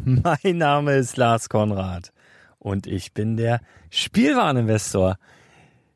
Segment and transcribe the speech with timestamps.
[0.04, 2.12] Mein Name ist Lars Konrad
[2.58, 5.18] und ich bin der Spielwareninvestor.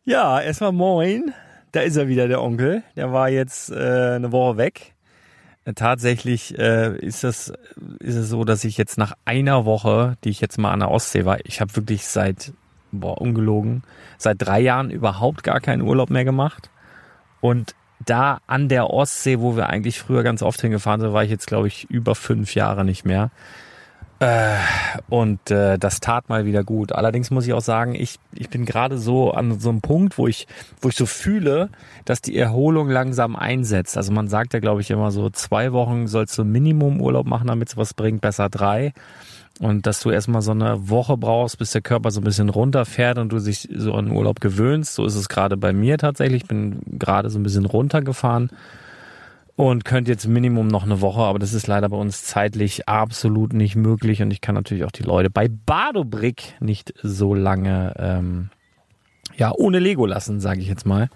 [0.05, 1.33] Ja, erstmal moin.
[1.73, 2.83] Da ist er wieder, der Onkel.
[2.97, 4.95] Der war jetzt äh, eine Woche weg.
[5.65, 7.53] Äh, tatsächlich äh, ist, das,
[8.01, 10.91] ist es so, dass ich jetzt nach einer Woche, die ich jetzt mal an der
[10.91, 12.53] Ostsee war, ich habe wirklich seit,
[12.93, 13.85] boah, ungelogen,
[14.19, 16.69] seit drei Jahren überhaupt gar keinen Urlaub mehr gemacht.
[17.41, 21.31] Und da an der Ostsee, wo wir eigentlich früher ganz oft hingefahren sind, war ich
[21.31, 23.31] jetzt, glaube ich, über fünf Jahre nicht mehr.
[24.21, 24.57] Äh,
[25.09, 26.93] und äh, das tat mal wieder gut.
[26.93, 30.29] Allerdings muss ich auch sagen, ich, ich bin gerade so an so einem Punkt, wo
[30.29, 30.47] ich,
[30.81, 31.69] wo ich so fühle,
[32.05, 33.97] dass die Erholung langsam einsetzt.
[33.97, 37.49] Also man sagt ja, glaube ich, immer so, zwei Wochen sollst du Minimum Urlaub machen,
[37.49, 38.93] damit es was bringt, besser drei.
[39.61, 43.19] Und dass du erstmal so eine Woche brauchst, bis der Körper so ein bisschen runterfährt
[43.19, 44.95] und du dich so an Urlaub gewöhnst.
[44.95, 46.43] So ist es gerade bei mir tatsächlich.
[46.43, 48.51] Ich bin gerade so ein bisschen runtergefahren
[49.57, 53.53] und könnte jetzt Minimum noch eine Woche, aber das ist leider bei uns zeitlich absolut
[53.53, 58.51] nicht möglich und ich kann natürlich auch die Leute bei Badobrick nicht so lange ähm,
[59.37, 61.09] ja ohne Lego lassen, sage ich jetzt mal.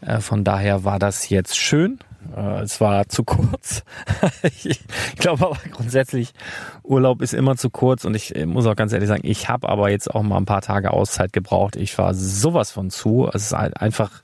[0.00, 1.98] Äh, von daher war das jetzt schön.
[2.34, 3.84] Äh, es war zu kurz.
[4.42, 4.80] ich
[5.16, 6.32] glaube aber grundsätzlich,
[6.82, 9.90] Urlaub ist immer zu kurz und ich muss auch ganz ehrlich sagen, ich habe aber
[9.90, 11.76] jetzt auch mal ein paar Tage Auszeit gebraucht.
[11.76, 13.28] Ich war sowas von zu.
[13.32, 14.22] Es ist einfach,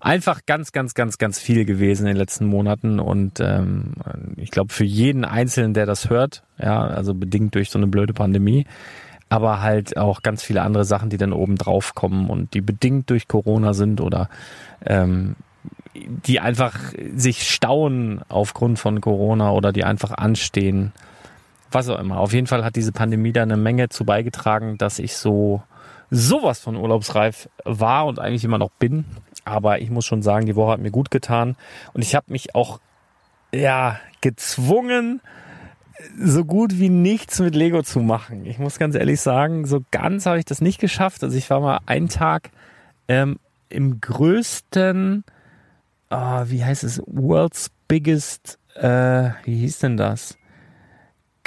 [0.00, 3.94] einfach ganz, ganz, ganz, ganz viel gewesen in den letzten Monaten und ähm,
[4.36, 8.14] ich glaube für jeden Einzelnen, der das hört, ja, also bedingt durch so eine blöde
[8.14, 8.66] Pandemie,
[9.28, 13.10] aber halt auch ganz viele andere Sachen, die dann oben drauf kommen und die bedingt
[13.10, 14.28] durch Corona sind oder
[14.84, 15.36] ähm,
[15.94, 16.78] die einfach
[17.14, 20.92] sich stauen aufgrund von Corona oder die einfach anstehen.
[21.70, 22.18] Was auch immer.
[22.18, 25.62] Auf jeden Fall hat diese Pandemie da eine Menge zu beigetragen, dass ich so
[26.10, 29.04] sowas von urlaubsreif war und eigentlich immer noch bin.
[29.44, 31.56] Aber ich muss schon sagen, die Woche hat mir gut getan
[31.92, 32.80] und ich habe mich auch
[33.52, 35.20] ja gezwungen,
[36.18, 38.46] so gut wie nichts mit Lego zu machen.
[38.46, 41.22] Ich muss ganz ehrlich sagen, so ganz habe ich das nicht geschafft.
[41.22, 42.50] Also ich war mal einen Tag
[43.08, 43.38] ähm,
[43.68, 45.24] im größten,
[46.10, 50.38] oh, wie heißt es, World's Biggest, äh, wie hieß denn das?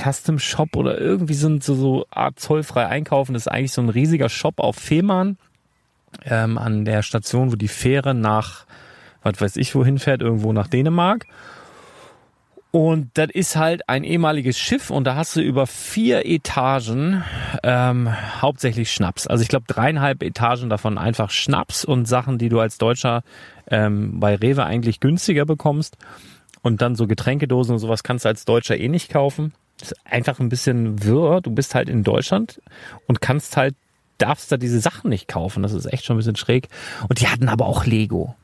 [0.02, 3.34] Custom Shop oder irgendwie sind so, so Art zollfrei einkaufen.
[3.34, 5.38] Das ist eigentlich so ein riesiger Shop auf Fehmarn
[6.26, 8.66] ähm, an der Station, wo die Fähre nach,
[9.22, 11.26] was weiß ich wohin fährt, irgendwo nach Dänemark.
[12.76, 17.24] Und das ist halt ein ehemaliges Schiff und da hast du über vier Etagen
[17.62, 18.10] ähm,
[18.42, 19.28] hauptsächlich Schnaps.
[19.28, 23.22] Also ich glaube dreieinhalb Etagen davon einfach Schnaps und Sachen, die du als Deutscher
[23.70, 25.98] ähm, bei Rewe eigentlich günstiger bekommst.
[26.64, 29.54] Und dann so Getränkedosen und sowas kannst du als Deutscher eh nicht kaufen.
[29.78, 31.42] Das ist einfach ein bisschen wirr.
[31.42, 32.60] Du bist halt in Deutschland
[33.06, 33.76] und kannst halt,
[34.18, 35.64] darfst da diese Sachen nicht kaufen.
[35.64, 36.70] Das ist echt schon ein bisschen schräg.
[37.10, 38.36] Und die hatten aber auch Lego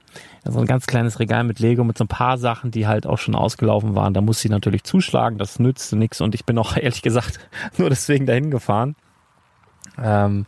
[0.46, 3.18] so ein ganz kleines Regal mit Lego mit so ein paar Sachen, die halt auch
[3.18, 4.14] schon ausgelaufen waren.
[4.14, 7.40] Da muss sie natürlich zuschlagen, das nützte nichts und ich bin auch ehrlich gesagt
[7.78, 8.96] nur deswegen dahin gefahren.
[10.02, 10.46] Ähm,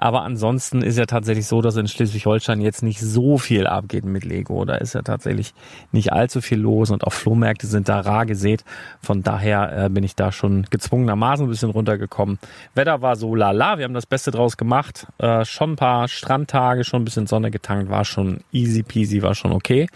[0.00, 4.24] aber ansonsten ist ja tatsächlich so, dass in Schleswig-Holstein jetzt nicht so viel abgeht mit
[4.24, 4.64] Lego.
[4.64, 5.54] Da ist ja tatsächlich
[5.90, 8.64] nicht allzu viel los und auch Flohmärkte sind da rar gesät.
[9.02, 12.38] Von daher äh, bin ich da schon gezwungenermaßen ein bisschen runtergekommen.
[12.74, 15.08] Wetter war so lala, wir haben das Beste draus gemacht.
[15.18, 19.34] Äh, schon ein paar Strandtage, schon ein bisschen Sonne getankt, war schon easy peasy, war
[19.34, 19.88] schon okay.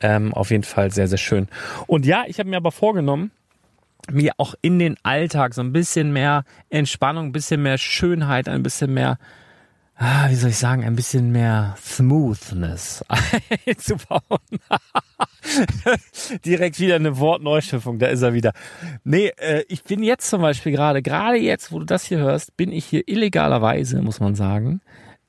[0.00, 1.48] Ähm, auf jeden Fall sehr, sehr schön.
[1.86, 3.32] Und ja, ich habe mir aber vorgenommen,
[4.10, 8.62] mir auch in den Alltag so ein bisschen mehr Entspannung, ein bisschen mehr Schönheit, ein
[8.62, 9.18] bisschen mehr
[10.02, 13.04] ah, wie soll ich sagen, ein bisschen mehr Smoothness
[13.66, 14.20] einzubauen.
[16.44, 18.52] Direkt wieder eine Wortneuschöpfung, da ist er wieder.
[19.04, 22.56] Nee, äh, ich bin jetzt zum Beispiel gerade, gerade jetzt, wo du das hier hörst,
[22.56, 24.80] bin ich hier illegalerweise, muss man sagen,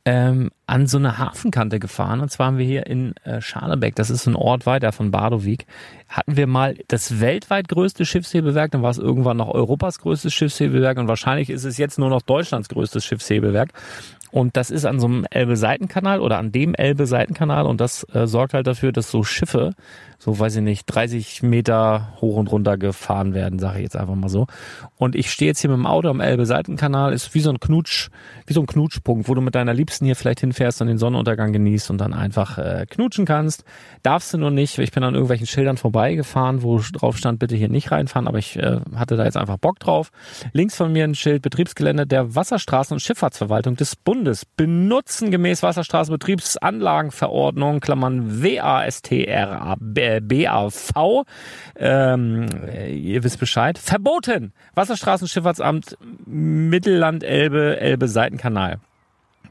[0.06, 2.20] ähm, an so eine Hafenkante gefahren.
[2.20, 5.66] Und zwar haben wir hier in äh, Scharnebeck, das ist ein Ort weiter von Badowik,
[6.10, 8.72] hatten wir mal das weltweit größte Schiffshebewerk.
[8.72, 12.22] Dann war es irgendwann noch Europas größtes Schiffshebewerk und wahrscheinlich ist es jetzt nur noch
[12.22, 13.70] Deutschlands größtes Schiffshebewerk.
[14.34, 18.56] Und das ist an so einem Elbe-Seitenkanal oder an dem Elbe-Seitenkanal und das äh, sorgt
[18.56, 19.76] halt dafür, dass so Schiffe,
[20.18, 24.16] so weiß ich nicht, 30 Meter hoch und runter gefahren werden, sage ich jetzt einfach
[24.16, 24.48] mal so.
[24.98, 28.10] Und ich stehe jetzt hier mit dem Auto am Elbe-Seitenkanal, ist wie so ein Knutsch,
[28.48, 31.54] wie so ein Knutschpunkt, wo du mit deiner Liebsten hier vielleicht hinfährst und den Sonnenuntergang
[31.54, 33.64] genießt und dann einfach äh, knutschen kannst.
[34.02, 37.70] Darfst du nur nicht, ich bin an irgendwelchen Schildern vorbeigefahren, wo drauf stand, bitte hier
[37.70, 40.10] nicht reinfahren, aber ich äh, hatte da jetzt einfach Bock drauf.
[40.54, 45.64] Links von mir ein Schild Betriebsgelände der Wasserstraßen- und Schifffahrtsverwaltung des Bundes Bundes benutzen gemäß
[45.64, 51.26] Wasserstraßenbetriebsanlagenverordnung, Klammern WASTR BAV,
[51.76, 52.46] ähm,
[52.88, 54.54] ihr wisst Bescheid, verboten.
[54.76, 58.80] Wasserstraßenschifffahrtsamt Mittelland Elbe, Elbe Seitenkanal.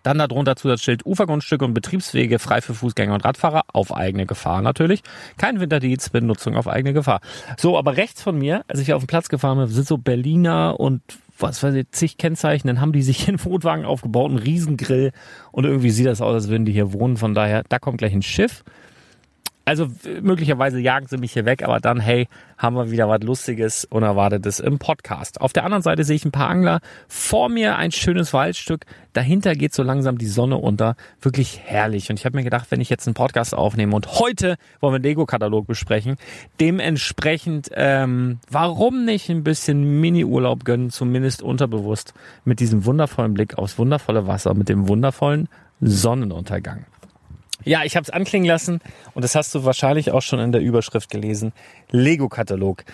[0.02, 5.02] Dann darunter Zusatzschild Ufergrundstücke und Betriebswege frei für Fußgänger und Radfahrer auf eigene Gefahr natürlich.
[5.38, 7.20] Kein Winterdienst, Benutzung auf eigene Gefahr.
[7.56, 10.78] So, aber rechts von mir, als ich auf den Platz gefahren bin, sind so Berliner
[10.78, 11.02] und
[11.38, 15.12] was weiß ich, zig Kennzeichen, dann haben die sich in Wohnwagen aufgebaut, einen Riesengrill
[15.50, 17.16] und irgendwie sieht das aus, als würden die hier wohnen.
[17.16, 18.64] Von daher, da kommt gleich ein Schiff
[19.64, 19.88] also
[20.22, 22.28] möglicherweise jagen sie mich hier weg, aber dann, hey,
[22.58, 25.40] haben wir wieder was Lustiges, Unerwartetes im Podcast.
[25.40, 26.80] Auf der anderen Seite sehe ich ein paar Angler.
[27.08, 28.86] Vor mir ein schönes Waldstück.
[29.12, 30.96] Dahinter geht so langsam die Sonne unter.
[31.20, 32.10] Wirklich herrlich.
[32.10, 34.98] Und ich habe mir gedacht, wenn ich jetzt einen Podcast aufnehme und heute wollen wir
[34.98, 36.16] den Lego-Katalog besprechen,
[36.60, 42.14] dementsprechend, ähm, warum nicht ein bisschen Mini-Urlaub gönnen, zumindest unterbewusst,
[42.44, 45.48] mit diesem wundervollen Blick aufs wundervolle Wasser, mit dem wundervollen
[45.80, 46.86] Sonnenuntergang.
[47.64, 48.80] Ja, ich habe es anklingen lassen
[49.14, 51.52] und das hast du wahrscheinlich auch schon in der Überschrift gelesen.
[51.90, 52.84] Lego-Katalog.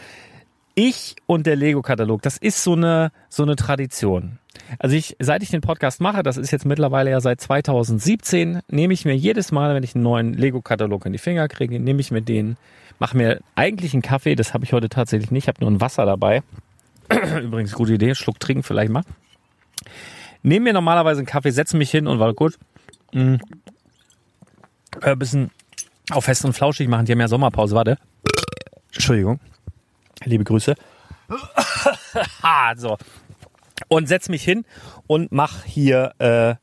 [0.75, 4.38] Ich und der Lego-Katalog, das ist so eine, so eine Tradition.
[4.78, 8.94] Also ich, seit ich den Podcast mache, das ist jetzt mittlerweile ja seit 2017, nehme
[8.94, 12.10] ich mir jedes Mal, wenn ich einen neuen Lego-Katalog in die Finger kriege, nehme ich
[12.10, 12.56] mir den,
[12.98, 16.06] mache mir eigentlich einen Kaffee, das habe ich heute tatsächlich nicht, habe nur ein Wasser
[16.06, 16.42] dabei.
[17.42, 19.02] Übrigens, gute Idee, Schluck trinken vielleicht mal.
[20.42, 22.58] Nehme mir normalerweise einen Kaffee, setze mich hin und war gut.
[23.12, 23.37] Mm,
[25.02, 25.50] äh, bisschen
[26.11, 27.07] auf fest und flauschig machen.
[27.07, 27.75] Die haben ja Sommerpause.
[27.75, 27.99] Warte.
[28.92, 29.40] Entschuldigung.
[30.25, 30.75] Liebe Grüße.
[32.76, 32.97] so.
[33.88, 34.64] Und setz mich hin
[35.07, 36.54] und mach hier, äh,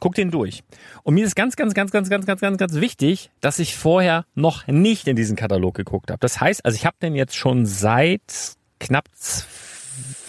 [0.00, 0.64] guck den durch.
[1.02, 4.24] Und mir ist ganz, ganz, ganz, ganz, ganz, ganz, ganz, ganz wichtig, dass ich vorher
[4.34, 6.18] noch nicht in diesen Katalog geguckt habe.
[6.18, 9.08] Das heißt, also ich habe den jetzt schon seit knapp,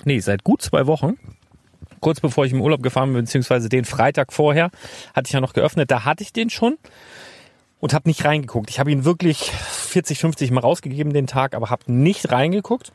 [0.05, 1.17] nee, seit gut zwei Wochen
[1.99, 4.69] kurz bevor ich im Urlaub gefahren bin, beziehungsweise den Freitag vorher,
[5.13, 5.91] hatte ich ja noch geöffnet.
[5.91, 6.77] Da hatte ich den schon
[7.79, 8.69] und habe nicht reingeguckt.
[8.69, 12.91] Ich habe ihn wirklich 40, 50 Mal rausgegeben den Tag, aber habe nicht reingeguckt.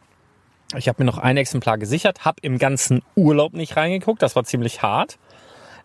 [0.76, 4.22] Ich habe mir noch ein Exemplar gesichert, habe im ganzen Urlaub nicht reingeguckt.
[4.22, 5.18] Das war ziemlich hart.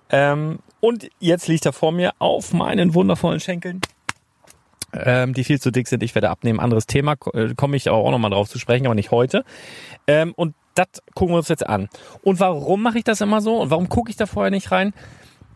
[0.10, 3.82] Ähm, und jetzt liegt er vor mir auf meinen wundervollen Schenkeln,
[4.94, 6.02] ähm, die viel zu dick sind.
[6.04, 6.60] Ich werde abnehmen.
[6.60, 9.44] Anderes Thema, äh, komme ich auch nochmal drauf zu sprechen, aber nicht heute.
[10.08, 11.90] Ähm, und das gucken wir uns jetzt an.
[12.22, 13.62] Und warum mache ich das immer so?
[13.62, 14.94] Und warum gucke ich da vorher nicht rein?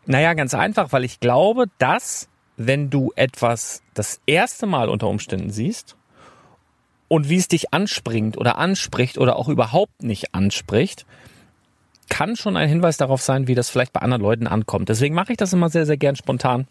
[0.06, 5.52] Naja, ganz einfach, weil ich glaube, dass wenn du etwas das erste Mal unter Umständen
[5.52, 5.96] siehst
[7.08, 11.06] und wie es dich anspringt oder anspricht oder auch überhaupt nicht anspricht,
[12.10, 14.90] kann schon ein Hinweis darauf sein, wie das vielleicht bei anderen Leuten ankommt.
[14.90, 16.68] Deswegen mache ich das immer sehr, sehr gern spontan.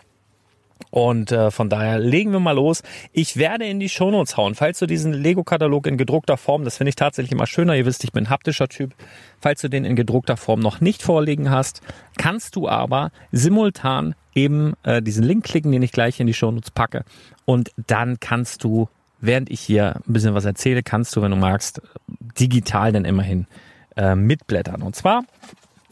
[0.91, 2.83] Und äh, von daher legen wir mal los.
[3.13, 6.91] Ich werde in die Shownotes hauen, falls du diesen Lego-Katalog in gedruckter Form, das finde
[6.91, 8.95] ich tatsächlich immer schöner, ihr wisst, ich bin haptischer Typ,
[9.41, 11.81] falls du den in gedruckter Form noch nicht vorliegen hast,
[12.19, 16.71] kannst du aber simultan eben äh, diesen Link klicken, den ich gleich in die Shownotes
[16.71, 17.05] packe.
[17.45, 18.89] Und dann kannst du,
[19.21, 21.83] während ich hier ein bisschen was erzähle, kannst du, wenn du magst,
[22.39, 23.47] digital dann immerhin
[23.97, 24.83] äh, mitblättern.
[24.83, 25.25] Und zwar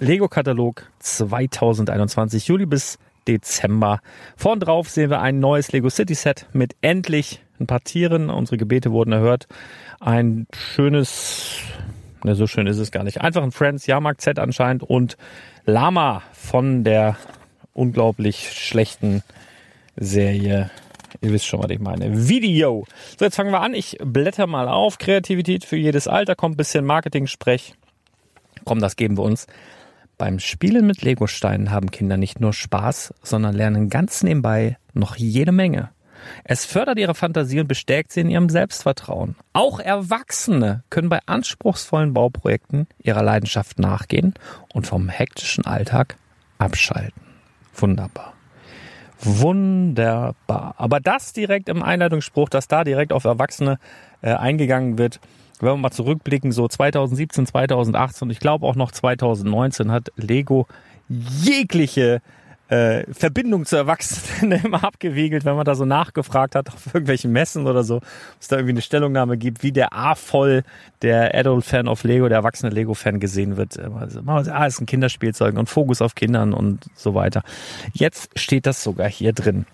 [0.01, 2.99] Lego-Katalog 2021, Juli bis
[3.29, 4.01] Dezember.
[4.37, 8.31] Vorn drauf sehen wir ein neues Lego City Set mit endlich ein paar Tieren.
[8.31, 9.47] Unsere Gebete wurden erhört.
[10.01, 11.59] Ein schönes,
[12.25, 13.21] ne, so schön ist es gar nicht.
[13.21, 15.17] Einfach ein Friends Jahrmarkt Set anscheinend und
[15.67, 17.17] Lama von der
[17.75, 19.23] unglaublich schlechten
[19.97, 20.71] Serie.
[21.21, 22.29] Ihr wisst schon, was ich meine.
[22.29, 22.85] Video.
[23.19, 23.75] So, jetzt fangen wir an.
[23.75, 24.99] Ich blätter mal auf.
[24.99, 26.35] Kreativität für jedes Alter.
[26.35, 27.75] Kommt ein bisschen Marketing-Sprech.
[28.65, 29.47] Komm, das geben wir uns.
[30.19, 35.53] Beim Spielen mit Legosteinen haben Kinder nicht nur Spaß, sondern lernen ganz nebenbei noch jede
[35.53, 35.91] Menge.
[36.43, 39.37] Es fördert ihre Fantasie und bestärkt sie in ihrem Selbstvertrauen.
[39.53, 44.35] Auch Erwachsene können bei anspruchsvollen Bauprojekten ihrer Leidenschaft nachgehen
[44.75, 46.17] und vom hektischen Alltag
[46.59, 47.23] abschalten.
[47.73, 48.35] Wunderbar.
[49.21, 50.75] Wunderbar.
[50.79, 53.79] Aber das direkt im Einleitungsspruch, dass da direkt auf Erwachsene
[54.23, 55.21] äh, eingegangen wird,
[55.63, 60.67] wenn wir mal zurückblicken, so 2017, 2018 und ich glaube auch noch 2019 hat Lego
[61.09, 62.21] jegliche
[62.69, 67.67] äh, Verbindung zu Erwachsenen immer abgewiegelt, wenn man da so nachgefragt hat auf irgendwelchen Messen
[67.67, 68.01] oder so,
[68.41, 70.65] es da irgendwie eine Stellungnahme gibt, wie der A-Voll
[71.03, 73.79] der Adult-Fan of Lego, der erwachsene Lego-Fan gesehen wird.
[73.79, 77.43] Also, ah, ist ein Kinderspielzeug und Fokus auf Kindern und so weiter.
[77.95, 79.65] Jetzt steht das sogar hier drin.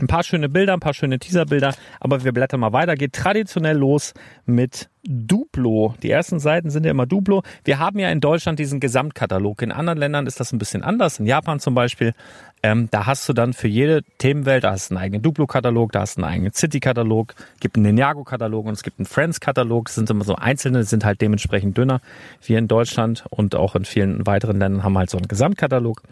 [0.00, 2.96] Ein paar schöne Bilder, ein paar schöne Teaserbilder, aber wir blättern mal weiter.
[2.96, 4.12] Geht traditionell los
[4.44, 5.94] mit Duplo.
[6.02, 7.42] Die ersten Seiten sind ja immer Duplo.
[7.64, 9.62] Wir haben ja in Deutschland diesen Gesamtkatalog.
[9.62, 11.20] In anderen Ländern ist das ein bisschen anders.
[11.20, 12.14] In Japan zum Beispiel,
[12.62, 16.00] ähm, da hast du dann für jede Themenwelt, da hast du einen eigenen Duplo-Katalog, da
[16.00, 19.86] hast du einen eigenen City-Katalog, gibt einen Ninjago-Katalog und es gibt einen Friends-Katalog.
[19.86, 22.00] Das sind immer so einzelne, sind halt dementsprechend dünner.
[22.42, 26.02] Wir in Deutschland und auch in vielen weiteren Ländern haben halt so einen Gesamtkatalog.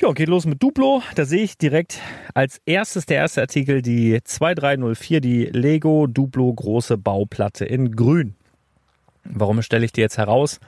[0.00, 1.02] Ja, geht los mit Duplo.
[1.16, 2.00] Da sehe ich direkt
[2.32, 8.36] als erstes der erste Artikel die 2304, die Lego Duplo große Bauplatte in grün.
[9.24, 10.60] Warum stelle ich die jetzt heraus?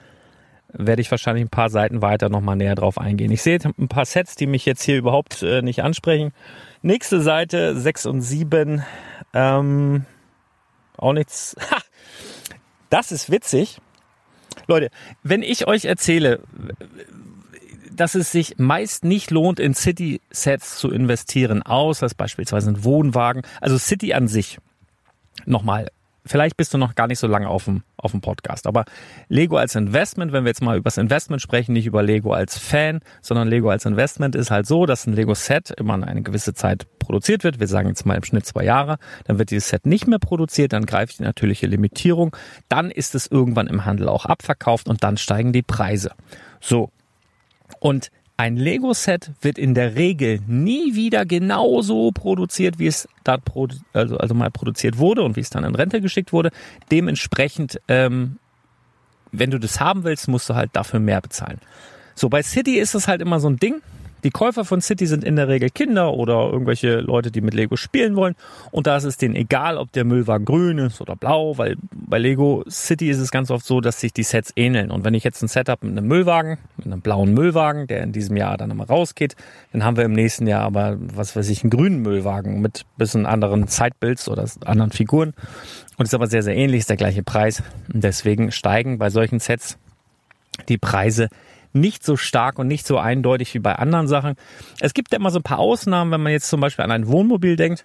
[0.72, 3.30] Werde ich wahrscheinlich ein paar Seiten weiter nochmal näher drauf eingehen.
[3.30, 6.32] Ich sehe ein paar Sets, die mich jetzt hier überhaupt äh, nicht ansprechen.
[6.82, 8.82] Nächste Seite 6 und 7.
[9.32, 10.06] Ähm,
[10.96, 11.54] auch nichts.
[11.70, 11.76] Ha!
[12.88, 13.78] Das ist witzig.
[14.66, 14.90] Leute,
[15.22, 16.40] wenn ich euch erzähle,
[18.00, 23.42] dass es sich meist nicht lohnt, in City-Sets zu investieren, außer es beispielsweise ein Wohnwagen.
[23.60, 24.58] Also City an sich.
[25.44, 25.90] Nochmal,
[26.24, 28.66] vielleicht bist du noch gar nicht so lange auf dem, auf dem Podcast.
[28.66, 28.86] Aber
[29.28, 32.56] Lego als Investment, wenn wir jetzt mal über das Investment sprechen, nicht über Lego als
[32.56, 36.86] Fan, sondern Lego als Investment, ist halt so, dass ein Lego-Set immer eine gewisse Zeit
[37.00, 37.60] produziert wird.
[37.60, 38.96] Wir sagen jetzt mal im Schnitt zwei Jahre.
[39.24, 42.34] Dann wird dieses Set nicht mehr produziert, dann greift die natürliche Limitierung.
[42.70, 46.12] Dann ist es irgendwann im Handel auch abverkauft und dann steigen die Preise.
[46.60, 46.90] So,
[47.80, 53.36] und ein Lego-Set wird in der Regel nie wieder genauso produziert, wie es da
[53.92, 56.50] also, also mal produziert wurde und wie es dann in Rente geschickt wurde.
[56.90, 58.38] Dementsprechend, ähm,
[59.30, 61.58] wenn du das haben willst, musst du halt dafür mehr bezahlen.
[62.14, 63.82] So, bei City ist es halt immer so ein Ding.
[64.24, 67.76] Die Käufer von City sind in der Regel Kinder oder irgendwelche Leute, die mit Lego
[67.76, 68.34] spielen wollen.
[68.70, 72.18] Und da ist es denen egal, ob der Müllwagen grün ist oder blau, weil bei
[72.18, 74.90] Lego City ist es ganz oft so, dass sich die Sets ähneln.
[74.90, 78.02] Und wenn ich jetzt ein Set habe mit einem Müllwagen, mit einem blauen Müllwagen, der
[78.02, 79.36] in diesem Jahr dann immer rausgeht,
[79.72, 83.26] dann haben wir im nächsten Jahr aber, was weiß ich, einen grünen Müllwagen mit bisschen
[83.26, 85.34] anderen Zeitbilds oder anderen Figuren.
[85.96, 87.62] Und ist aber sehr, sehr ähnlich, ist der gleiche Preis.
[87.92, 89.78] Und deswegen steigen bei solchen Sets
[90.68, 91.28] die Preise
[91.72, 94.34] nicht so stark und nicht so eindeutig wie bei anderen Sachen.
[94.80, 97.06] Es gibt ja immer so ein paar Ausnahmen, wenn man jetzt zum Beispiel an ein
[97.06, 97.84] Wohnmobil denkt.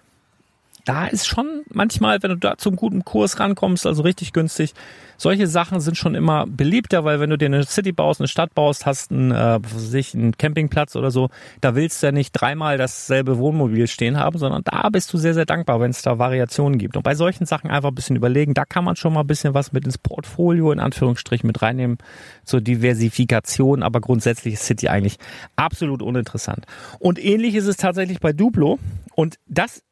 [0.86, 4.72] Da ist schon manchmal, wenn du da zum guten Kurs rankommst, also richtig günstig,
[5.16, 8.54] solche Sachen sind schon immer beliebter, weil wenn du dir eine City baust, eine Stadt
[8.54, 11.28] baust, hast einen, äh, was weiß ich, einen Campingplatz oder so,
[11.60, 15.34] da willst du ja nicht dreimal dasselbe Wohnmobil stehen haben, sondern da bist du sehr,
[15.34, 16.96] sehr dankbar, wenn es da Variationen gibt.
[16.96, 19.54] Und bei solchen Sachen einfach ein bisschen überlegen, da kann man schon mal ein bisschen
[19.54, 21.98] was mit ins Portfolio in Anführungsstrichen mit reinnehmen
[22.44, 25.18] zur Diversifikation, aber grundsätzlich ist City eigentlich
[25.56, 26.64] absolut uninteressant.
[27.00, 28.78] Und ähnlich ist es tatsächlich bei Duplo
[29.14, 29.82] und das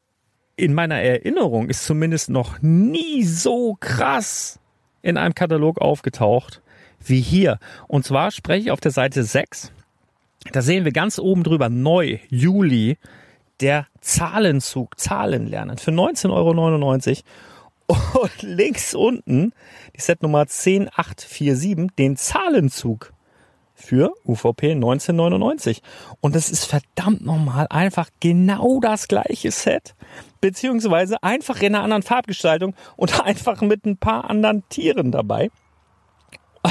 [0.56, 4.58] in meiner Erinnerung ist zumindest noch nie so krass
[5.02, 6.62] in einem Katalog aufgetaucht
[7.00, 7.58] wie hier.
[7.88, 9.73] Und zwar spreche ich auf der Seite 6.
[10.52, 12.99] Da sehen wir ganz oben drüber neu, Juli,
[13.61, 17.23] der Zahlenzug, Zahlen lernen für 19,99
[17.87, 18.23] Euro.
[18.23, 19.52] Und links unten
[19.96, 23.12] die Setnummer 10847, den Zahlenzug
[23.75, 25.82] für UVP 1999.
[26.20, 29.94] Und das ist verdammt nochmal einfach genau das gleiche Set,
[30.40, 35.50] beziehungsweise einfach in einer anderen Farbgestaltung und einfach mit ein paar anderen Tieren dabei.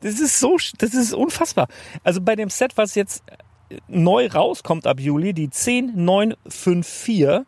[0.00, 1.68] Das ist so, das ist unfassbar.
[2.04, 3.24] Also bei dem Set, was jetzt
[3.88, 7.46] neu rauskommt ab Juli, die 10954,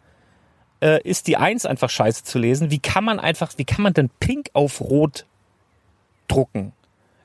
[0.80, 2.70] äh, ist die 1 einfach scheiße zu lesen.
[2.70, 5.26] Wie kann man einfach, wie kann man denn pink auf rot
[6.26, 6.72] drucken?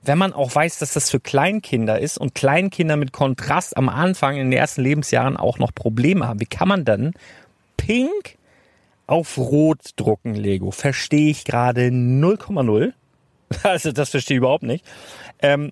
[0.01, 4.37] wenn man auch weiß, dass das für Kleinkinder ist und Kleinkinder mit Kontrast am Anfang
[4.37, 7.13] in den ersten Lebensjahren auch noch Probleme haben, wie kann man dann
[7.79, 8.37] pink
[9.07, 10.71] auf rot drucken, Lego?
[10.71, 12.93] Verstehe ich gerade 0,0.
[13.63, 14.85] Also das verstehe ich überhaupt nicht.
[15.41, 15.71] Ähm,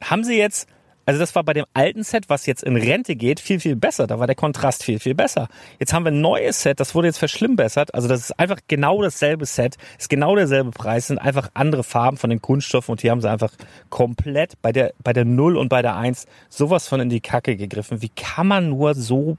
[0.00, 0.66] haben sie jetzt
[1.10, 4.06] also das war bei dem alten Set, was jetzt in Rente geht, viel, viel besser.
[4.06, 5.48] Da war der Kontrast viel, viel besser.
[5.80, 7.92] Jetzt haben wir ein neues Set, das wurde jetzt verschlimmbessert.
[7.94, 12.16] Also das ist einfach genau dasselbe Set, ist genau derselbe Preis, sind einfach andere Farben
[12.16, 13.52] von den Kunststoffen und hier haben sie einfach
[13.88, 17.56] komplett bei der, bei der 0 und bei der 1 sowas von in die Kacke
[17.56, 18.02] gegriffen.
[18.02, 19.36] Wie kann man nur so,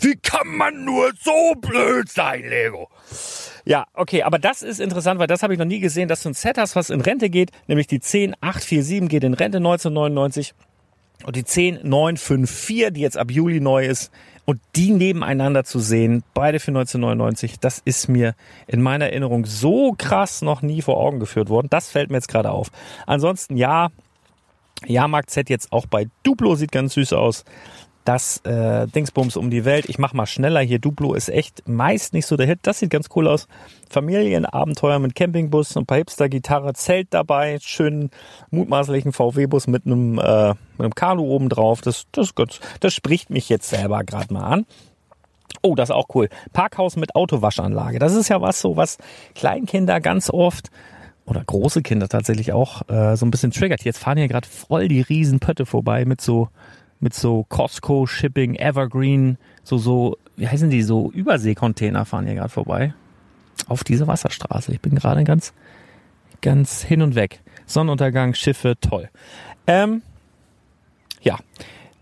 [0.00, 2.88] wie kann man nur so blöd sein, Lego?
[3.64, 6.30] Ja, okay, aber das ist interessant, weil das habe ich noch nie gesehen, dass du
[6.30, 10.54] ein Set hast, was in Rente geht, nämlich die 10847 geht in Rente 1999
[11.24, 14.10] und die 10954, die jetzt ab Juli neu ist,
[14.48, 18.34] und die nebeneinander zu sehen, beide für 1999, das ist mir
[18.66, 21.66] in meiner Erinnerung so krass noch nie vor Augen geführt worden.
[21.68, 22.68] Das fällt mir jetzt gerade auf.
[23.04, 23.90] Ansonsten ja,
[24.86, 27.44] Jahrmarkt Z jetzt auch bei Duplo sieht ganz süß aus
[28.08, 29.84] das äh, Dingsbums um die Welt.
[29.86, 30.78] Ich mach mal schneller hier.
[30.78, 32.60] Duplo ist echt meist nicht so der Hit.
[32.62, 33.48] Das sieht ganz cool aus.
[33.90, 38.10] Familienabenteuer mit Campingbus, ein paar Hipster-Gitarre, Zelt dabei, schönen
[38.50, 41.82] mutmaßlichen VW-Bus mit einem, äh, mit einem Kanu oben drauf.
[41.82, 44.66] Das, das, das, das spricht mich jetzt selber gerade mal an.
[45.60, 46.30] Oh, das ist auch cool.
[46.54, 47.98] Parkhaus mit Autowaschanlage.
[47.98, 48.96] Das ist ja was so, was
[49.34, 50.70] Kleinkinder ganz oft
[51.26, 53.84] oder große Kinder tatsächlich auch äh, so ein bisschen triggert.
[53.84, 56.48] Jetzt fahren hier gerade voll die riesen Pötte vorbei mit so
[57.00, 62.48] mit so Costco Shipping, Evergreen, so, so, wie heißen die, so Überseekontainer fahren hier gerade
[62.48, 62.94] vorbei.
[63.66, 64.72] Auf diese Wasserstraße.
[64.72, 65.52] Ich bin gerade ganz,
[66.40, 67.40] ganz hin und weg.
[67.66, 69.10] Sonnenuntergang, Schiffe, toll.
[69.66, 70.02] Ähm,
[71.20, 71.38] ja,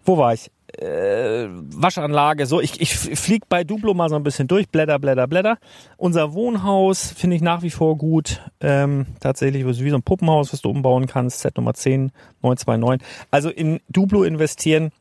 [0.05, 0.51] wo war ich?
[0.79, 2.61] Äh, Waschanlage, so.
[2.61, 5.59] Ich, ich flieg bei Duplo mal so ein bisschen durch, blätter, blätter, blätter.
[5.97, 8.43] Unser Wohnhaus finde ich nach wie vor gut.
[8.61, 11.41] Ähm, tatsächlich wie so ein Puppenhaus, was du umbauen kannst.
[11.41, 12.13] Set Nummer 10,
[12.43, 13.07] 929.
[13.31, 14.93] Also in Duplo investieren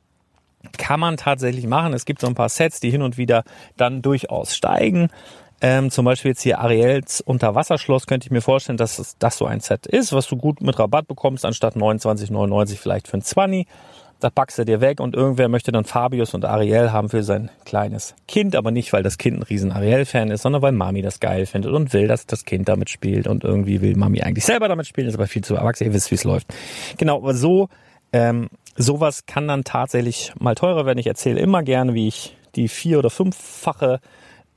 [0.78, 1.94] kann man tatsächlich machen.
[1.94, 3.44] Es gibt so ein paar Sets, die hin und wieder
[3.78, 5.10] dann durchaus steigen.
[5.62, 9.62] Ähm, zum Beispiel jetzt hier Ariels Unterwasserschloss könnte ich mir vorstellen, dass das so ein
[9.62, 13.66] Set ist, was du gut mit Rabatt bekommst, anstatt 29,99 vielleicht für ein 20
[14.20, 17.50] das packst du dir weg und irgendwer möchte dann Fabius und Ariel haben für sein
[17.66, 21.20] kleines Kind, aber nicht, weil das Kind ein riesen Ariel-Fan ist, sondern weil Mami das
[21.20, 24.68] geil findet und will, dass das Kind damit spielt und irgendwie will Mami eigentlich selber
[24.68, 26.48] damit spielen, ist aber viel zu erwachsen, ihr wisst, wie es läuft.
[26.98, 27.70] Genau, aber so,
[28.14, 31.00] ähm, sowas kann dann tatsächlich mal teurer werden.
[31.00, 34.00] Ich erzähle immer gerne, wie ich die vier- oder fünffache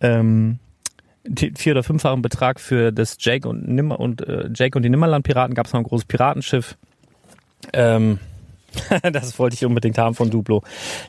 [0.00, 0.60] ähm,
[1.56, 5.24] vier- oder fünffachen Betrag für das Jake und Nimmer und äh, Jake und die Nimmerland
[5.24, 6.76] Piraten gab es noch ein großes Piratenschiff.
[7.72, 8.18] Ähm,
[9.12, 10.62] das wollte ich unbedingt haben von Duplo.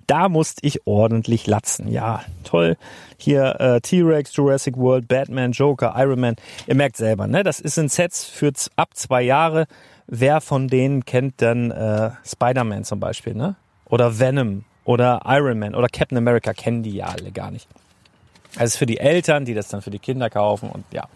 [0.08, 1.92] Da musste ich ordentlich latzen.
[1.92, 2.78] Ja, toll.
[3.18, 6.36] Hier äh, T-Rex, Jurassic World, Batman, Joker, Iron Man.
[6.68, 7.44] Ihr merkt selber, ne?
[7.44, 9.68] Das ist ein Sets für ab zwei Jahre.
[10.08, 13.56] Wer von denen kennt dann äh, Spider-Man zum Beispiel, ne?
[13.86, 17.68] Oder Venom oder Iron Man oder Captain America kennen die ja alle gar nicht.
[18.56, 21.08] Also für die Eltern, die das dann für die Kinder kaufen und ja.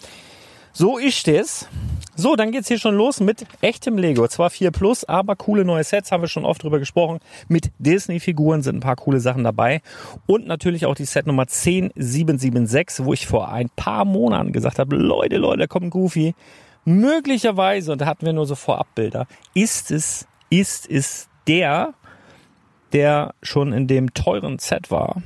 [0.76, 1.68] So ist es.
[2.16, 4.28] So, dann geht's hier schon los mit echtem Lego.
[4.28, 7.20] Zwar 4 Plus, aber coole neue Sets, haben wir schon oft drüber gesprochen.
[7.48, 9.82] Mit Disney-Figuren sind ein paar coole Sachen dabei.
[10.26, 14.96] Und natürlich auch die Set Nummer 10776, wo ich vor ein paar Monaten gesagt habe,
[14.96, 16.34] Leute, Leute, da kommt Goofy.
[16.86, 21.94] Möglicherweise, und da hatten wir nur so Vorabbilder, ist es, ist es der,
[22.94, 25.22] der schon in dem teuren Set war.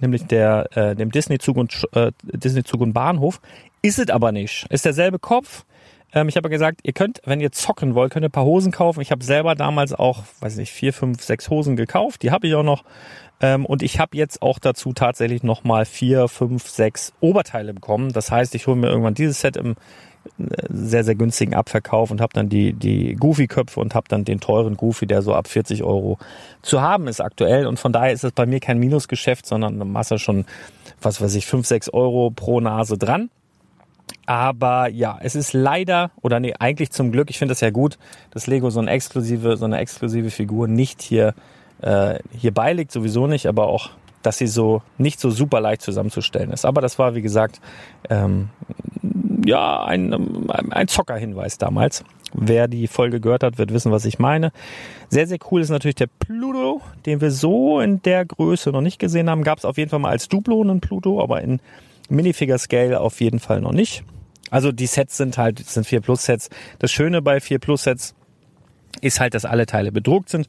[0.00, 3.40] nämlich der äh, dem Disney-Zug und äh, Disney-Zug und Bahnhof.
[3.86, 4.66] Ist es aber nicht.
[4.70, 5.64] Ist derselbe Kopf.
[6.12, 8.44] Ähm, ich habe ja gesagt, ihr könnt, wenn ihr zocken wollt, könnt ihr ein paar
[8.44, 9.00] Hosen kaufen.
[9.00, 12.24] Ich habe selber damals auch, weiß nicht, vier, fünf, sechs Hosen gekauft.
[12.24, 12.82] Die habe ich auch noch.
[13.40, 18.12] Ähm, und ich habe jetzt auch dazu tatsächlich nochmal vier, fünf, sechs Oberteile bekommen.
[18.12, 19.76] Das heißt, ich hole mir irgendwann dieses Set im
[20.68, 24.76] sehr, sehr günstigen Abverkauf und habe dann die, die Goofy-Köpfe und habe dann den teuren
[24.76, 26.18] Goofy, der so ab 40 Euro
[26.62, 27.68] zu haben ist aktuell.
[27.68, 30.44] Und von daher ist es bei mir kein Minusgeschäft, sondern eine Masse schon,
[31.00, 33.30] was weiß ich, 5, 6 Euro pro Nase dran.
[34.26, 37.96] Aber ja, es ist leider, oder nee, eigentlich zum Glück, ich finde das ja gut,
[38.32, 41.34] dass Lego so eine exklusive, so eine exklusive Figur nicht hier,
[41.80, 43.90] äh, hier beiliegt, sowieso nicht, aber auch,
[44.22, 46.64] dass sie so nicht so super leicht zusammenzustellen ist.
[46.64, 47.60] Aber das war, wie gesagt,
[48.10, 48.48] ähm,
[49.44, 52.02] ja, ein, ein Zockerhinweis damals.
[52.34, 54.50] Wer die Folge gehört hat, wird wissen, was ich meine.
[55.08, 58.98] Sehr, sehr cool ist natürlich der Pluto, den wir so in der Größe noch nicht
[58.98, 59.44] gesehen haben.
[59.44, 61.60] Gab es auf jeden Fall mal als Duplo einen Pluto, aber in
[62.08, 64.04] Minifigure Scale auf jeden Fall noch nicht.
[64.50, 66.48] Also die Sets sind halt, sind 4 Plus Sets.
[66.78, 68.14] Das Schöne bei 4 Plus Sets
[69.00, 70.46] ist halt, dass alle Teile bedruckt sind.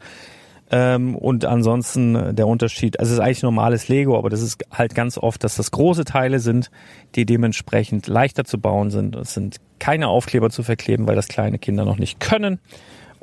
[0.70, 4.64] Ähm, und ansonsten äh, der Unterschied, also es ist eigentlich normales Lego, aber das ist
[4.70, 6.72] halt ganz oft, dass das große Teile sind,
[7.16, 9.16] die dementsprechend leichter zu bauen sind.
[9.16, 12.60] Es sind keine Aufkleber zu verkleben, weil das kleine Kinder noch nicht können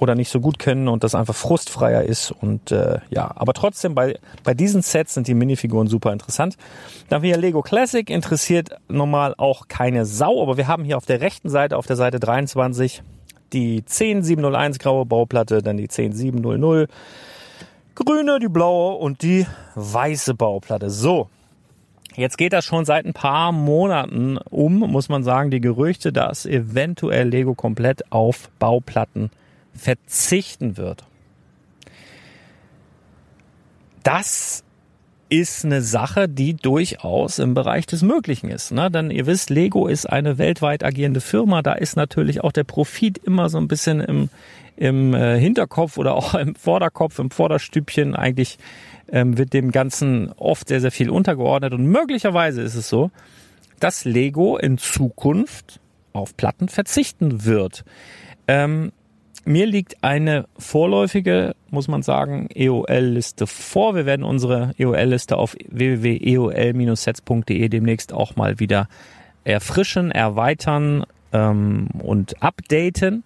[0.04, 2.30] oder nicht so gut können und das einfach frustfreier ist.
[2.30, 6.56] Und äh, ja, aber trotzdem bei, bei diesen Sets sind die Minifiguren super interessant.
[7.08, 11.20] Dann wieder Lego Classic interessiert normal auch keine Sau, aber wir haben hier auf der
[11.20, 13.02] rechten Seite, auf der Seite 23,
[13.52, 16.88] die 10701 graue Bauplatte, dann die 10700
[17.94, 20.90] grüne, die blaue und die weiße Bauplatte.
[20.90, 21.28] So,
[22.16, 26.46] Jetzt geht das schon seit ein paar Monaten um, muss man sagen, die Gerüchte, dass
[26.46, 29.30] eventuell Lego komplett auf Bauplatten
[29.74, 31.04] verzichten wird.
[34.02, 34.64] Das
[35.28, 38.70] ist eine Sache, die durchaus im Bereich des Möglichen ist.
[38.70, 38.90] Ne?
[38.90, 41.62] Denn ihr wisst, Lego ist eine weltweit agierende Firma.
[41.62, 44.28] Da ist natürlich auch der Profit immer so ein bisschen im,
[44.76, 48.14] im äh, Hinterkopf oder auch im Vorderkopf, im Vorderstübchen.
[48.14, 48.58] Eigentlich
[49.10, 51.72] ähm, wird dem Ganzen oft sehr, sehr viel untergeordnet.
[51.72, 53.10] Und möglicherweise ist es so,
[53.80, 55.80] dass Lego in Zukunft
[56.12, 57.84] auf Platten verzichten wird.
[58.46, 58.92] Ähm,
[59.44, 63.94] mir liegt eine vorläufige, muss man sagen, EOL-Liste vor.
[63.94, 68.88] Wir werden unsere EOL-Liste auf www.eol-sets.de demnächst auch mal wieder
[69.44, 73.24] erfrischen, erweitern ähm, und updaten,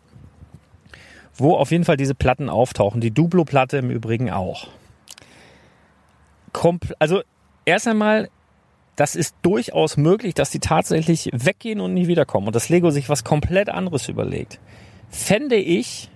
[1.36, 3.00] wo auf jeden Fall diese Platten auftauchen.
[3.00, 4.68] Die Duplo-Platte im Übrigen auch.
[6.52, 7.22] Kompl also
[7.64, 8.28] erst einmal
[8.96, 13.08] das ist durchaus möglich, dass die tatsächlich weggehen und nie wiederkommen und das Lego sich
[13.08, 14.58] was komplett anderes überlegt
[15.10, 16.10] fände ich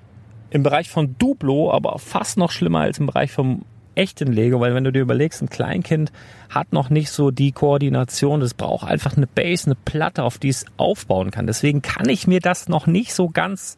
[0.51, 3.63] im Bereich von Duplo aber fast noch schlimmer als im Bereich vom
[3.95, 6.13] echten Lego, weil wenn du dir überlegst, ein Kleinkind
[6.51, 10.49] hat noch nicht so die Koordination, das braucht einfach eine Base, eine Platte, auf die
[10.49, 11.47] es aufbauen kann.
[11.47, 13.77] Deswegen kann ich mir das noch nicht so ganz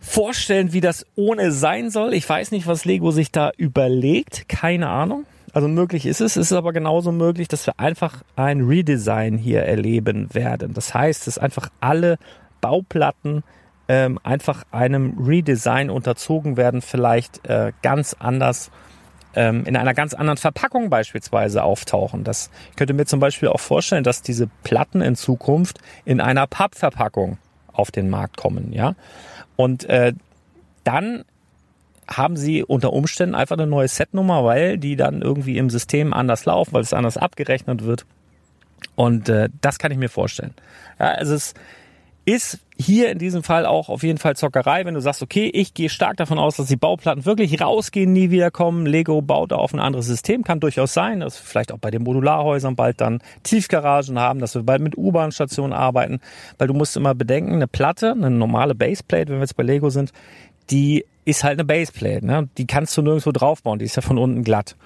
[0.00, 2.14] vorstellen, wie das ohne sein soll.
[2.14, 5.24] Ich weiß nicht, was Lego sich da überlegt, keine Ahnung.
[5.52, 9.62] Also möglich ist es, es ist aber genauso möglich, dass wir einfach ein Redesign hier
[9.62, 10.74] erleben werden.
[10.74, 12.18] Das heißt, dass einfach alle
[12.60, 13.44] Bauplatten
[13.88, 18.70] ähm, einfach einem Redesign unterzogen werden, vielleicht äh, ganz anders
[19.36, 22.24] ähm, in einer ganz anderen Verpackung beispielsweise auftauchen.
[22.24, 26.46] Das ich könnte mir zum Beispiel auch vorstellen, dass diese Platten in Zukunft in einer
[26.46, 27.38] Pappverpackung
[27.72, 28.94] auf den Markt kommen, ja.
[29.56, 30.12] Und äh,
[30.84, 31.24] dann
[32.08, 36.44] haben sie unter Umständen einfach eine neue Setnummer, weil die dann irgendwie im System anders
[36.44, 38.04] laufen, weil es anders abgerechnet wird.
[38.94, 40.54] Und äh, das kann ich mir vorstellen.
[40.98, 41.56] Ja, es ist
[42.76, 45.88] hier in diesem Fall auch auf jeden Fall Zockerei, wenn du sagst, okay, ich gehe
[45.88, 48.86] stark davon aus, dass die Bauplatten wirklich rausgehen, nie wiederkommen.
[48.86, 51.90] Lego baut da auf ein anderes System, kann durchaus sein, dass wir vielleicht auch bei
[51.90, 56.20] den Modularhäusern bald dann Tiefgaragen haben, dass wir bald mit U-Bahn-Stationen arbeiten,
[56.58, 59.90] weil du musst immer bedenken, eine Platte, eine normale Baseplate, wenn wir jetzt bei Lego
[59.90, 60.12] sind,
[60.70, 62.48] die ist halt eine Baseplate, ne?
[62.58, 64.76] Die kannst du nirgendwo draufbauen, die ist ja von unten glatt.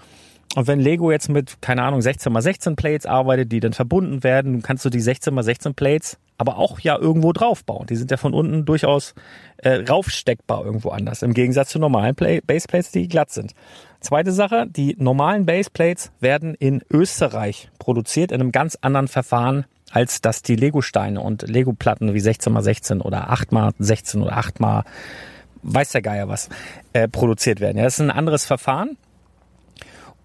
[0.57, 4.25] Und wenn Lego jetzt mit, keine Ahnung, 16 x 16 Plates arbeitet, die dann verbunden
[4.25, 7.87] werden, kannst du die 16 x 16 Plates aber auch ja irgendwo draufbauen.
[7.87, 9.15] Die sind ja von unten durchaus
[9.59, 13.53] äh, raufsteckbar irgendwo anders, im Gegensatz zu normalen Baseplates, die glatt sind.
[14.01, 20.21] Zweite Sache, die normalen Baseplates werden in Österreich produziert, in einem ganz anderen Verfahren, als
[20.21, 24.61] dass die Lego-Steine und Lego-Platten wie 16 x 16 oder 8 x 16 oder 8
[24.61, 24.85] x
[25.63, 26.49] weiß der Geier was,
[26.93, 27.79] äh, produziert werden.
[27.79, 28.97] Ja, das ist ein anderes Verfahren.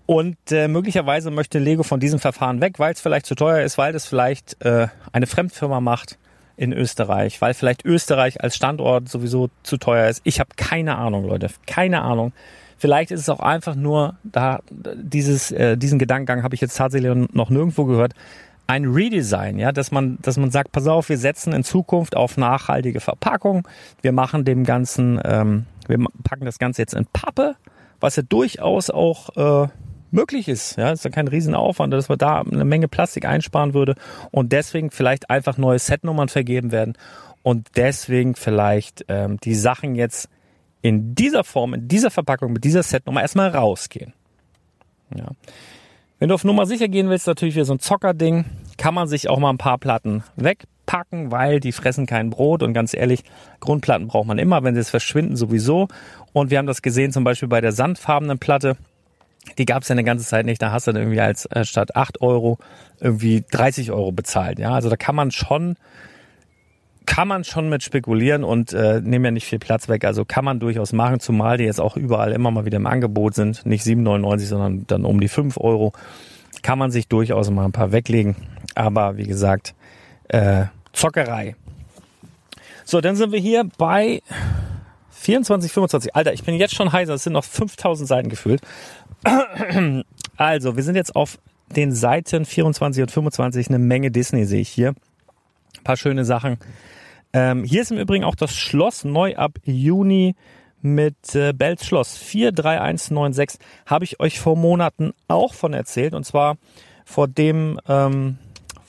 [0.06, 3.78] Und äh, möglicherweise möchte Lego von diesem Verfahren weg, weil es vielleicht zu teuer ist,
[3.78, 6.18] weil es vielleicht äh, eine Fremdfirma macht
[6.58, 10.22] in Österreich, weil vielleicht Österreich als Standort sowieso zu teuer ist.
[10.24, 12.34] Ich habe keine Ahnung, Leute, keine Ahnung.
[12.78, 17.30] Vielleicht ist es auch einfach nur, da dieses, äh, diesen Gedankengang habe ich jetzt tatsächlich
[17.32, 18.14] noch nirgendwo gehört,
[18.68, 22.38] ein Redesign, ja, dass man, dass man sagt, pass auf, wir setzen in Zukunft auf
[22.38, 23.68] nachhaltige Verpackung.
[24.02, 27.56] Wir machen dem Ganzen, ähm, wir packen das Ganze jetzt in Pappe,
[28.00, 29.68] was ja durchaus auch äh,
[30.14, 30.78] möglich ist.
[30.78, 33.96] Ja, ist ja kein Riesenaufwand, dass man da eine Menge Plastik einsparen würde
[34.32, 36.94] und deswegen vielleicht einfach neue Setnummern vergeben werden
[37.42, 40.30] und deswegen vielleicht ähm, die Sachen jetzt
[40.82, 44.14] in dieser Form, in dieser Verpackung, mit dieser Setnummer erstmal rausgehen.
[45.16, 45.30] Ja.
[46.20, 48.46] Wenn du auf Nummer sicher gehen willst, natürlich wie so ein Zockerding,
[48.78, 52.74] kann man sich auch mal ein paar Platten wegpacken, weil die fressen kein Brot und
[52.74, 53.24] ganz ehrlich,
[53.60, 55.88] Grundplatten braucht man immer, wenn sie es verschwinden sowieso.
[56.32, 58.78] Und wir haben das gesehen zum Beispiel bei der sandfarbenen Platte.
[59.58, 60.62] Die gab es ja eine ganze Zeit nicht.
[60.62, 62.58] Da hast du dann irgendwie als äh, statt 8 Euro
[63.00, 64.60] irgendwie 30 Euro bezahlt.
[64.60, 65.76] Ja, also da kann man schon
[67.06, 70.06] kann man schon mit spekulieren und äh, nehmen ja nicht viel Platz weg.
[70.06, 73.36] Also kann man durchaus machen, zumal die jetzt auch überall immer mal wieder im Angebot
[73.36, 73.66] sind.
[73.66, 75.94] Nicht 7,99, sondern dann um die 5 Euro.
[76.62, 78.36] Kann man sich durchaus mal ein paar weglegen.
[78.76, 79.76] Aber wie gesagt,
[80.30, 81.56] äh, Zockerei.
[82.86, 84.22] So, dann sind wir hier bei
[85.12, 86.16] 24, 25.
[86.16, 87.14] Alter, ich bin jetzt schon heiser.
[87.14, 88.62] Es sind noch 5000 Seiten gefüllt.
[90.36, 91.38] Also, wir sind jetzt auf
[91.76, 93.70] den Seiten 24 und 25.
[93.70, 94.90] Eine Menge Disney sehe ich hier.
[94.90, 96.58] Ein paar schöne Sachen.
[97.34, 100.36] Ähm, hier ist im Übrigen auch das Schloss neu ab Juni
[100.82, 103.60] mit äh, Bells Schloss 43196.
[103.86, 106.14] Habe ich euch vor Monaten auch von erzählt.
[106.14, 106.58] Und zwar
[107.06, 108.38] vor dem, ähm,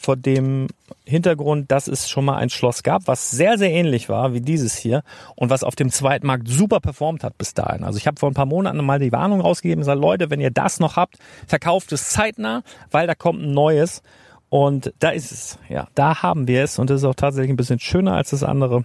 [0.04, 0.68] vor dem
[1.04, 4.76] Hintergrund, dass es schon mal ein Schloss gab, was sehr, sehr ähnlich war wie dieses
[4.76, 5.02] hier
[5.34, 7.84] und was auf dem Zweitmarkt super performt hat bis dahin.
[7.84, 10.50] Also ich habe vor ein paar Monaten mal die Warnung rausgegeben, gesagt, Leute, wenn ihr
[10.50, 14.02] das noch habt, verkauft es zeitnah, weil da kommt ein neues.
[14.50, 15.58] Und da ist es.
[15.68, 16.78] Ja, da haben wir es.
[16.78, 18.84] Und es ist auch tatsächlich ein bisschen schöner als das andere.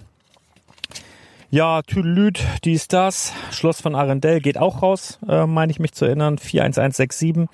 [1.52, 3.34] Ja, Tüdelüt, dies, das.
[3.52, 6.38] Schloss von Arendelle geht auch raus, äh, meine ich mich zu erinnern.
[6.38, 7.48] 41167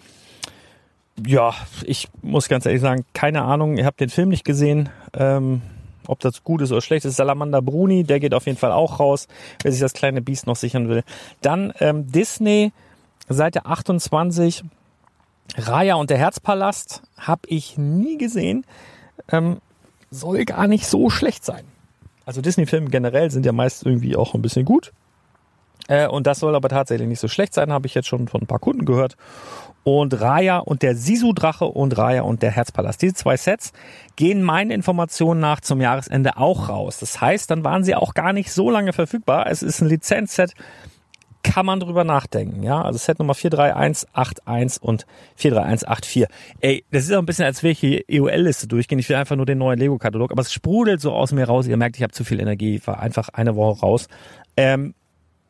[1.26, 3.78] ja, ich muss ganz ehrlich sagen, keine Ahnung.
[3.78, 4.90] Ihr habt den Film nicht gesehen.
[5.14, 5.62] Ähm,
[6.08, 7.16] ob das gut ist oder schlecht ist.
[7.16, 9.28] Salamander Bruni, der geht auf jeden Fall auch raus,
[9.64, 11.04] wer sich das kleine Biest noch sichern will.
[11.42, 12.72] Dann ähm, Disney,
[13.28, 14.64] Seite 28,
[15.58, 18.66] Raya und der Herzpalast, habe ich nie gesehen.
[19.32, 19.58] Ähm,
[20.12, 21.66] soll gar nicht so schlecht sein.
[22.26, 24.94] Also Disney-Filme generell sind ja meist irgendwie auch ein bisschen gut.
[25.88, 28.42] Äh, und das soll aber tatsächlich nicht so schlecht sein, habe ich jetzt schon von
[28.42, 29.16] ein paar Kunden gehört
[29.86, 33.04] und Raya und der Sisu-Drache und Raya und der Herzpalast.
[33.04, 33.72] Diese zwei Sets
[34.16, 36.98] gehen meinen Informationen nach zum Jahresende auch raus.
[36.98, 39.46] Das heißt, dann waren sie auch gar nicht so lange verfügbar.
[39.48, 40.54] Es ist ein Lizenzset,
[41.44, 42.64] kann man drüber nachdenken.
[42.64, 46.26] Ja, also Set Nummer 43181 und 43184.
[46.62, 48.98] Ey, das ist auch ein bisschen, als wäre ich hier EOL-Liste durchgehen.
[48.98, 51.68] Ich will einfach nur den neuen Lego-Katalog, aber es sprudelt so aus mir raus.
[51.68, 52.78] Ihr merkt, ich habe zu viel Energie.
[52.78, 54.08] Ich war einfach eine Woche raus.
[54.58, 54.96] Ähm,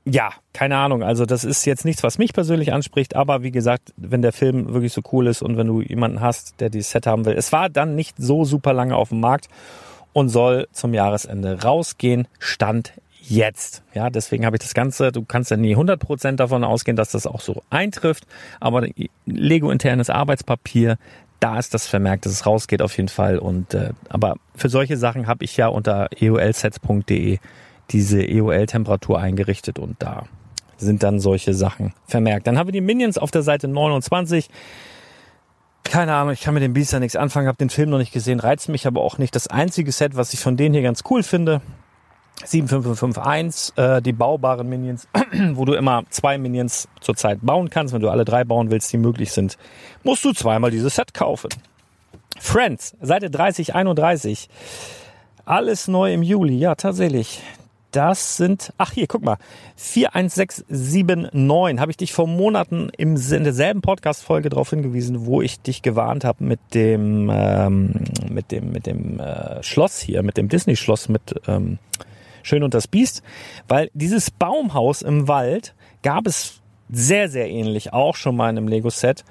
[0.07, 1.01] ja, keine Ahnung.
[1.01, 4.71] Also das ist jetzt nichts, was mich persönlich anspricht, aber wie gesagt, wenn der Film
[4.71, 7.33] wirklich so cool ist und wenn du jemanden hast, der dieses Set haben will.
[7.33, 9.47] Es war dann nicht so super lange auf dem Markt
[10.13, 12.27] und soll zum Jahresende rausgehen.
[12.37, 12.93] Stand
[13.27, 13.81] jetzt.
[13.95, 17.25] Ja, deswegen habe ich das Ganze, du kannst ja nie 100% davon ausgehen, dass das
[17.25, 18.27] auch so eintrifft,
[18.59, 18.87] aber
[19.25, 20.97] Lego internes Arbeitspapier,
[21.39, 24.97] da ist das vermerkt, dass es rausgeht auf jeden Fall und äh, aber für solche
[24.97, 27.39] Sachen habe ich ja unter eolsets.de
[27.91, 30.23] diese EOL-Temperatur eingerichtet und da
[30.77, 32.47] sind dann solche Sachen vermerkt.
[32.47, 34.49] Dann haben wir die Minions auf der Seite 29.
[35.83, 38.39] Keine Ahnung, ich kann mit dem ja nichts anfangen, habe den Film noch nicht gesehen,
[38.39, 39.35] reizt mich aber auch nicht.
[39.35, 41.61] Das einzige Set, was ich von denen hier ganz cool finde,
[42.43, 45.07] 7551, äh, die baubaren Minions,
[45.53, 47.93] wo du immer zwei Minions zurzeit bauen kannst.
[47.93, 49.57] Wenn du alle drei bauen willst, die möglich sind,
[50.03, 51.49] musst du zweimal dieses Set kaufen.
[52.37, 54.49] Friends, Seite 3031.
[55.45, 56.57] Alles neu im Juli.
[56.57, 57.41] Ja, tatsächlich.
[57.95, 59.37] Das sind, ach hier, guck mal,
[59.77, 65.81] 41679 habe ich dich vor Monaten im, in derselben Podcast-Folge darauf hingewiesen, wo ich dich
[65.81, 67.93] gewarnt habe mit dem, ähm,
[68.29, 71.77] mit dem, mit dem äh, Schloss hier, mit dem Disney-Schloss mit ähm,
[72.43, 73.23] Schön und das Biest,
[73.69, 76.59] weil dieses Baumhaus im Wald gab es
[76.91, 79.23] sehr, sehr ähnlich auch schon mal in einem Lego-Set.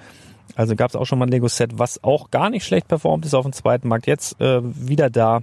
[0.57, 3.35] Also gab es auch schon mal ein Lego-Set, was auch gar nicht schlecht performt ist
[3.35, 4.07] auf dem zweiten Markt.
[4.07, 5.43] Jetzt äh, wieder da.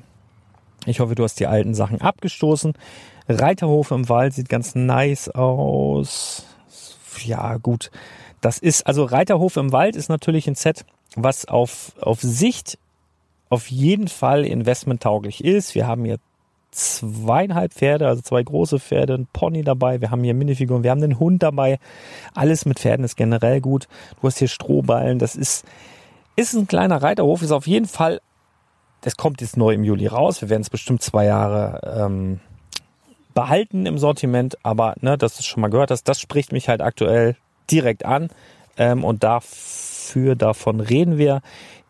[0.87, 2.73] Ich hoffe, du hast die alten Sachen abgestoßen.
[3.39, 6.45] Reiterhof im Wald sieht ganz nice aus.
[7.23, 7.91] Ja, gut.
[8.41, 12.79] Das ist, also Reiterhof im Wald ist natürlich ein Set, was auf, auf Sicht
[13.49, 15.75] auf jeden Fall investmenttauglich ist.
[15.75, 16.17] Wir haben hier
[16.71, 21.03] zweieinhalb Pferde, also zwei große Pferde, ein Pony dabei, wir haben hier Minifiguren, wir haben
[21.03, 21.79] einen Hund dabei.
[22.33, 23.87] Alles mit Pferden ist generell gut.
[24.19, 25.65] Du hast hier Strohballen, das ist,
[26.37, 28.21] ist ein kleiner Reiterhof, ist auf jeden Fall,
[29.01, 30.41] das kommt jetzt neu im Juli raus.
[30.41, 32.39] Wir werden es bestimmt zwei Jahre ähm,
[33.33, 36.81] behalten im Sortiment, aber ne, dass du schon mal gehört hast, das spricht mich halt
[36.81, 37.35] aktuell
[37.69, 38.29] direkt an
[38.77, 41.41] ähm, und dafür, davon reden wir.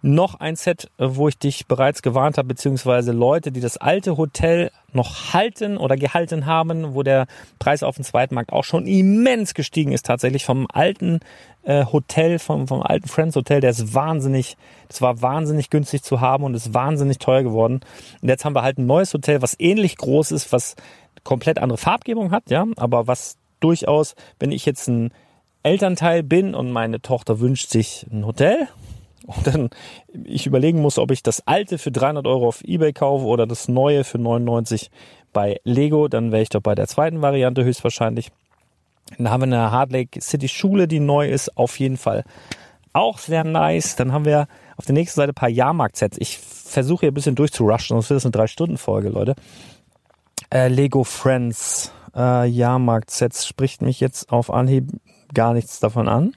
[0.04, 4.71] Noch ein Set, wo ich dich bereits gewarnt habe, beziehungsweise Leute, die das alte Hotel
[4.93, 7.27] noch halten oder gehalten haben, wo der
[7.60, 11.19] Preis auf dem zweiten Markt auch schon immens gestiegen ist, tatsächlich vom alten
[11.62, 16.19] äh, Hotel, vom, vom alten Friends Hotel, der ist wahnsinnig, das war wahnsinnig günstig zu
[16.19, 17.82] haben und ist wahnsinnig teuer geworden.
[18.23, 20.75] Und jetzt haben wir halt ein neues Hotel, was ähnlich groß ist, was
[21.23, 25.13] komplett andere Farbgebung hat, ja, aber was durchaus, wenn ich jetzt ein
[25.63, 28.67] Elternteil bin und meine Tochter wünscht sich ein Hotel
[29.27, 29.69] und dann
[30.23, 33.67] ich überlegen muss, ob ich das alte für 300 Euro auf Ebay kaufe oder das
[33.67, 34.89] neue für 99
[35.34, 38.31] bei Lego, dann wäre ich doch bei der zweiten Variante höchstwahrscheinlich.
[39.17, 42.23] Dann haben wir eine Hard Lake City Schule, die neu ist, auf jeden Fall
[42.93, 43.95] auch sehr nice.
[43.95, 46.17] Dann haben wir auf der nächsten Seite ein paar Jahrmarkt-Sets.
[46.19, 49.36] Ich versuche hier ein bisschen durchzurushen, sonst wird das eine Drei-Stunden-Folge, Leute.
[50.54, 54.90] Äh, Lego Friends äh, Jahrmarkt-Sets spricht mich jetzt auf Anhieb
[55.34, 56.36] gar nichts davon an.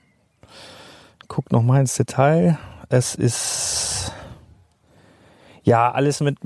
[1.28, 2.58] Guck noch mal ins Detail.
[2.88, 4.12] Es ist
[5.64, 6.38] ja alles mit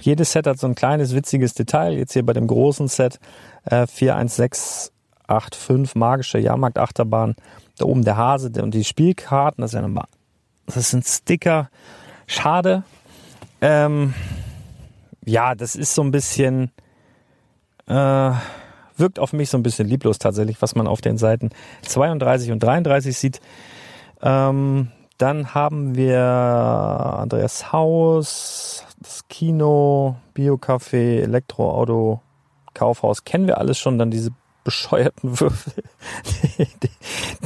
[0.00, 1.94] jedes Set hat so ein kleines witziges Detail.
[1.94, 3.18] Jetzt hier bei dem großen Set
[3.64, 7.34] äh, 41685 magische Jahrmarkt-Achterbahn.
[7.78, 9.62] Da oben der Hase und die Spielkarten.
[9.62, 10.02] Das, ist eine,
[10.66, 11.70] das sind Sticker.
[12.26, 12.84] Schade.
[13.60, 14.14] Ähm,
[15.30, 16.72] ja, das ist so ein bisschen
[17.86, 18.32] äh,
[18.96, 21.50] wirkt auf mich so ein bisschen lieblos tatsächlich, was man auf den Seiten
[21.82, 23.40] 32 und 33 sieht.
[24.22, 32.20] Ähm, dann haben wir Andreas Haus, das Kino, Biocafé, Elektroauto,
[32.74, 33.24] Kaufhaus.
[33.24, 33.98] Kennen wir alles schon.
[33.98, 34.30] Dann diese
[34.64, 35.72] bescheuerten Würfel,
[36.58, 36.90] die, die,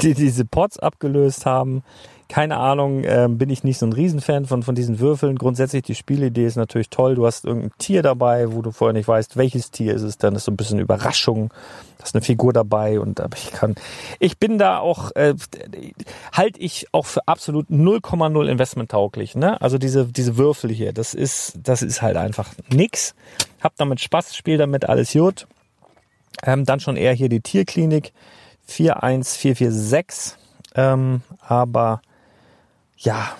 [0.00, 1.82] die diese Pots abgelöst haben
[2.28, 5.36] keine Ahnung, äh, bin ich nicht so ein Riesenfan von, von diesen Würfeln.
[5.36, 7.14] Grundsätzlich die Spielidee ist natürlich toll.
[7.14, 10.16] Du hast irgendein Tier dabei, wo du vorher nicht weißt, welches Tier ist es.
[10.16, 11.52] Dann ist so ein bisschen Überraschung.
[11.98, 13.74] Da ist eine Figur dabei und aber ich kann,
[14.18, 15.34] ich bin da auch, äh,
[16.32, 19.34] halte ich auch für absolut 0,0 investmenttauglich.
[19.34, 19.60] Ne?
[19.60, 23.14] Also diese, diese Würfel hier, das ist, das ist halt einfach nix.
[23.60, 25.46] Hab damit Spaß, spiel damit alles gut.
[26.42, 28.12] Ähm, dann schon eher hier die Tierklinik
[28.66, 30.38] 41446.
[30.74, 32.00] Ähm, aber
[32.96, 33.36] ja,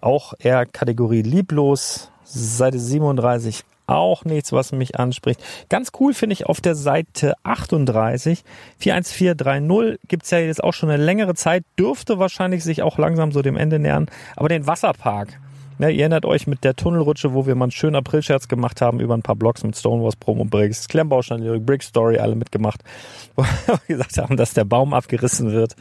[0.00, 2.10] auch eher Kategorie lieblos.
[2.24, 5.42] Seite 37 auch nichts, was mich anspricht.
[5.70, 8.44] Ganz cool finde ich auf der Seite 38,
[8.78, 13.42] 41430 gibt's ja jetzt auch schon eine längere Zeit, dürfte wahrscheinlich sich auch langsam so
[13.42, 15.40] dem Ende nähern, aber den Wasserpark.
[15.78, 18.98] Ja, ihr erinnert euch mit der Tunnelrutsche, wo wir mal einen schönen Aprilscherz gemacht haben
[18.98, 22.82] über ein paar Blogs mit Stonewalls Promo Bricks, Klemmbaustein, Brick Story, alle mitgemacht,
[23.36, 25.76] wo wir gesagt haben, dass der Baum abgerissen wird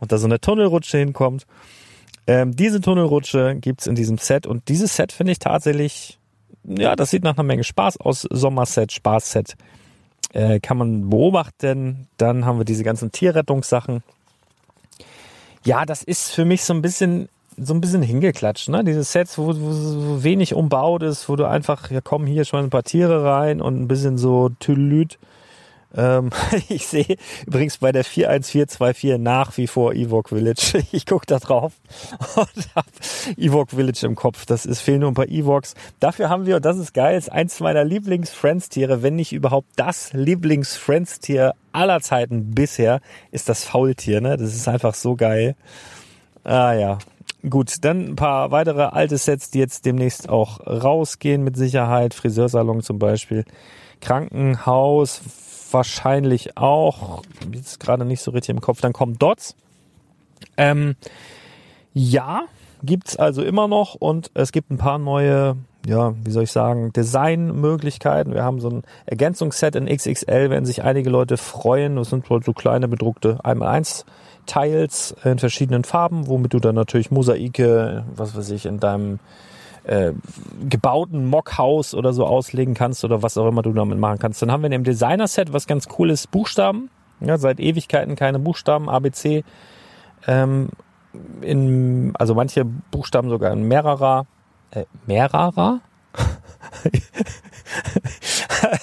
[0.00, 1.46] und da so eine Tunnelrutsche hinkommt.
[2.28, 6.18] Ähm, diese Tunnelrutsche gibt's in diesem Set und dieses Set finde ich tatsächlich,
[6.62, 8.28] ja, das sieht nach einer Menge Spaß aus.
[8.30, 9.56] Sommerset, Spaßset.
[10.34, 12.06] Äh, kann man beobachten.
[12.18, 14.02] Dann haben wir diese ganzen Tierrettungssachen.
[15.64, 18.84] Ja, das ist für mich so ein bisschen so ein bisschen hingeklatscht, ne?
[18.84, 22.64] Diese Sets, wo, wo so wenig umbaut ist, wo du einfach, ja komm, hier schon
[22.64, 25.18] ein paar Tiere rein und ein bisschen so Tülüt
[25.96, 26.30] ähm,
[26.68, 30.84] ich sehe übrigens bei der 41424 nach wie vor Ewok Village.
[30.92, 31.72] Ich gucke da drauf
[32.36, 32.88] und habe
[33.36, 34.46] Ewok Village im Kopf.
[34.46, 35.74] Das ist fehlen nur ein paar Ewoks.
[36.00, 40.12] Dafür haben wir, und das ist geil, ist eins meiner Lieblings-Friends-Tiere, wenn nicht überhaupt das
[40.12, 44.20] Lieblings-Friends-Tier aller Zeiten bisher, ist das Faultier.
[44.20, 44.36] Ne?
[44.36, 45.56] Das ist einfach so geil.
[46.44, 46.98] Ah ja,
[47.48, 52.12] Gut, dann ein paar weitere alte Sets, die jetzt demnächst auch rausgehen mit Sicherheit.
[52.12, 53.44] Friseursalon zum Beispiel.
[54.00, 55.20] Krankenhaus,
[55.70, 57.22] wahrscheinlich auch.
[57.52, 58.80] Jetzt gerade nicht so richtig im Kopf.
[58.80, 59.56] Dann kommt Dots.
[60.56, 60.96] Ähm,
[61.94, 62.42] ja,
[62.82, 66.92] gibt's also immer noch und es gibt ein paar neue, ja, wie soll ich sagen,
[66.92, 68.34] Designmöglichkeiten.
[68.34, 71.96] Wir haben so ein Ergänzungsset in XXL, werden sich einige Leute freuen.
[71.96, 74.04] Das sind so kleine bedruckte 1x1
[74.46, 79.18] Tiles in verschiedenen Farben, womit du dann natürlich Mosaike, was weiß ich, in deinem
[79.88, 80.12] äh,
[80.68, 84.42] gebauten Mockhaus oder so auslegen kannst oder was auch immer du damit machen kannst.
[84.42, 86.90] Dann haben wir in dem Designer-Set, was ganz cool ist, Buchstaben.
[87.20, 89.44] Ja, seit Ewigkeiten keine Buchstaben, ABC.
[90.26, 90.68] Ähm,
[91.40, 94.26] in, also manche Buchstaben sogar in mehrerer,
[94.72, 95.80] äh, mehrerer?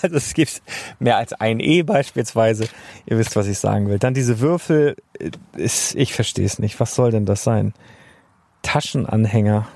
[0.02, 0.64] also es gibt
[1.00, 2.68] mehr als ein E beispielsweise.
[3.06, 4.00] Ihr wisst, was ich sagen will.
[4.00, 6.80] Dann diese Würfel, äh, ist, ich verstehe es nicht.
[6.80, 7.74] Was soll denn das sein?
[8.64, 9.68] Taschenanhänger.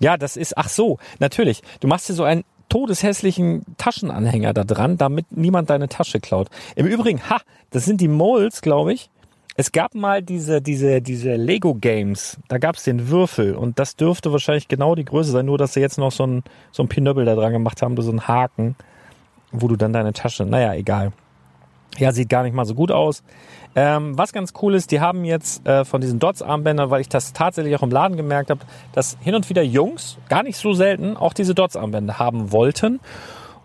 [0.00, 1.62] Ja, das ist, ach so, natürlich.
[1.80, 6.48] Du machst dir so einen todeshässlichen Taschenanhänger da dran, damit niemand deine Tasche klaut.
[6.74, 7.40] Im Übrigen, ha,
[7.70, 9.10] das sind die Moles, glaube ich.
[9.58, 12.38] Es gab mal diese, diese, diese Lego Games.
[12.48, 15.72] Da gab es den Würfel und das dürfte wahrscheinlich genau die Größe sein, nur dass
[15.72, 18.76] sie jetzt noch so ein, so ein Pinöppel da dran gemacht haben, so einen Haken
[19.52, 21.12] wo du dann deine Tasche, naja, egal.
[21.98, 23.22] Ja, sieht gar nicht mal so gut aus.
[23.78, 27.34] Ähm, was ganz cool ist, die haben jetzt äh, von diesen Dots-Armbändern, weil ich das
[27.34, 28.60] tatsächlich auch im Laden gemerkt habe,
[28.92, 33.00] dass hin und wieder Jungs, gar nicht so selten, auch diese Dots-Armbänder haben wollten.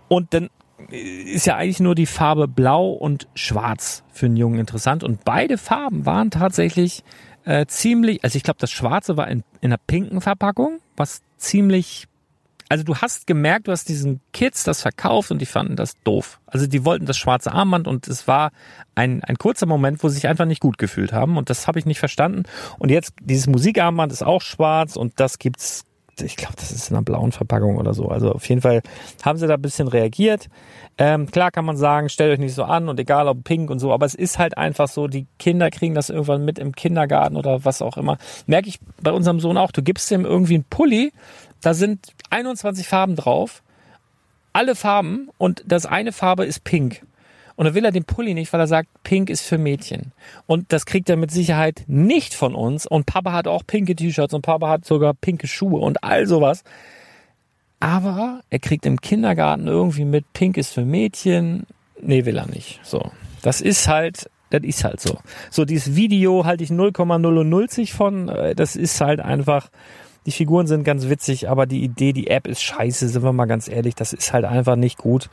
[0.10, 0.50] Und dann
[0.90, 5.06] ist ja eigentlich nur die Farbe Blau und Schwarz für einen Jungen interessant.
[5.06, 7.04] Und beide Farben waren tatsächlich
[7.46, 12.08] äh, ziemlich, also ich glaube, das Schwarze war in, in einer pinken Verpackung, was ziemlich
[12.72, 16.40] also du hast gemerkt, du hast diesen Kids das verkauft und die fanden das doof.
[16.46, 18.54] Also die wollten das schwarze Armband und es war
[18.96, 21.80] ein, ein kurzer Moment, wo sie sich einfach nicht gut gefühlt haben und das habe
[21.80, 22.44] ich nicht verstanden.
[22.80, 25.84] Und jetzt dieses Musikarmband ist auch schwarz und das gibt's,
[26.22, 28.08] ich glaube, das ist in einer blauen Verpackung oder so.
[28.08, 28.82] Also auf jeden Fall
[29.24, 30.50] haben sie da ein bisschen reagiert.
[30.98, 33.80] Ähm, klar kann man sagen, stellt euch nicht so an und egal ob pink und
[33.80, 37.38] so, aber es ist halt einfach so, die Kinder kriegen das irgendwann mit im Kindergarten
[37.38, 38.18] oder was auch immer.
[38.46, 41.12] Merke ich bei unserem Sohn auch, du gibst ihm irgendwie einen Pulli,
[41.62, 43.64] da sind 21 Farben drauf,
[44.54, 47.02] alle Farben und das eine Farbe ist pink.
[47.62, 50.14] Und dann will er den Pulli nicht, weil er sagt, pink ist für Mädchen.
[50.48, 52.88] Und das kriegt er mit Sicherheit nicht von uns.
[52.88, 56.64] Und Papa hat auch pinke T-Shirts und Papa hat sogar pinke Schuhe und all sowas.
[57.80, 61.68] Aber er kriegt im Kindergarten irgendwie mit, pink ist für Mädchen.
[62.02, 62.80] Nee, will er nicht.
[62.82, 63.12] So.
[63.44, 65.20] Das ist halt, das ist halt so.
[65.52, 68.28] So, dieses Video halte ich 0,0 von.
[68.28, 69.70] Äh, das ist halt einfach,
[70.26, 73.46] die Figuren sind ganz witzig, aber die Idee, die App ist scheiße, sind wir mal
[73.46, 73.94] ganz ehrlich.
[73.94, 75.30] Das ist halt einfach nicht gut.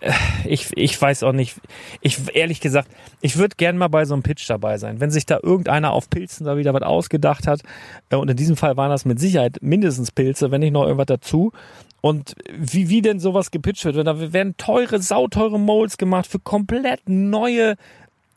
[0.00, 0.12] Äh,
[0.44, 1.56] ich, ich weiß auch nicht.
[2.00, 2.88] Ich ehrlich gesagt,
[3.20, 5.00] ich würde gern mal bei so einem Pitch dabei sein.
[5.00, 7.62] Wenn sich da irgendeiner auf Pilzen da wieder was ausgedacht hat,
[8.10, 11.06] äh, und in diesem Fall waren das mit Sicherheit mindestens Pilze, wenn nicht noch irgendwas
[11.06, 11.52] dazu.
[12.00, 17.08] Und wie, wie denn sowas gepitcht wird, da werden teure, sauteure Molds gemacht für komplett
[17.08, 17.76] neue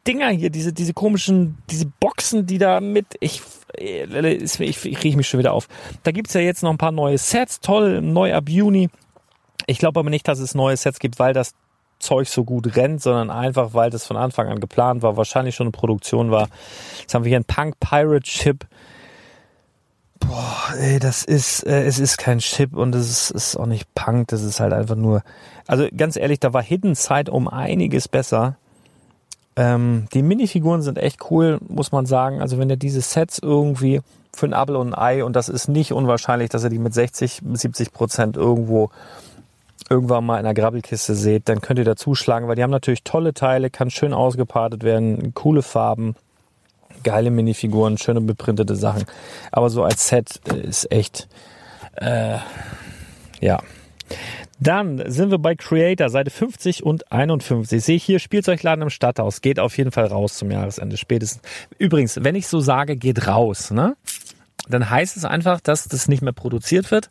[0.05, 3.41] Dinger hier, diese, diese komischen, diese Boxen, die da mit, ich,
[3.77, 5.69] ich, ich, ich rieche mich schon wieder auf.
[6.03, 8.89] Da gibt's ja jetzt noch ein paar neue Sets, toll, neu ab Juni.
[9.67, 11.53] Ich glaube aber nicht, dass es neue Sets gibt, weil das
[11.99, 15.67] Zeug so gut rennt, sondern einfach, weil das von Anfang an geplant war, wahrscheinlich schon
[15.67, 16.49] eine Produktion war.
[16.99, 18.65] Jetzt haben wir hier einen Punk Pirate Chip.
[20.19, 23.93] Boah, ey, das ist, äh, es ist kein Chip und es ist, ist auch nicht
[23.93, 25.21] Punk, das ist halt einfach nur,
[25.67, 28.57] also ganz ehrlich, da war Hidden Side um einiges besser.
[29.55, 32.41] Ähm, die Minifiguren sind echt cool, muss man sagen.
[32.41, 34.01] Also wenn ihr diese Sets irgendwie
[34.33, 36.93] für ein Apple und ein Ei, und das ist nicht unwahrscheinlich, dass ihr die mit
[36.93, 38.89] 60, 70 Prozent irgendwo
[39.89, 43.03] irgendwann mal in der Grabbelkiste seht, dann könnt ihr da zuschlagen, weil die haben natürlich
[43.03, 46.15] tolle Teile, kann schön ausgepartet werden, coole Farben,
[47.03, 49.05] geile Minifiguren, schöne beprintete Sachen.
[49.51, 51.27] Aber so als Set ist echt,
[51.95, 52.37] äh,
[53.39, 53.59] ja.
[54.59, 57.77] Dann sind wir bei Creator, Seite 50 und 51.
[57.77, 59.41] Ich sehe hier Spielzeugladen im Stadthaus.
[59.41, 61.41] Geht auf jeden Fall raus zum Jahresende spätestens.
[61.77, 63.97] Übrigens, wenn ich so sage, geht raus, ne?
[64.69, 67.09] Dann heißt es einfach, dass das nicht mehr produziert wird.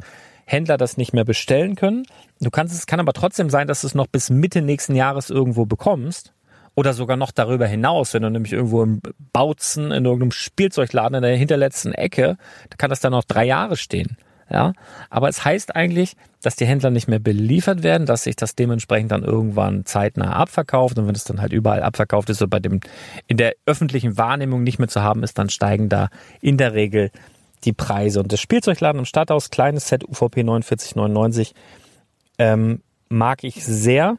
[0.52, 2.04] Händler das nicht mehr bestellen können.
[2.40, 5.30] Du kannst es, kann aber trotzdem sein, dass du es noch bis Mitte nächsten Jahres
[5.30, 6.32] irgendwo bekommst.
[6.74, 11.22] Oder sogar noch darüber hinaus, wenn du nämlich irgendwo im Bautzen in irgendeinem Spielzeugladen in
[11.22, 12.38] der hinterletzten Ecke,
[12.70, 14.16] da kann das dann noch drei Jahre stehen.
[14.50, 14.74] Ja,
[15.08, 19.10] aber es heißt eigentlich, dass die Händler nicht mehr beliefert werden, dass sich das dementsprechend
[19.10, 22.80] dann irgendwann zeitnah abverkauft und wenn es dann halt überall abverkauft ist und bei dem
[23.28, 26.10] in der öffentlichen Wahrnehmung nicht mehr zu haben ist, dann steigen da
[26.42, 27.10] in der Regel
[27.64, 28.20] die Preise.
[28.20, 31.54] Und das Spielzeugladen im Stadthaus, kleines Set UVP 4999,
[32.38, 34.16] ähm, mag ich sehr.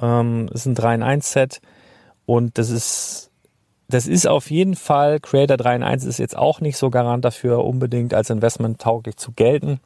[0.00, 1.60] Ähm, ist ein 3 in 1 Set
[2.26, 3.30] und das ist
[3.88, 7.24] das ist auf jeden Fall, Creator 3 in 1 ist jetzt auch nicht so garant
[7.24, 9.78] dafür, unbedingt als Investment tauglich zu gelten.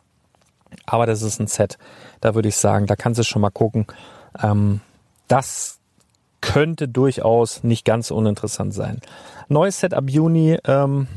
[0.86, 1.78] Aber das ist ein Set,
[2.20, 3.86] da würde ich sagen, da kannst du schon mal gucken.
[4.40, 4.80] Ähm,
[5.26, 5.78] das
[6.40, 9.00] könnte durchaus nicht ganz uninteressant sein.
[9.48, 11.08] Neues Set ab Juni, ähm,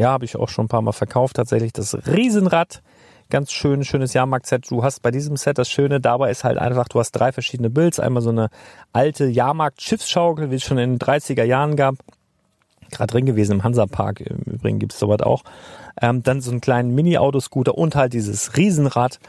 [0.00, 1.36] ja, habe ich auch schon ein paar Mal verkauft.
[1.36, 2.82] Tatsächlich das Riesenrad
[3.30, 4.70] ganz schön, schönes Jahrmarkt-Set.
[4.70, 7.70] Du hast bei diesem Set das Schöne dabei ist halt einfach, du hast drei verschiedene
[7.70, 8.00] Builds.
[8.00, 8.50] Einmal so eine
[8.92, 11.94] alte Jahrmarkt-Schiffsschaukel, wie es schon in den 30er Jahren gab.
[12.90, 14.20] Gerade drin gewesen im Hansapark.
[14.20, 15.44] Im Übrigen gibt's sowas auch.
[16.02, 19.20] Ähm, dann so einen kleinen Mini-Autoscooter und halt dieses Riesenrad.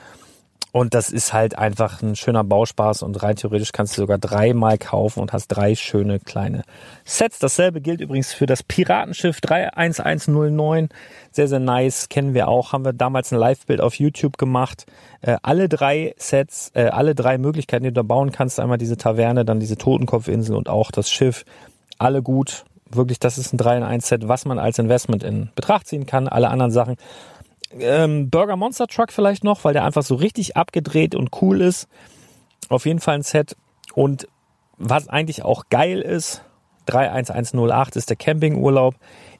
[0.71, 4.77] Und das ist halt einfach ein schöner Bauspaß und rein theoretisch kannst du sogar dreimal
[4.77, 6.63] kaufen und hast drei schöne kleine
[7.03, 7.39] Sets.
[7.39, 10.87] Dasselbe gilt übrigens für das Piratenschiff 31109.
[11.31, 12.07] Sehr, sehr nice.
[12.07, 12.71] Kennen wir auch.
[12.71, 14.85] Haben wir damals ein Live-Bild auf YouTube gemacht.
[15.21, 18.57] Äh, alle drei Sets, äh, alle drei Möglichkeiten, die du da bauen kannst.
[18.57, 21.43] Einmal diese Taverne, dann diese Totenkopfinsel und auch das Schiff.
[21.97, 22.63] Alle gut.
[22.89, 26.05] Wirklich, das ist ein 3 in 1 Set, was man als Investment in Betracht ziehen
[26.05, 26.27] kann.
[26.27, 26.97] Alle anderen Sachen
[27.79, 31.87] ähm, Burger Monster Truck vielleicht noch, weil der einfach so richtig abgedreht und cool ist.
[32.69, 33.55] Auf jeden Fall ein Set.
[33.93, 34.27] Und
[34.77, 36.43] was eigentlich auch geil ist,
[36.85, 38.95] 31108 ist der Campingurlaub,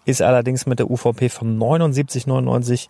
[0.06, 2.88] ist allerdings mit der UVP von 79,99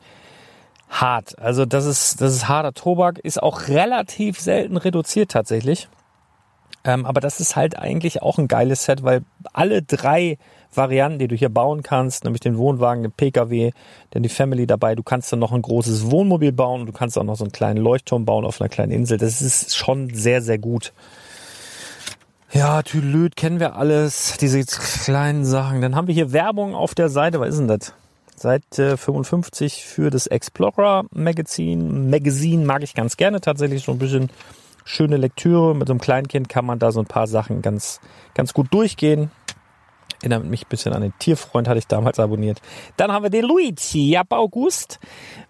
[0.90, 1.40] hart.
[1.40, 5.88] Also das ist, das ist harter Tobak, ist auch relativ selten reduziert tatsächlich.
[6.84, 9.24] Ähm, aber das ist halt eigentlich auch ein geiles Set, weil
[9.54, 10.38] alle drei
[10.74, 13.72] Varianten, die du hier bauen kannst, nämlich den Wohnwagen, den Pkw,
[14.12, 17.18] dann die Family dabei, du kannst dann noch ein großes Wohnmobil bauen und du kannst
[17.18, 19.18] auch noch so einen kleinen Leuchtturm bauen auf einer kleinen Insel.
[19.18, 20.94] Das ist schon sehr, sehr gut.
[22.54, 25.82] Ja, Tylöd kennen wir alles, diese kleinen Sachen.
[25.82, 27.40] Dann haben wir hier Werbung auf der Seite.
[27.40, 27.94] Was ist denn das?
[28.36, 32.10] Seite 55 für das Explorer Magazin.
[32.10, 34.30] Magazin mag ich ganz gerne tatsächlich so ein bisschen
[34.84, 35.76] schöne Lektüre.
[35.76, 38.02] Mit so einem Kleinkind kann man da so ein paar Sachen ganz,
[38.34, 39.32] ganz gut durchgehen.
[40.22, 42.62] Erinnert mich ein bisschen an den Tierfreund, hatte ich damals abonniert.
[42.98, 44.16] Dann haben wir den Luigi.
[44.18, 45.00] Ab August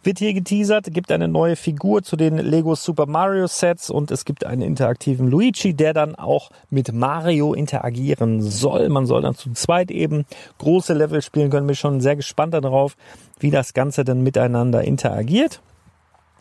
[0.03, 4.25] wird hier geteasert, gibt eine neue Figur zu den Lego Super Mario Sets und es
[4.25, 8.89] gibt einen interaktiven Luigi, der dann auch mit Mario interagieren soll.
[8.89, 10.25] Man soll dann zu zweit eben
[10.59, 11.67] große Level spielen können.
[11.67, 12.95] Bin schon sehr gespannt darauf,
[13.39, 15.61] wie das Ganze dann miteinander interagiert.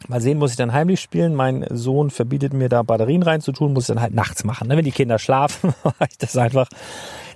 [0.09, 1.35] Mal sehen, muss ich dann heimlich spielen.
[1.35, 4.69] Mein Sohn verbietet mir da Batterien reinzutun, muss ich dann halt nachts machen.
[4.69, 4.77] Ne?
[4.77, 6.69] Wenn die Kinder schlafen, mache ich das einfach.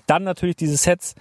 [0.06, 1.14] Dann natürlich diese Sets.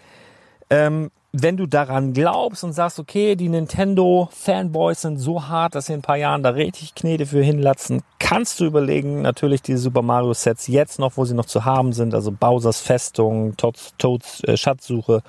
[0.69, 5.93] Ähm, wenn du daran glaubst und sagst, okay, die Nintendo-Fanboys sind so hart, dass sie
[5.93, 10.03] in ein paar Jahren da richtig Knete für hinlatzen, kannst du überlegen, natürlich diese Super
[10.03, 14.43] Mario Sets jetzt noch, wo sie noch zu haben sind, also Bowsers Festung, Toads, Toads
[14.43, 15.23] äh, Schatzsuche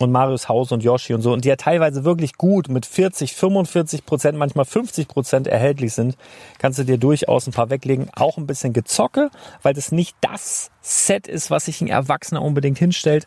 [0.00, 3.34] und Marios Haus und Yoshi und so, und die ja teilweise wirklich gut mit 40,
[3.34, 6.16] 45 Prozent, manchmal 50 Prozent erhältlich sind,
[6.58, 8.08] kannst du dir durchaus ein paar weglegen.
[8.14, 9.30] Auch ein bisschen gezocke,
[9.62, 13.26] weil das nicht das Set ist, was sich ein Erwachsener unbedingt hinstellt.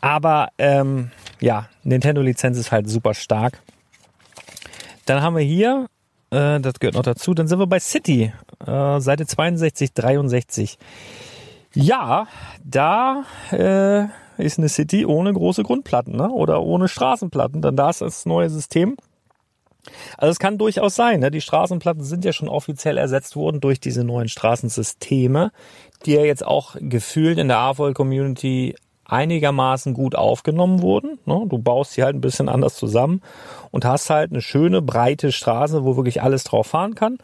[0.00, 1.10] Aber ähm,
[1.40, 3.60] ja, Nintendo-Lizenz ist halt super stark.
[5.04, 5.86] Dann haben wir hier,
[6.30, 8.32] äh, das gehört noch dazu, dann sind wir bei City,
[8.66, 10.78] äh, Seite 62, 63.
[11.74, 12.26] Ja,
[12.64, 14.06] da äh,
[14.38, 16.30] ist eine City ohne große Grundplatten ne?
[16.30, 17.62] oder ohne Straßenplatten.
[17.62, 18.96] Dann da ist das neue System.
[20.18, 21.20] Also es kann durchaus sein.
[21.20, 21.30] Ne?
[21.30, 25.52] Die Straßenplatten sind ja schon offiziell ersetzt worden durch diese neuen Straßensysteme,
[26.04, 28.74] die ja jetzt auch gefühlt in der AVOL-Community
[29.04, 31.18] einigermaßen gut aufgenommen wurden.
[31.24, 31.44] Ne?
[31.48, 33.22] Du baust sie halt ein bisschen anders zusammen
[33.70, 37.18] und hast halt eine schöne, breite Straße, wo wirklich alles drauf fahren kann.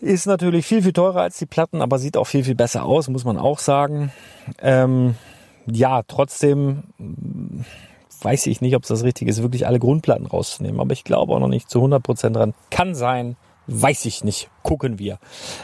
[0.00, 3.08] Ist natürlich viel, viel teurer als die Platten, aber sieht auch viel, viel besser aus,
[3.08, 4.12] muss man auch sagen.
[4.62, 5.16] Ähm,
[5.70, 7.64] ja, trotzdem hm,
[8.20, 10.80] weiß ich nicht, ob es das Richtige ist, wirklich alle Grundplatten rauszunehmen.
[10.80, 12.54] Aber ich glaube auch noch nicht zu 100 Prozent dran.
[12.70, 14.50] Kann sein, weiß ich nicht.
[14.62, 15.18] Gucken wir.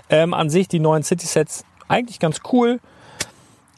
[0.09, 2.81] Ähm, an sich die neuen City-Sets eigentlich ganz cool.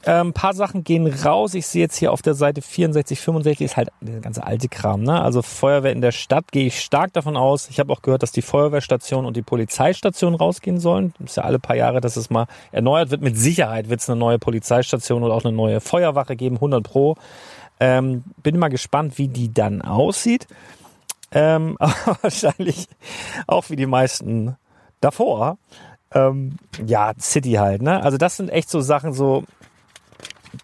[0.06, 1.54] Ein ähm, paar Sachen gehen raus.
[1.54, 5.02] Ich sehe jetzt hier auf der Seite 64, 65 ist halt der ganze alte Kram.
[5.02, 5.20] Ne?
[5.20, 7.68] Also Feuerwehr in der Stadt gehe ich stark davon aus.
[7.70, 11.12] Ich habe auch gehört, dass die Feuerwehrstation und die Polizeistation rausgehen sollen.
[11.24, 13.20] Ist ja alle paar Jahre, dass es mal erneuert wird.
[13.20, 17.16] Mit Sicherheit wird es eine neue Polizeistation oder auch eine neue Feuerwache geben, 100 pro.
[17.80, 20.46] Ähm, bin mal gespannt, wie die dann aussieht.
[21.32, 21.76] Ähm,
[22.22, 22.86] wahrscheinlich
[23.48, 24.56] auch wie die meisten
[25.00, 25.58] davor.
[26.14, 28.00] Ähm, ja, City halt, ne?
[28.04, 29.42] Also das sind echt so Sachen, so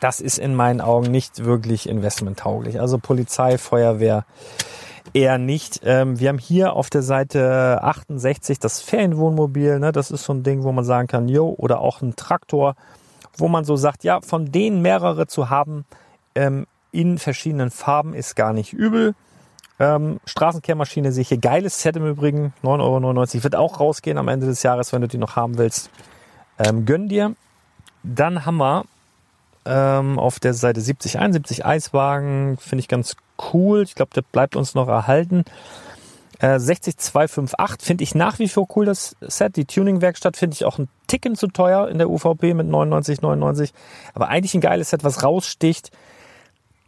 [0.01, 2.81] das ist in meinen Augen nicht wirklich investmenttauglich.
[2.81, 4.25] Also Polizei, Feuerwehr
[5.15, 5.81] eher nicht.
[5.85, 9.79] Ähm, wir haben hier auf der Seite 68 das Ferienwohnmobil.
[9.79, 9.93] Ne?
[9.93, 12.75] Das ist so ein Ding, wo man sagen kann, jo, oder auch ein Traktor,
[13.37, 15.85] wo man so sagt, ja, von denen mehrere zu haben
[16.35, 19.15] ähm, in verschiedenen Farben ist gar nicht übel.
[19.79, 21.39] Ähm, Straßenkehrmaschine sehe ich hier.
[21.39, 22.53] Geiles Set im Übrigen.
[22.63, 23.45] 9,99 Euro.
[23.45, 25.91] Wird auch rausgehen am Ende des Jahres, wenn du die noch haben willst.
[26.59, 27.35] Ähm, gönn dir.
[28.03, 28.85] Dann haben wir
[29.65, 32.57] ähm, auf der Seite 70, 71 Eiswagen.
[32.59, 33.17] Finde ich ganz
[33.53, 33.83] cool.
[33.83, 35.45] Ich glaube, der bleibt uns noch erhalten.
[36.39, 39.57] Äh, 60258 finde ich nach wie vor cool, das Set.
[39.57, 43.73] Die Tuning-Werkstatt finde ich auch ein Ticken zu teuer in der UVP mit 99,99.
[44.15, 45.91] Aber eigentlich ein geiles Set, was raussticht.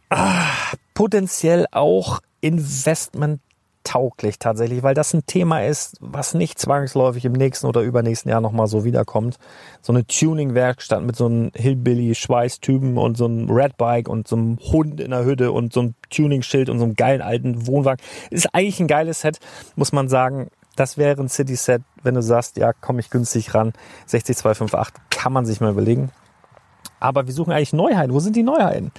[0.09, 0.45] Ah,
[0.93, 3.39] potenziell auch Investment
[3.85, 8.41] tauglich tatsächlich, weil das ein Thema ist, was nicht zwangsläufig im nächsten oder übernächsten Jahr
[8.41, 9.37] nochmal so wiederkommt.
[9.81, 14.99] So eine Tuning-Werkstatt mit so einem Hillbilly-Schweißtypen und so einem Redbike und so einem Hund
[14.99, 18.03] in der Hütte und so einem Tuning-Schild und so einem geilen alten Wohnwagen.
[18.31, 19.39] Ist eigentlich ein geiles Set,
[19.75, 20.49] muss man sagen.
[20.75, 23.71] Das wäre ein City-Set, wenn du sagst, ja, komme ich günstig ran.
[24.07, 26.11] 60258 kann man sich mal überlegen.
[26.99, 28.13] Aber wir suchen eigentlich Neuheiten.
[28.13, 28.91] Wo sind die Neuheiten?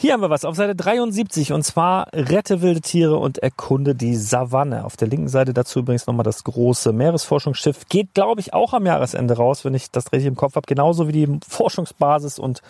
[0.00, 4.14] Hier haben wir was auf Seite 73 und zwar rette wilde Tiere und erkunde die
[4.14, 4.84] Savanne.
[4.84, 7.88] Auf der linken Seite dazu übrigens nochmal das große Meeresforschungsschiff.
[7.88, 10.68] Geht, glaube ich, auch am Jahresende raus, wenn ich das richtig im Kopf habe.
[10.68, 12.62] Genauso wie die Forschungsbasis und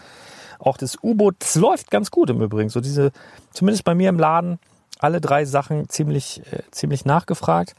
[0.58, 1.36] auch das U-Boot.
[1.40, 2.70] Das läuft ganz gut im Übrigen.
[2.70, 3.12] So diese,
[3.50, 4.58] zumindest bei mir im Laden,
[4.98, 7.74] alle drei Sachen ziemlich, äh, ziemlich nachgefragt.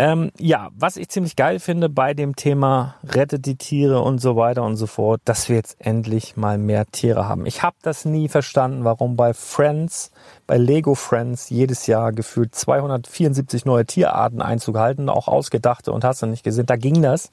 [0.00, 4.36] Ähm, ja, was ich ziemlich geil finde bei dem Thema rettet die Tiere und so
[4.36, 7.46] weiter und so fort, dass wir jetzt endlich mal mehr Tiere haben.
[7.46, 10.12] Ich habe das nie verstanden, warum bei Friends,
[10.46, 16.22] bei Lego Friends jedes Jahr gefühlt 274 neue Tierarten Einzug halten, auch ausgedachte und hast
[16.22, 17.32] du nicht gesehen, da ging das.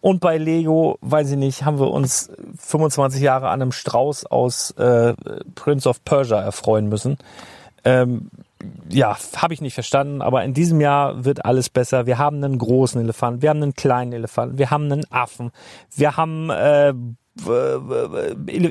[0.00, 4.70] Und bei Lego, weiß ich nicht, haben wir uns 25 Jahre an einem Strauß aus
[4.72, 5.14] äh,
[5.56, 7.18] Prince of Persia erfreuen müssen.
[7.84, 8.30] Ähm,
[8.88, 12.06] ja, habe ich nicht verstanden, aber in diesem Jahr wird alles besser.
[12.06, 15.50] Wir haben einen großen Elefant, wir haben einen kleinen Elefant, wir haben einen Affen,
[15.94, 16.94] wir haben äh,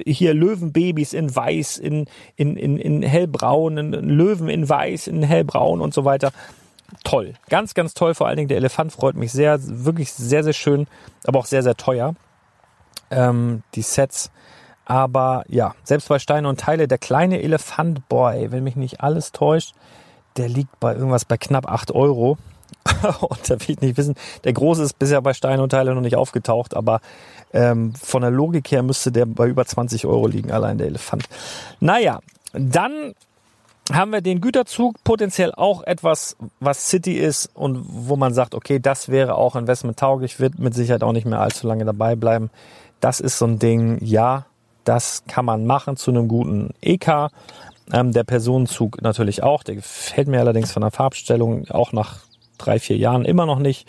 [0.06, 5.94] hier Löwenbabys in weiß, in, in, in, in hellbraun, Löwen in weiß, in hellbraun und
[5.94, 6.32] so weiter
[7.04, 7.34] toll.
[7.50, 8.14] Ganz, ganz toll.
[8.14, 9.60] Vor allen Dingen der Elefant freut mich sehr.
[9.62, 10.88] Wirklich sehr, sehr schön,
[11.26, 12.16] aber auch sehr, sehr teuer.
[13.12, 14.32] Ähm, die Sets.
[14.86, 19.32] Aber ja, selbst bei Steine und Teile, der kleine Elefant, boy, wenn mich nicht alles
[19.32, 19.74] täuscht,
[20.38, 22.38] der liegt bei irgendwas bei knapp 8 Euro.
[23.22, 26.02] und da will ich nicht wissen, der große ist bisher bei Steine und Teile noch
[26.02, 27.00] nicht aufgetaucht, aber
[27.54, 31.26] ähm, von der Logik her müsste der bei über 20 Euro liegen, allein der Elefant.
[31.80, 32.20] Naja,
[32.52, 33.14] dann
[33.92, 38.80] haben wir den Güterzug potenziell auch etwas, was City ist und wo man sagt, okay,
[38.80, 42.50] das wäre auch investment tauglich, wird mit Sicherheit auch nicht mehr allzu lange dabei bleiben.
[43.02, 44.46] Das ist so ein Ding, ja,
[44.84, 47.30] das kann man machen zu einem guten EK.
[47.92, 52.20] Ähm, der Personenzug natürlich auch, der gefällt mir allerdings von der Farbstellung auch nach
[52.58, 53.88] drei, vier Jahren immer noch nicht.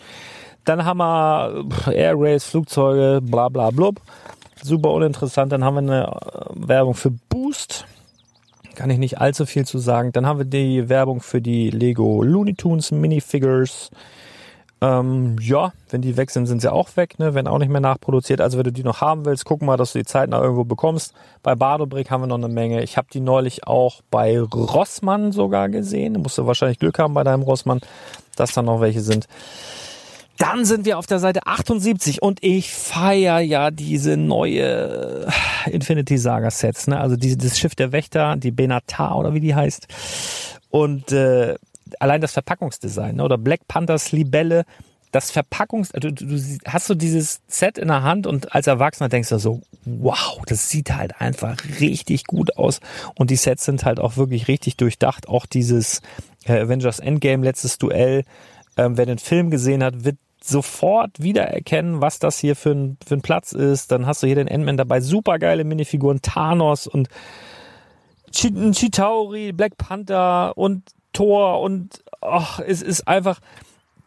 [0.65, 4.01] Dann haben wir Air Rails, Flugzeuge, bla bla blub.
[4.61, 5.51] Super uninteressant.
[5.51, 7.85] Dann haben wir eine äh, Werbung für Boost
[8.75, 10.11] kann ich nicht allzu viel zu sagen.
[10.11, 13.89] Dann haben wir die Werbung für die Lego Looney Tunes Minifigures.
[14.85, 17.33] Ähm, ja, wenn die weg sind, sind sie auch weg, ne?
[17.33, 18.39] werden auch nicht mehr nachproduziert.
[18.39, 20.63] Also wenn du die noch haben willst, guck mal, dass du die Zeit noch irgendwo
[20.63, 21.15] bekommst.
[21.41, 22.83] Bei Badobrick haben wir noch eine Menge.
[22.83, 26.13] Ich habe die neulich auch bei Rossmann sogar gesehen.
[26.13, 27.79] Du musst du wahrscheinlich Glück haben bei deinem Rossmann,
[28.35, 29.27] dass da noch welche sind.
[30.37, 35.27] Dann sind wir auf der Seite 78 und ich feier ja diese neue
[35.65, 36.99] Infinity Saga Sets, ne?
[36.99, 39.87] Also diese, das Schiff der Wächter, die Benatar oder wie die heißt.
[40.69, 41.55] Und äh,
[42.01, 43.23] allein das Verpackungsdesign ne?
[43.23, 44.65] oder Black Panthers Libelle,
[45.15, 49.07] das Verpackungs, du, du, du hast so dieses Set in der Hand und als Erwachsener
[49.07, 52.81] denkst du so, wow, das sieht halt einfach richtig gut aus
[53.15, 55.29] und die Sets sind halt auch wirklich richtig durchdacht.
[55.29, 56.01] Auch dieses
[56.43, 58.25] äh, Avengers Endgame letztes Duell,
[58.75, 63.15] ähm, wer den Film gesehen hat, wird sofort wiedererkennen, was das hier für ein, für
[63.15, 63.91] ein Platz ist.
[63.91, 67.07] Dann hast du hier den Endman dabei, super geile Minifiguren, Thanos und
[68.33, 70.83] Chitauri, Black Panther und
[71.15, 73.39] Thor und ach, es ist einfach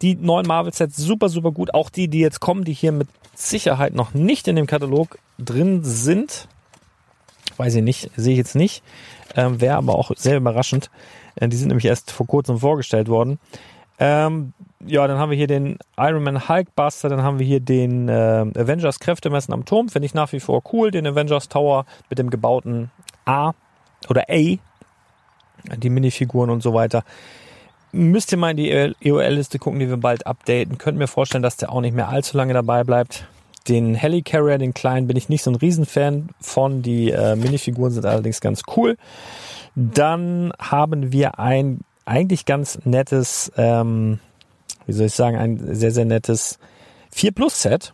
[0.03, 1.75] die neuen Marvel-Sets super, super gut.
[1.75, 5.83] Auch die, die jetzt kommen, die hier mit Sicherheit noch nicht in dem Katalog drin
[5.83, 6.49] sind.
[7.57, 8.83] Weiß ich nicht, sehe ich jetzt nicht.
[9.35, 10.91] Ähm, Wäre aber auch sehr überraschend.
[11.35, 13.39] Äh, die sind nämlich erst vor kurzem vorgestellt worden.
[13.99, 14.53] Ähm,
[14.87, 18.47] ja, dann haben wir hier den Iron Man Hulkbuster, dann haben wir hier den äh,
[18.57, 22.31] Avengers Kräftemessen am Turm, finde ich nach wie vor cool, den Avengers Tower mit dem
[22.31, 22.93] gebauten
[23.25, 23.55] A
[24.09, 24.57] oder A,
[25.77, 27.05] die Minifiguren und so weiter.
[27.93, 30.79] Müsst ihr mal in die EOL-Liste gucken, die wir bald updaten.
[30.79, 33.27] Könnt mir vorstellen, dass der auch nicht mehr allzu lange dabei bleibt.
[33.67, 36.83] Den Helicarrier, den kleinen, bin ich nicht so ein Riesenfan von.
[36.83, 38.97] Die äh, Minifiguren sind allerdings ganz cool.
[39.75, 44.19] Dann haben wir ein eigentlich ganz nettes, ähm,
[44.87, 46.59] wie soll ich sagen, ein sehr, sehr nettes
[47.13, 47.93] 4 Plus Set.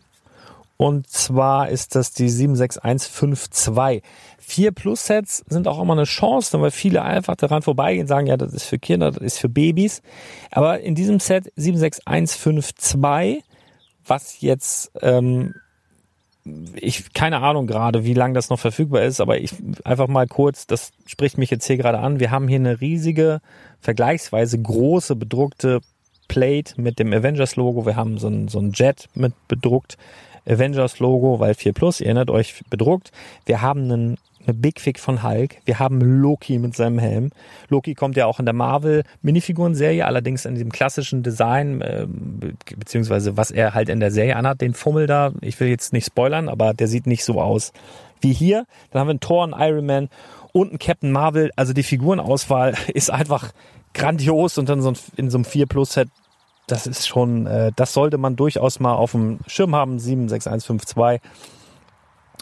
[0.84, 4.02] Und zwar ist das die 76152.
[4.36, 8.36] 4 Plus Sets sind auch immer eine Chance, weil viele einfach daran vorbeigehen, sagen, ja,
[8.36, 10.02] das ist für Kinder, das ist für Babys.
[10.50, 13.42] Aber in diesem Set 76152,
[14.06, 15.54] was jetzt ähm,
[16.74, 19.54] ich keine Ahnung gerade, wie lange das noch verfügbar ist, aber ich
[19.84, 22.20] einfach mal kurz, das spricht mich jetzt hier gerade an.
[22.20, 23.40] Wir haben hier eine riesige,
[23.80, 25.80] vergleichsweise große bedruckte
[26.28, 27.86] Plate mit dem Avengers Logo.
[27.86, 29.96] Wir haben so ein, so ein Jet mit bedruckt
[30.46, 33.12] Avengers Logo, weil 4 Plus, ihr erinnert euch, bedruckt.
[33.46, 35.56] Wir haben einen eine Big Fig von Hulk.
[35.64, 37.30] Wir haben Loki mit seinem Helm.
[37.68, 42.06] Loki kommt ja auch in der Marvel Minifiguren-Serie, allerdings in diesem klassischen Design, äh,
[42.76, 45.32] beziehungsweise was er halt in der Serie anhat, den Fummel da.
[45.40, 47.72] Ich will jetzt nicht spoilern, aber der sieht nicht so aus
[48.20, 48.66] wie hier.
[48.90, 50.08] Dann haben wir einen Thor, einen Iron Man
[50.52, 51.50] und einen Captain Marvel.
[51.56, 53.52] Also die Figurenauswahl ist einfach
[53.94, 56.08] grandios und dann so in so einem 4 Plus Set
[56.66, 61.20] das ist schon, äh, das sollte man durchaus mal auf dem Schirm haben, 76152.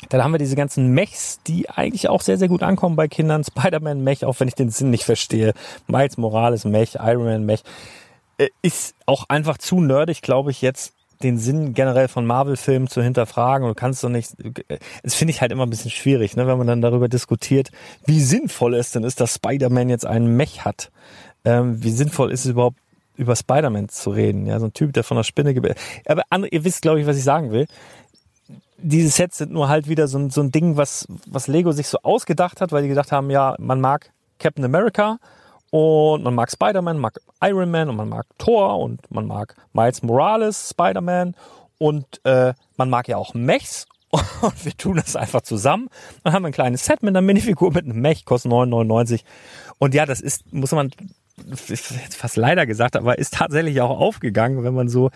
[0.09, 3.45] Dann haben wir diese ganzen Mechs, die eigentlich auch sehr, sehr gut ankommen bei Kindern.
[3.45, 5.53] Spider-Man-Mech, auch wenn ich den Sinn nicht verstehe.
[5.87, 7.62] Miles Morales Mech, Iron Man Mech.
[8.39, 13.03] Äh, ist auch einfach zu nerdig, glaube ich, jetzt den Sinn generell von Marvel-Filmen zu
[13.03, 13.68] hinterfragen.
[13.68, 14.35] Du kannst doch nicht,
[14.68, 17.70] äh, das finde ich halt immer ein bisschen schwierig, ne, wenn man dann darüber diskutiert,
[18.05, 20.91] wie sinnvoll es denn ist, dass Spider-Man jetzt einen Mech hat.
[21.45, 22.77] Ähm, wie sinnvoll ist es überhaupt,
[23.23, 24.47] über Spider-Man zu reden?
[24.47, 25.81] Ja, so ein Typ, der von der Spinne gebildet.
[26.07, 27.66] Aber andere, ihr wisst, glaube ich, was ich sagen will
[28.83, 31.87] diese Sets sind nur halt wieder so ein, so ein Ding, was, was Lego sich
[31.87, 35.18] so ausgedacht hat, weil die gedacht haben, ja, man mag Captain America
[35.70, 40.03] und man mag Spider-Man, mag Iron Man und man mag Thor und man mag Miles
[40.03, 41.35] Morales, Spider-Man
[41.79, 43.87] Und äh, man mag ja auch Mechs.
[44.43, 45.89] Und wir tun das einfach zusammen.
[46.23, 49.23] Dann haben ein kleines Set mit einer Minifigur, mit einem Mech, kostet 9,99.
[49.79, 50.91] Und ja, das ist, muss man
[52.11, 55.11] fast leider gesagt, aber ist tatsächlich auch aufgegangen, wenn man so,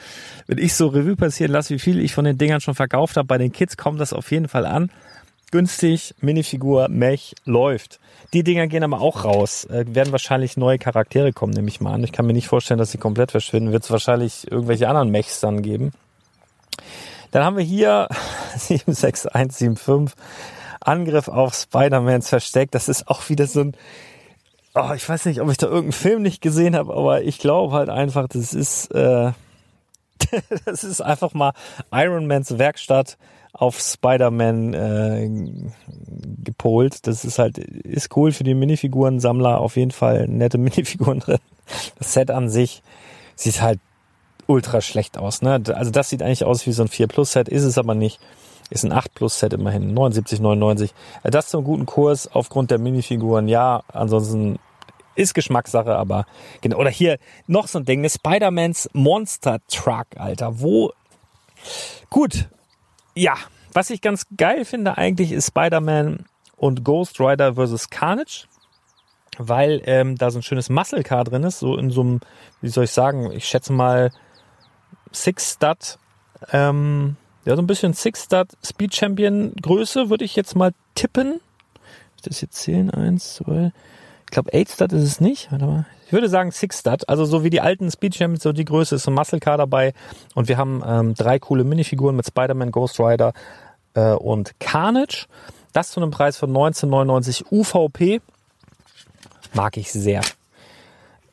[0.47, 3.27] wenn ich so Revue passieren lasse, wie viel ich von den Dingern schon verkauft habe.
[3.27, 4.91] Bei den Kids kommt das auf jeden Fall an.
[5.53, 8.01] Günstig, Minifigur, Mech, läuft.
[8.33, 9.65] Die Dinger gehen aber auch raus.
[9.67, 12.03] Äh, werden wahrscheinlich neue Charaktere kommen, nehme ich mal an.
[12.03, 13.73] Ich kann mir nicht vorstellen, dass sie komplett verschwinden.
[13.73, 15.93] Wird es wahrscheinlich irgendwelche anderen Mechs dann geben.
[17.31, 18.09] Dann haben wir hier
[18.57, 20.17] 76175
[20.81, 22.71] Angriff auf Spider-Mans Versteck.
[22.73, 23.77] Das ist auch wieder so ein,
[24.77, 27.75] oh, ich weiß nicht, ob ich da irgendeinen Film nicht gesehen habe, aber ich glaube
[27.75, 29.33] halt einfach, das ist, äh,
[30.65, 31.53] das ist einfach mal
[31.93, 33.17] Iron Mans Werkstatt
[33.53, 35.31] auf Spider-Man äh,
[36.45, 37.07] gepolt.
[37.07, 39.59] Das ist halt, ist cool für die Minifiguren-Sammler.
[39.61, 41.39] Auf jeden Fall nette Minifiguren drin.
[41.99, 42.83] Das Set an sich
[43.35, 43.81] sieht halt
[44.47, 45.43] ultra schlecht aus.
[45.43, 45.63] Ne?
[45.75, 48.21] Also das sieht eigentlich aus wie so ein 4 Plus Set, ist es aber nicht.
[48.69, 50.93] Ist ein 8 Plus Set immerhin, 79, 99.
[51.23, 53.83] Das zum guten Kurs aufgrund der Minifiguren, ja.
[53.89, 54.59] Ansonsten
[55.17, 56.27] ist Geschmackssache, aber
[56.61, 56.79] genau.
[56.79, 60.61] Oder hier noch so ein Ding, Spider-Mans Monster Truck, Alter.
[60.61, 60.93] Wo?
[62.11, 62.49] Gut,
[63.15, 63.35] ja,
[63.73, 67.91] was ich ganz geil finde eigentlich ist Spider-Man und Ghost Rider vs.
[67.91, 68.47] Carnage,
[69.39, 72.21] weil ähm, da so ein schönes Muscle Car drin ist, so in so einem,
[72.61, 74.13] wie soll ich sagen, ich schätze mal
[75.13, 75.99] Six Stud,
[76.53, 81.41] ähm, ja so ein bisschen Six Stud Speed Champion Größe würde ich jetzt mal tippen.
[82.17, 82.91] Ist das jetzt zählen?
[82.91, 83.73] Eins, zwei,
[84.27, 85.51] ich glaube 8 Stud ist es nicht.
[85.51, 85.87] Warte mal.
[86.07, 88.97] Ich würde sagen Six Stud, also so wie die alten Speed Champions, so die Größe
[88.97, 89.93] ist so ein Muscle Car dabei.
[90.35, 93.33] Und wir haben ähm, drei coole Minifiguren mit Spider-Man, Ghost Rider
[93.95, 95.27] äh, und Carnage.
[95.73, 98.21] Das zu einem Preis von 19,99 UVP.
[99.53, 100.21] Mag ich sehr.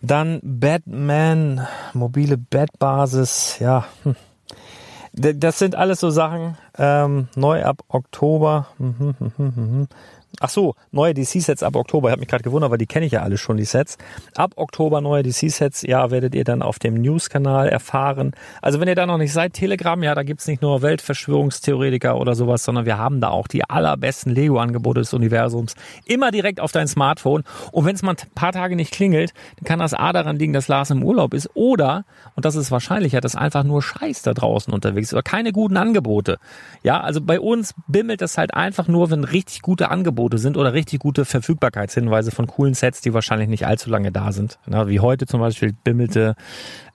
[0.02, 3.86] Dann Batman, mobile Batbasis, ja.
[4.04, 4.16] Hm.
[5.16, 8.68] Das sind alles so Sachen, ähm, neu ab Oktober.
[10.40, 12.10] Ach so, neue DC-Sets ab Oktober.
[12.10, 13.98] Ich habe mich gerade gewundert, weil die kenne ich ja alle schon, die Sets.
[14.36, 18.32] Ab Oktober neue DC-Sets, ja, werdet ihr dann auf dem News-Kanal erfahren.
[18.62, 22.34] Also wenn ihr da noch nicht seid, Telegram, ja, da gibt's nicht nur Weltverschwörungstheoretiker oder
[22.34, 25.76] sowas, sondern wir haben da auch die allerbesten Lego-Angebote des Universums.
[26.06, 27.44] Immer direkt auf dein Smartphone.
[27.72, 30.54] Und wenn es mal ein paar Tage nicht klingelt, dann kann das A daran liegen,
[30.54, 31.52] dass Lars im Urlaub ist.
[31.54, 32.06] Oder,
[32.36, 35.78] und das ist wahrscheinlicher, dass einfach nur Scheiß da draußen unterwegs ist oder keine guten
[35.78, 36.38] Angebote.
[36.82, 40.58] Ja, also bei uns bimmelt das halt einfach nur, wenn richtig gute Angebote Angebote sind
[40.58, 44.58] oder richtig gute Verfügbarkeitshinweise von coolen Sets, die wahrscheinlich nicht allzu lange da sind.
[44.66, 46.36] Na, wie heute zum Beispiel bimmelte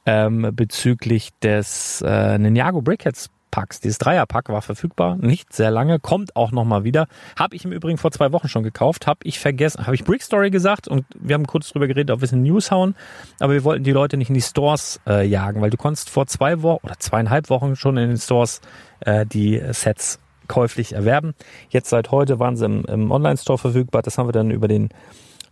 [0.07, 3.81] ähm, bezüglich des äh, Ninjago Brickheads Packs.
[3.81, 7.07] Dieses Dreierpack war verfügbar, nicht sehr lange, kommt auch nochmal wieder.
[7.37, 10.23] Habe ich im Übrigen vor zwei Wochen schon gekauft, habe ich vergessen, habe ich Brick
[10.23, 12.95] Story gesagt und wir haben kurz drüber geredet, ob wir es in News hauen,
[13.41, 16.27] aber wir wollten die Leute nicht in die Stores äh, jagen, weil du konntest vor
[16.27, 18.61] zwei Wochen oder zweieinhalb Wochen schon in den Stores
[19.01, 20.19] äh, die Sets
[20.49, 21.35] käuflich erwerben.
[21.71, 24.03] Jetzt seit heute waren sie im, im Online-Store verfügbar.
[24.03, 24.89] Das haben wir dann über den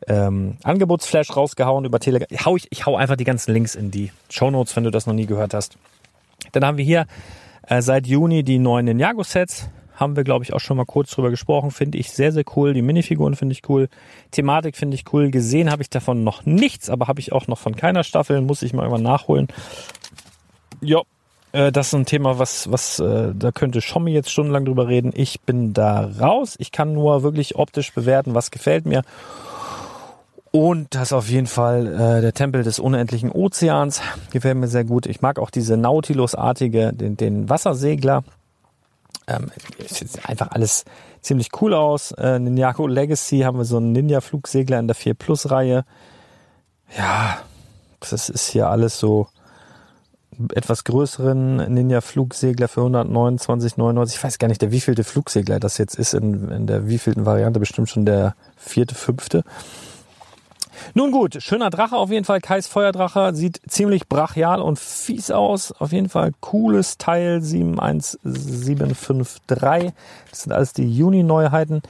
[0.09, 2.29] ähm, Angebotsflash rausgehauen, über Telegram.
[2.31, 4.91] Ich hau, ich, ich hau einfach die ganzen Links in die Show Notes, wenn du
[4.91, 5.79] das noch nie gehört hast.
[6.53, 7.07] Dann haben wir hier
[7.67, 9.69] äh, seit Juni die neuen Ninjago-Sets.
[9.95, 11.71] Haben wir, glaube ich, auch schon mal kurz drüber gesprochen.
[11.71, 12.75] Finde ich sehr, sehr cool.
[12.75, 13.89] Die Minifiguren finde ich cool.
[14.31, 15.31] Thematik finde ich cool.
[15.31, 18.43] Gesehen habe ich davon noch nichts, aber habe ich auch noch von keiner Staffel.
[18.43, 19.49] Muss ich mal irgendwann nachholen.
[20.83, 21.01] Ja,
[21.57, 25.13] äh, das ist ein Thema, was, was, äh, da könnte Schommi jetzt stundenlang drüber reden.
[25.15, 26.55] Ich bin da raus.
[26.59, 29.03] Ich kann nur wirklich optisch bewerten, was gefällt mir.
[30.51, 34.03] Und das ist auf jeden Fall äh, der Tempel des unendlichen Ozeans.
[34.31, 35.07] Gefällt mir sehr gut.
[35.07, 38.23] Ich mag auch diese Nautilus-artige, den, den Wassersegler.
[39.27, 39.51] Ähm,
[39.87, 40.85] sieht einfach alles
[41.23, 42.13] ziemlich cool aus.
[42.13, 45.85] Äh, Ninjago Legacy haben wir so einen Ninja-Flugsegler in der 4 Plus-Reihe.
[46.97, 47.39] Ja,
[48.01, 49.27] das ist hier alles so
[50.55, 54.15] etwas größeren Ninja-Flugsegler für 129,99.
[54.15, 57.61] Ich weiß gar nicht, der wievielte Flugsegler das jetzt ist, in, in der wievielten Variante,
[57.61, 59.45] bestimmt schon der vierte, fünfte.
[60.95, 62.41] Nun gut, schöner Drache auf jeden Fall.
[62.41, 65.73] Kais Feuerdrache sieht ziemlich brachial und fies aus.
[65.73, 69.93] Auf jeden Fall cooles Teil 71753.
[70.31, 71.83] Das sind alles die Juni-Neuheiten.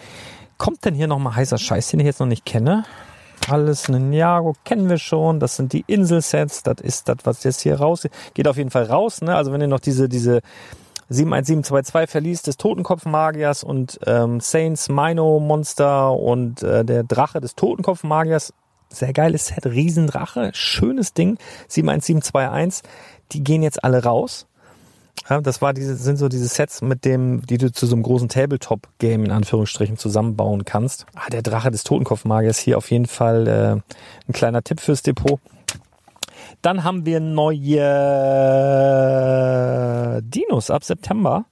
[0.58, 2.84] Kommt denn hier nochmal heißer Scheiß, den ich jetzt noch nicht kenne?
[3.48, 5.40] Alles Ninjago kennen wir schon.
[5.40, 6.62] Das sind die Inselsets.
[6.62, 8.48] Das ist das, was jetzt hier raus geht.
[8.48, 9.20] auf jeden Fall raus.
[9.20, 9.34] Ne?
[9.34, 10.40] Also wenn ihr noch diese diese
[11.08, 18.52] 71722 verliest des Totenkopfmagiers und ähm, Saints Mino Monster und äh, der Drache des Totenkopfmagiers.
[18.88, 21.38] Sehr geiles Set, Riesendrache, schönes Ding.
[21.68, 22.88] 71721.
[23.32, 24.46] Die gehen jetzt alle raus.
[25.28, 28.04] Ja, das war diese, sind so diese Sets, mit dem, die du zu so einem
[28.04, 31.06] großen Tabletop-Game in Anführungsstrichen zusammenbauen kannst.
[31.14, 33.72] Ah, der Drache des Totenkopfmagiers hier auf jeden Fall äh,
[34.28, 35.40] ein kleiner Tipp fürs Depot.
[36.62, 37.82] Dann haben wir neue
[40.22, 41.46] Dinos ab September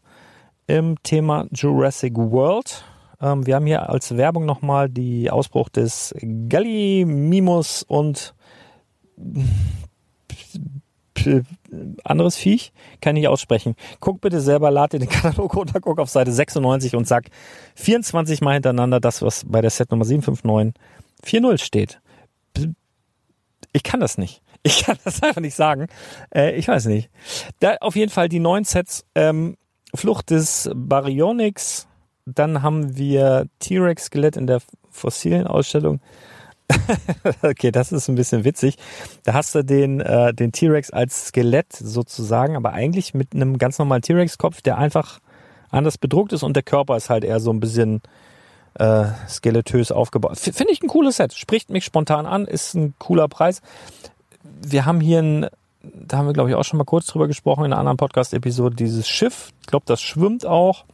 [0.67, 2.85] im Thema Jurassic World.
[3.21, 6.15] Ähm, wir haben hier als Werbung nochmal die Ausbruch des
[6.49, 8.35] Gallimimus und
[12.05, 13.77] anderes Viech, kann ich aussprechen.
[14.01, 17.31] Guck bitte selber, lad den Katalog runter, guck auf Seite 96 und sag
[17.77, 20.75] 24 mal hintereinander das, was bei der Set Nummer 759
[21.25, 22.01] 4.0 steht.
[23.73, 24.43] Ich kann das nicht.
[24.63, 25.89] Ich kann das einfach nicht sagen.
[26.35, 27.11] Äh, ich weiß nicht.
[27.61, 29.05] Da auf jeden Fall die neuen Sets.
[29.15, 29.57] Ähm,
[29.95, 31.87] Flucht des Baryonyx.
[32.25, 34.61] Dann haben wir T-Rex-Skelett in der
[34.91, 36.01] fossilen Ausstellung.
[37.43, 38.77] okay, das ist ein bisschen witzig.
[39.25, 43.79] Da hast du den, äh, den T-Rex als Skelett sozusagen, aber eigentlich mit einem ganz
[43.79, 45.21] normalen T-Rex-Kopf, der einfach
[45.71, 48.01] anders bedruckt ist und der Körper ist halt eher so ein bisschen
[48.75, 50.39] äh, skeletös aufgebaut.
[50.39, 51.35] Finde ich ein cooles Set.
[51.35, 53.61] Spricht mich spontan an, ist ein cooler Preis.
[54.43, 55.47] Wir haben hier ein,
[55.83, 58.77] da haben wir glaube ich auch schon mal kurz drüber gesprochen in einer anderen Podcast-Episode,
[58.77, 59.53] dieses Schiff.
[59.61, 60.85] Ich glaube, das schwimmt auch.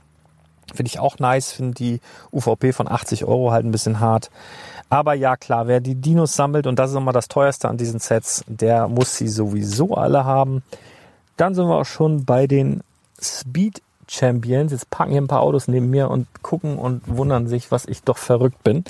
[0.74, 1.52] Finde ich auch nice.
[1.52, 2.00] Finde die
[2.32, 4.30] UVP von 80 Euro halt ein bisschen hart.
[4.90, 8.00] Aber ja, klar, wer die Dinos sammelt, und das ist immer das teuerste an diesen
[8.00, 10.62] Sets, der muss sie sowieso alle haben.
[11.36, 12.82] Dann sind wir auch schon bei den
[13.22, 14.72] Speed Champions.
[14.72, 18.02] Jetzt packen hier ein paar Autos neben mir und gucken und wundern sich, was ich
[18.02, 18.84] doch verrückt bin.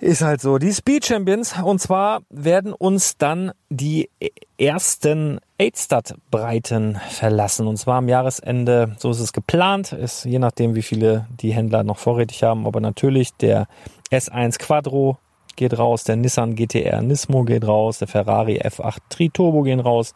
[0.00, 0.58] Ist halt so.
[0.58, 1.56] Die Speed Champions.
[1.60, 4.08] Und zwar werden uns dann die
[4.56, 7.66] ersten 8-Stat-Breiten verlassen.
[7.66, 9.92] Und zwar am Jahresende, so ist es geplant.
[9.92, 12.64] Ist je nachdem, wie viele die Händler noch vorrätig haben.
[12.64, 13.66] Aber natürlich der
[14.10, 15.18] S1 Quattro
[15.56, 20.14] geht raus, der Nissan GTR Nismo geht raus, der Ferrari F8 Tri-Turbo gehen raus.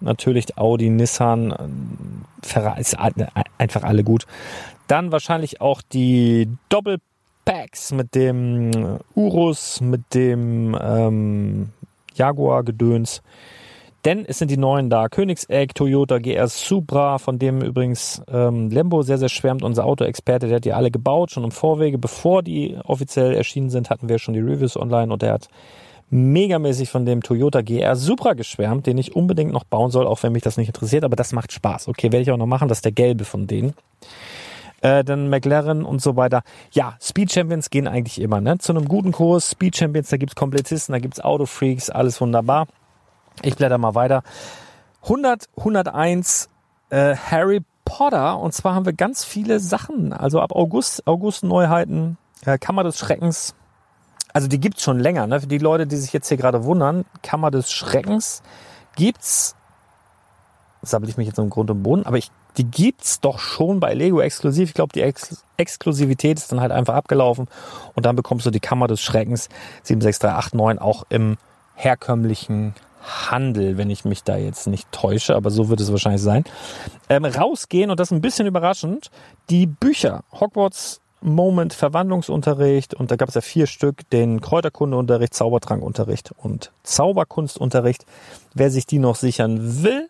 [0.00, 4.26] Natürlich Audi, Nissan, Ferrari, ist einfach alle gut.
[4.88, 6.98] Dann wahrscheinlich auch die Doppel
[7.44, 11.70] Packs mit dem Urus, mit dem ähm,
[12.14, 13.22] Jaguar-Gedöns.
[14.04, 15.08] Denn es sind die neuen da.
[15.08, 19.62] Königsegg, Toyota, GR Supra, von dem übrigens ähm, Lembo sehr, sehr schwärmt.
[19.62, 21.98] Unser Autoexperte, der hat die alle gebaut, schon im Vorwege.
[21.98, 25.48] Bevor die offiziell erschienen sind, hatten wir schon die Reviews online und der hat
[26.10, 30.32] megamäßig von dem Toyota GR Supra geschwärmt, den ich unbedingt noch bauen soll, auch wenn
[30.32, 31.04] mich das nicht interessiert.
[31.04, 31.88] Aber das macht Spaß.
[31.88, 32.68] Okay, werde ich auch noch machen.
[32.68, 33.72] Das ist der gelbe von denen
[34.82, 36.42] äh, dann McLaren und so weiter.
[36.72, 38.58] Ja, Speed Champions gehen eigentlich immer, ne?
[38.58, 42.66] Zu einem guten Kurs, Speed Champions, da gibt's Komplettisten, da gibt's Autofreaks, alles wunderbar.
[43.42, 44.22] Ich blätter mal weiter.
[45.02, 46.48] 100, 101
[46.90, 52.16] äh, Harry Potter und zwar haben wir ganz viele Sachen, also ab August, August Neuheiten,
[52.44, 53.54] äh, Kammer des Schreckens.
[54.32, 55.40] Also die gibt's schon länger, ne?
[55.40, 58.42] Für die Leute, die sich jetzt hier gerade wundern, Kammer des Schreckens
[58.96, 59.56] gibt's
[60.82, 63.94] sammle ich mich jetzt im Grund und Boden, aber ich die gibt's doch schon bei
[63.94, 64.68] Lego exklusiv.
[64.68, 67.48] Ich glaube, die Ex Exklusivität ist dann halt einfach abgelaufen
[67.94, 69.48] und dann bekommst du die Kammer des Schreckens
[69.84, 71.38] 76389 auch im
[71.74, 76.44] herkömmlichen Handel, wenn ich mich da jetzt nicht täusche, aber so wird es wahrscheinlich sein.
[77.08, 79.10] Ähm, rausgehen und das ist ein bisschen überraschend,
[79.50, 86.32] die Bücher Hogwarts Moment Verwandlungsunterricht und da gab es ja vier Stück, den Kräuterkundeunterricht, Zaubertrankunterricht
[86.36, 88.04] und Zauberkunstunterricht.
[88.54, 90.08] Wer sich die noch sichern will,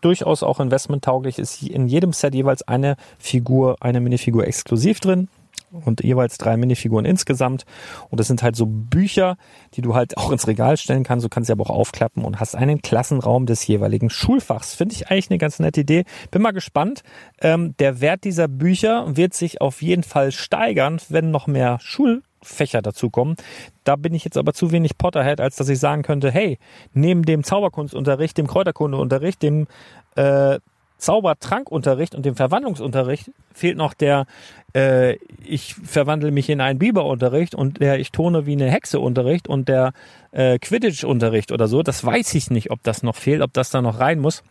[0.00, 5.28] durchaus auch investmenttauglich ist in jedem Set jeweils eine Figur, eine Minifigur exklusiv drin
[5.70, 7.64] und jeweils drei Minifiguren insgesamt.
[8.10, 9.36] Und das sind halt so Bücher,
[9.74, 11.24] die du halt auch ins Regal stellen kannst.
[11.24, 14.74] Du kannst sie aber auch aufklappen und hast einen Klassenraum des jeweiligen Schulfachs.
[14.74, 16.04] Finde ich eigentlich eine ganz nette Idee.
[16.30, 17.02] Bin mal gespannt.
[17.40, 22.22] Ähm, der Wert dieser Bücher wird sich auf jeden Fall steigern, wenn noch mehr Schul
[22.40, 23.36] Fächer dazukommen.
[23.84, 26.58] Da bin ich jetzt aber zu wenig Potterhead, als dass ich sagen könnte, hey,
[26.92, 29.66] neben dem Zauberkunstunterricht, dem Kräuterkundeunterricht, dem
[30.14, 30.58] äh,
[30.98, 34.26] Zaubertrankunterricht und dem Verwandlungsunterricht fehlt noch der
[34.74, 39.48] äh, ich verwandle mich in einen Biberunterricht und der ich tone wie eine Hexe Unterricht
[39.48, 39.92] und der
[40.32, 41.82] äh, Quidditch Unterricht oder so.
[41.82, 44.42] Das weiß ich nicht, ob das noch fehlt, ob das da noch rein muss.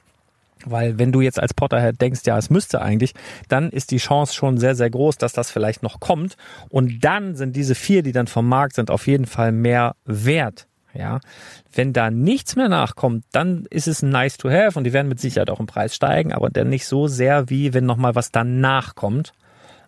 [0.65, 3.13] Weil wenn du jetzt als Potterhead denkst, ja, es müsste eigentlich,
[3.47, 6.35] dann ist die Chance schon sehr, sehr groß, dass das vielleicht noch kommt.
[6.69, 10.67] Und dann sind diese vier, die dann vom Markt sind, auf jeden Fall mehr wert.
[10.97, 11.19] Ja,
[11.73, 15.19] wenn da nichts mehr nachkommt, dann ist es nice to have und die werden mit
[15.19, 18.31] Sicherheit auch im Preis steigen, aber dann nicht so sehr wie wenn noch mal was
[18.31, 19.33] danach kommt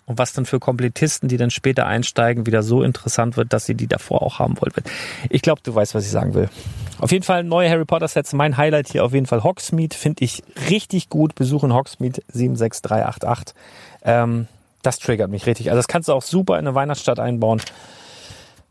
[0.05, 3.75] und was dann für Komplettisten, die dann später einsteigen, wieder so interessant wird, dass sie
[3.75, 4.73] die davor auch haben wollen.
[5.29, 6.49] Ich glaube, du weißt, was ich sagen will.
[6.99, 8.33] Auf jeden Fall neue Harry Potter Sets.
[8.33, 9.95] Mein Highlight hier auf jeden Fall Hogsmeade.
[9.95, 11.35] Finde ich richtig gut.
[11.35, 13.55] Besuchen Hogsmeade 76388.
[14.03, 14.47] Ähm,
[14.81, 15.69] das triggert mich richtig.
[15.69, 17.61] Also das kannst du auch super in eine Weihnachtsstadt einbauen.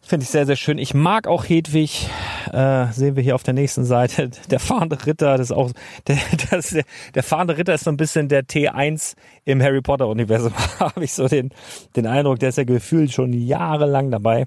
[0.09, 0.79] Finde ich sehr, sehr schön.
[0.79, 2.09] Ich mag auch Hedwig.
[2.51, 4.31] Äh, sehen wir hier auf der nächsten Seite.
[4.51, 5.71] Der fahrende Ritter, das ist auch,
[6.09, 6.17] der,
[6.51, 6.85] das, der,
[7.15, 10.55] der fahrende Ritter ist so ein bisschen der T1 im Harry Potter Universum.
[10.79, 11.51] Habe ich so den,
[11.95, 14.47] den Eindruck, der ist ja gefühlt schon jahrelang dabei.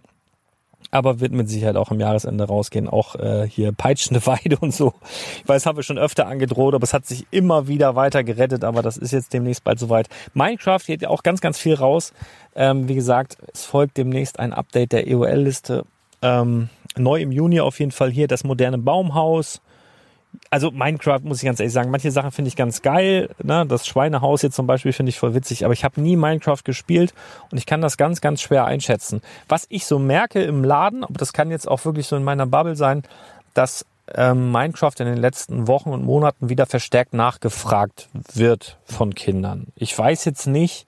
[0.89, 2.87] Aber wird mit Sicherheit auch am Jahresende rausgehen.
[2.87, 4.93] Auch äh, hier peitschende Weide und so.
[5.43, 8.63] Ich weiß, habe ich schon öfter angedroht, aber es hat sich immer wieder weiter gerettet.
[8.63, 10.07] Aber das ist jetzt demnächst bald soweit.
[10.33, 12.13] Minecraft geht ja auch ganz, ganz viel raus.
[12.55, 15.85] Ähm, wie gesagt, es folgt demnächst ein Update der EOL-Liste.
[16.21, 19.61] Ähm, neu im Juni auf jeden Fall hier das moderne Baumhaus
[20.51, 23.29] also Minecraft muss ich ganz ehrlich sagen, manche Sachen finde ich ganz geil.
[23.41, 23.65] Ne?
[23.65, 27.13] Das Schweinehaus jetzt zum Beispiel finde ich voll witzig, aber ich habe nie Minecraft gespielt
[27.51, 29.21] und ich kann das ganz, ganz schwer einschätzen.
[29.47, 32.45] Was ich so merke im Laden, aber das kann jetzt auch wirklich so in meiner
[32.45, 33.03] Bubble sein,
[33.53, 39.67] dass ähm, Minecraft in den letzten Wochen und Monaten wieder verstärkt nachgefragt wird von Kindern.
[39.75, 40.85] Ich weiß jetzt nicht,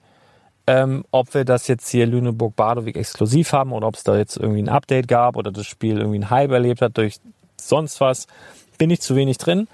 [0.66, 4.62] ähm, ob wir das jetzt hier Lüneburg-Badewig exklusiv haben oder ob es da jetzt irgendwie
[4.62, 7.16] ein Update gab oder das Spiel irgendwie einen Hype erlebt hat durch
[7.56, 8.26] sonst was
[8.78, 9.68] bin ich zu wenig drin.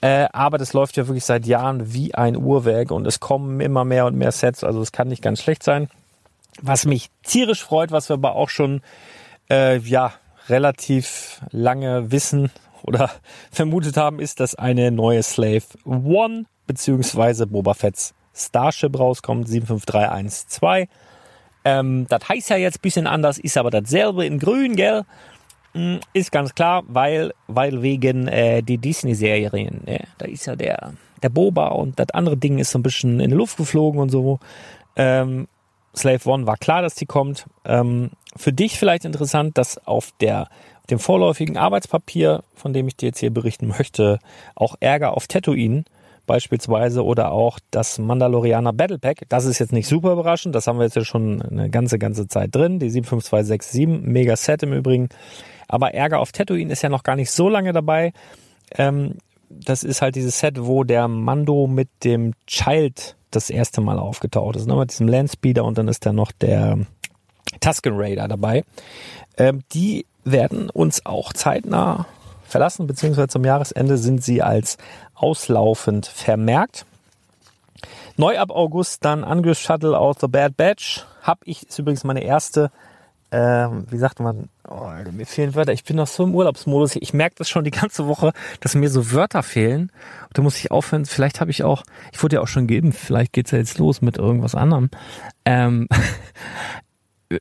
[0.00, 3.84] Äh, aber das läuft ja wirklich seit Jahren wie ein Uhrwerk und es kommen immer
[3.84, 5.88] mehr und mehr Sets, also es kann nicht ganz schlecht sein.
[6.62, 8.80] Was mich tierisch freut, was wir aber auch schon
[9.50, 10.12] äh, ja
[10.48, 12.50] relativ lange wissen
[12.82, 13.10] oder
[13.50, 20.88] vermutet haben, ist, dass eine neue Slave One beziehungsweise Boba Fett's Starship rauskommt, 75312.
[21.64, 25.04] Ähm, das heißt ja jetzt bisschen anders, ist aber dasselbe in grün, gell?
[25.74, 30.00] Hm, ist ganz klar, weil, weil wegen äh, die Disney-Serien, ne?
[30.18, 33.30] da ist ja der, der Boba und das andere Ding ist so ein bisschen in
[33.30, 34.40] die Luft geflogen und so.
[34.96, 35.46] Ähm,
[35.96, 37.46] Slave One war klar, dass die kommt.
[37.64, 40.48] Ähm, für dich vielleicht interessant, dass auf der
[40.90, 44.18] dem vorläufigen Arbeitspapier, von dem ich dir jetzt hier berichten möchte,
[44.54, 45.84] auch Ärger auf Tatooine
[46.26, 49.22] beispielsweise oder auch das Mandalorianer Battle Pack.
[49.28, 52.28] Das ist jetzt nicht super überraschend, das haben wir jetzt ja schon eine ganze, ganze
[52.28, 52.78] Zeit drin.
[52.78, 55.08] Die 75267, mega Set im Übrigen.
[55.68, 58.12] Aber Ärger auf Tatooine ist ja noch gar nicht so lange dabei.
[58.72, 59.16] Ähm,
[59.50, 64.56] das ist halt dieses Set, wo der Mando mit dem Child das erste Mal aufgetaucht
[64.56, 64.66] ist.
[64.66, 64.74] Ne?
[64.76, 66.78] Mit diesem Landspeeder und dann ist da noch der
[67.60, 68.64] Tusken Raider dabei.
[69.36, 72.06] Ähm, die werden uns auch zeitnah
[72.44, 74.78] verlassen, beziehungsweise zum Jahresende sind sie als
[75.14, 76.86] auslaufend vermerkt.
[78.16, 81.04] Neu ab August dann Angriff Shuttle aus The Bad Batch.
[81.22, 82.70] Hab ich, ist übrigens meine erste
[83.30, 85.72] ähm, wie sagt man, oh, mir fehlen Wörter.
[85.72, 86.96] Ich bin noch so im Urlaubsmodus.
[86.96, 89.92] Ich merke das schon die ganze Woche, dass mir so Wörter fehlen.
[90.28, 91.06] Und da muss ich aufhören.
[91.06, 93.00] Vielleicht habe ich auch, ich wurde ja auch schon geimpft.
[93.00, 94.90] Vielleicht geht's ja jetzt los mit irgendwas anderem.
[95.44, 95.88] Ähm,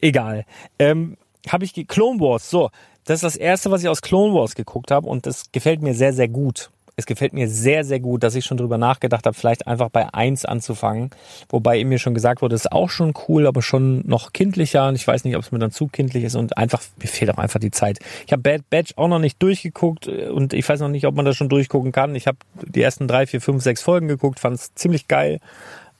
[0.00, 0.44] egal.
[0.78, 1.16] Ähm,
[1.48, 2.50] habe ich Clone Wars.
[2.50, 2.70] So,
[3.04, 5.94] das ist das erste, was ich aus Clone Wars geguckt habe und das gefällt mir
[5.94, 9.36] sehr, sehr gut es gefällt mir sehr, sehr gut, dass ich schon drüber nachgedacht habe,
[9.36, 11.10] vielleicht einfach bei eins anzufangen.
[11.48, 14.88] Wobei mir schon gesagt wurde, ist auch schon cool, aber schon noch kindlicher.
[14.88, 16.34] Und ich weiß nicht, ob es mir dann zu kindlich ist.
[16.34, 18.00] Und einfach, mir fehlt auch einfach die Zeit.
[18.26, 21.24] Ich habe Bad Batch auch noch nicht durchgeguckt und ich weiß noch nicht, ob man
[21.24, 22.16] das schon durchgucken kann.
[22.16, 25.38] Ich habe die ersten drei, vier, fünf, sechs Folgen geguckt, fand es ziemlich geil.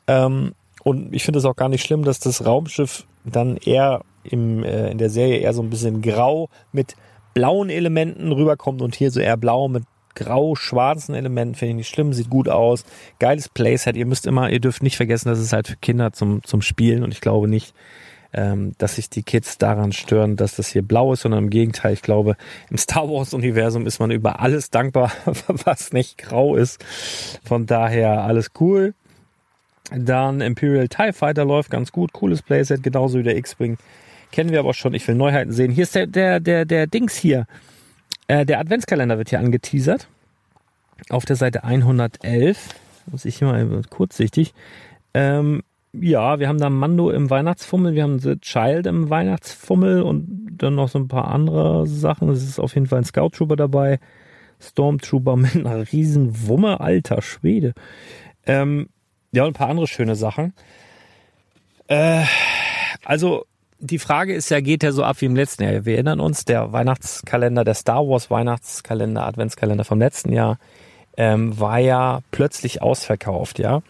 [0.09, 4.65] Ähm, und ich finde es auch gar nicht schlimm, dass das Raumschiff dann eher im,
[4.65, 6.97] äh, in der Serie eher so ein bisschen grau mit
[7.35, 9.85] blauen Elementen rüberkommt und hier so eher blau mit
[10.19, 12.85] grau-schwarzen Elementen, finde ich nicht schlimm, sieht gut aus.
[13.21, 13.97] Geiles Playset.
[13.97, 17.05] Ihr müsst immer, ihr dürft nicht vergessen, das ist halt für Kinder zum, zum Spielen
[17.05, 17.73] und ich glaube nicht,
[18.33, 21.95] ähm, dass sich die Kids daran stören, dass das hier blau ist, sondern im Gegenteil,
[21.95, 22.37] ich glaube,
[22.69, 25.13] im Star Wars-Universum ist man über alles dankbar,
[25.47, 26.85] was nicht grau ist.
[27.45, 28.95] Von daher alles cool.
[29.91, 33.79] Dann Imperial TIE Fighter läuft ganz gut, cooles Playset, genauso wie der X-Wing.
[34.33, 35.71] Kennen wir aber schon, ich will Neuheiten sehen.
[35.71, 37.47] Hier ist der, der, der, der Dings hier.
[38.29, 40.09] Äh, der Adventskalender wird hier angeteasert.
[41.11, 42.75] Auf der Seite 111.
[43.11, 44.55] Muss ich hier mal kurzsichtig.
[45.15, 45.63] Ähm,
[45.93, 50.75] ja, wir haben da Mando im Weihnachtsfummel, wir haben The Child im Weihnachtsfummel und dann
[50.75, 52.29] noch so ein paar andere Sachen.
[52.29, 53.99] Es ist auf jeden Fall ein Scout Trooper dabei.
[54.61, 57.75] Stormtrooper mit einer riesen Wumme, alter Schwede.
[58.47, 58.89] Ähm,
[59.33, 60.53] ja, und ein paar andere schöne Sachen.
[61.87, 62.25] Äh,
[63.05, 63.45] also
[63.81, 65.85] die Frage ist ja, geht der so ab wie im letzten Jahr?
[65.85, 70.59] Wir erinnern uns, der Weihnachtskalender, der Star Wars Weihnachtskalender, Adventskalender vom letzten Jahr,
[71.17, 73.83] ähm, war ja plötzlich ausverkauft, ja.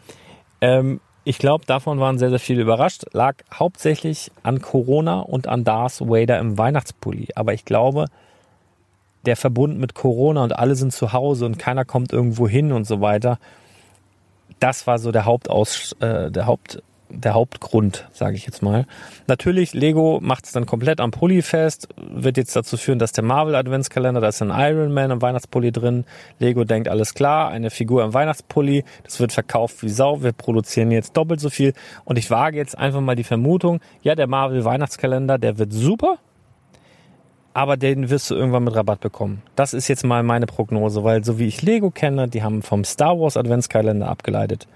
[0.60, 3.04] Ähm, ich glaube, davon waren sehr, sehr viele überrascht.
[3.12, 7.28] Lag hauptsächlich an Corona und an Darth Vader im Weihnachtspulli.
[7.34, 8.06] Aber ich glaube,
[9.26, 12.86] der Verbund mit Corona und alle sind zu Hause und keiner kommt irgendwo hin und
[12.86, 13.38] so weiter.
[14.58, 18.86] Das war so der Hauptaus, äh, der Haupt, der Hauptgrund, sage ich jetzt mal.
[19.26, 23.24] Natürlich, Lego macht es dann komplett am Pulli fest, wird jetzt dazu führen, dass der
[23.24, 26.04] Marvel Adventskalender, da ist ein Iron Man im Weihnachtspulli drin.
[26.38, 30.90] Lego denkt, alles klar, eine Figur im Weihnachtspulli, das wird verkauft wie Sau, wir produzieren
[30.90, 31.72] jetzt doppelt so viel.
[32.04, 36.18] Und ich wage jetzt einfach mal die Vermutung, ja, der Marvel Weihnachtskalender, der wird super,
[37.54, 39.42] aber den wirst du irgendwann mit Rabatt bekommen.
[39.56, 42.84] Das ist jetzt mal meine Prognose, weil so wie ich Lego kenne, die haben vom
[42.84, 44.68] Star Wars Adventskalender abgeleitet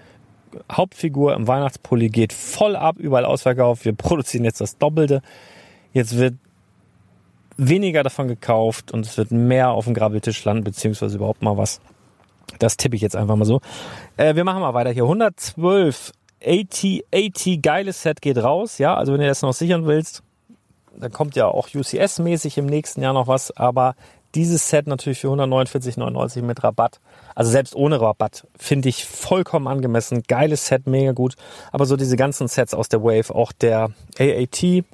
[0.71, 3.85] Hauptfigur im Weihnachtspulli geht voll ab, überall ausverkauft.
[3.85, 5.23] Wir produzieren jetzt das Doppelte.
[5.93, 6.35] Jetzt wird
[7.57, 11.81] weniger davon gekauft und es wird mehr auf dem Grabbeltisch landen, beziehungsweise überhaupt mal was.
[12.59, 13.61] Das tippe ich jetzt einfach mal so.
[14.17, 15.05] Äh, wir machen mal weiter hier.
[15.05, 16.13] 112
[16.45, 18.79] 80, 80 geiles Set geht raus.
[18.79, 20.23] Ja, also wenn du das noch sichern willst,
[20.97, 23.57] dann kommt ja auch UCS-mäßig im nächsten Jahr noch was.
[23.57, 23.95] Aber
[24.35, 27.01] dieses Set natürlich für 149,99 mit Rabatt.
[27.35, 30.23] Also selbst ohne Rabatt finde ich vollkommen angemessen.
[30.27, 31.37] Geiles Set, mega gut.
[31.71, 34.85] Aber so diese ganzen Sets aus der Wave, auch der AAT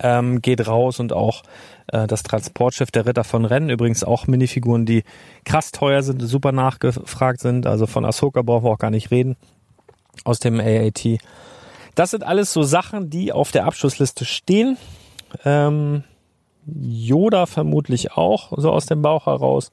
[0.00, 1.42] ähm, geht raus und auch
[1.88, 3.70] äh, das Transportschiff der Ritter von Rennen.
[3.70, 5.04] Übrigens auch Minifiguren, die
[5.44, 7.66] krass teuer sind, super nachgefragt sind.
[7.66, 9.36] Also von Ahsoka brauchen wir auch gar nicht reden.
[10.24, 11.18] Aus dem AAT.
[11.94, 14.76] Das sind alles so Sachen, die auf der Abschlussliste stehen.
[15.44, 16.04] Ähm,
[16.66, 19.70] Yoda vermutlich auch, so aus dem Bauch heraus.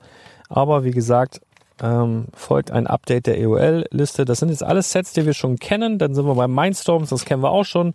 [0.49, 1.41] Aber wie gesagt,
[1.81, 4.25] ähm, folgt ein Update der EOL-Liste.
[4.25, 5.99] Das sind jetzt alles Sets, die wir schon kennen.
[5.99, 7.93] Dann sind wir bei Mindstorms, das kennen wir auch schon.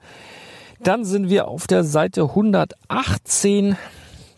[0.83, 3.77] Dann sind wir auf der Seite 118.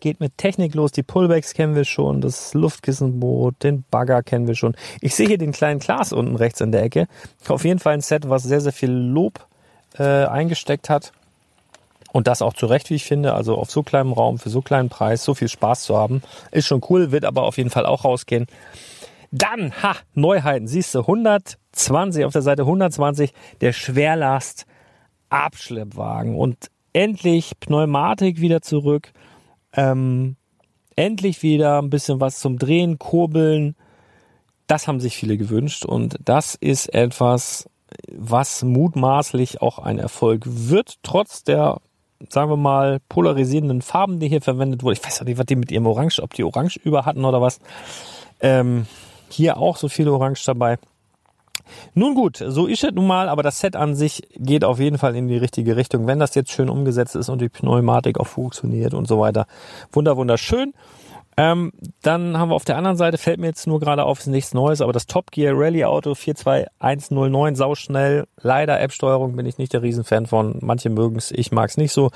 [0.00, 0.92] Geht mit Technik los.
[0.92, 2.20] Die Pullbacks kennen wir schon.
[2.20, 4.76] Das Luftkissenboot, den Bagger kennen wir schon.
[5.00, 7.06] Ich sehe hier den kleinen Glas unten rechts in der Ecke.
[7.48, 9.46] Auf jeden Fall ein Set, was sehr, sehr viel Lob
[9.98, 11.12] äh, eingesteckt hat.
[12.14, 13.34] Und das auch zu Recht, wie ich finde.
[13.34, 16.22] Also auf so kleinem Raum, für so kleinen Preis, so viel Spaß zu haben.
[16.52, 18.46] Ist schon cool, wird aber auf jeden Fall auch rausgehen.
[19.32, 24.64] Dann, ha, Neuheiten, siehst du, 120 auf der Seite 120, der Schwerlast
[25.28, 29.10] Abschleppwagen und endlich Pneumatik wieder zurück.
[29.72, 30.36] Ähm,
[30.94, 33.74] endlich wieder ein bisschen was zum Drehen, Kurbeln.
[34.68, 37.68] Das haben sich viele gewünscht und das ist etwas,
[38.12, 41.80] was mutmaßlich auch ein Erfolg wird, trotz der,
[42.28, 44.94] sagen wir mal, polarisierenden Farben, die hier verwendet wurden.
[44.94, 47.40] Ich weiß ja nicht, was die mit ihrem Orange, ob die Orange über hatten oder
[47.40, 47.60] was.
[48.40, 48.86] Ähm,
[49.28, 50.78] hier auch so viele Orange dabei.
[51.94, 54.98] Nun gut, so ist es nun mal, aber das Set an sich geht auf jeden
[54.98, 58.26] Fall in die richtige Richtung, wenn das jetzt schön umgesetzt ist und die Pneumatik auch
[58.26, 59.46] funktioniert und so weiter.
[59.92, 60.74] Wunder, wunderschön.
[61.36, 61.72] Ähm,
[62.02, 64.54] dann haben wir auf der anderen Seite, fällt mir jetzt nur gerade auf, ist nichts
[64.54, 68.26] Neues, aber das Top Gear Rally Auto 42109, sauschnell.
[68.40, 70.58] Leider App-Steuerung bin ich nicht der Riesenfan von.
[70.60, 72.10] Manche mögen es, ich mag es nicht so.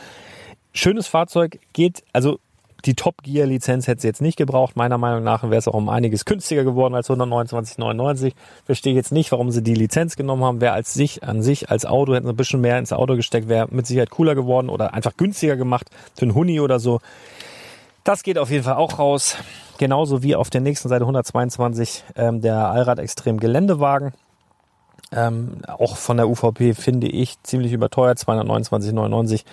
[0.73, 2.39] Schönes Fahrzeug, geht, also
[2.85, 4.77] die Top Gear Lizenz hätte sie jetzt nicht gebraucht.
[4.77, 8.35] Meiner Meinung nach wäre es auch um einiges günstiger geworden als 129,99.
[8.65, 10.61] Verstehe jetzt nicht, warum sie die Lizenz genommen haben.
[10.61, 13.49] Wäre als sich, an sich, als Auto, hätten sie ein bisschen mehr ins Auto gesteckt,
[13.49, 17.01] wäre mit Sicherheit cooler geworden oder einfach günstiger gemacht für einen Huni oder so.
[18.09, 19.37] Das geht auf jeden Fall auch raus.
[19.77, 24.15] Genauso wie auf der nächsten Seite 122 ähm, der Allrad Extrem Geländewagen.
[25.13, 29.45] Ähm, auch von der UVP finde ich ziemlich überteuert, 229,99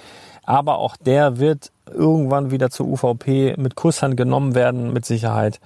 [0.45, 5.59] aber auch der wird irgendwann wieder zur UVP mit Kusshand genommen werden, mit Sicherheit.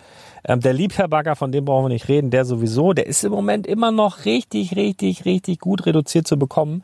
[0.43, 3.67] Ähm, der Liebherr-Bagger, von dem brauchen wir nicht reden, der sowieso, der ist im Moment
[3.67, 6.83] immer noch richtig, richtig, richtig gut reduziert zu bekommen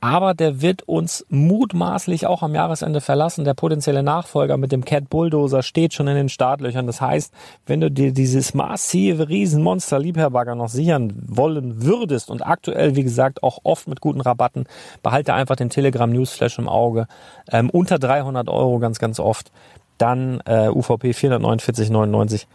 [0.00, 3.44] aber der wird uns mutmaßlich auch am Jahresende verlassen.
[3.44, 6.86] Der potenzielle Nachfolger mit dem Cat Bulldozer steht schon in den Startlöchern.
[6.86, 7.32] Das heißt,
[7.66, 13.42] wenn du dir dieses massive Riesenmonster Liebherrbagger noch sichern wollen würdest und aktuell, wie gesagt,
[13.42, 14.66] auch oft mit guten Rabatten,
[15.02, 17.08] behalte einfach den Telegram Newsflash im Auge.
[17.50, 19.50] Ähm, unter 300 Euro ganz, ganz oft.
[19.98, 22.46] Dann äh, UVP 449,99.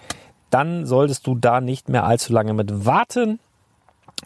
[0.50, 3.40] Dann solltest du da nicht mehr allzu lange mit warten.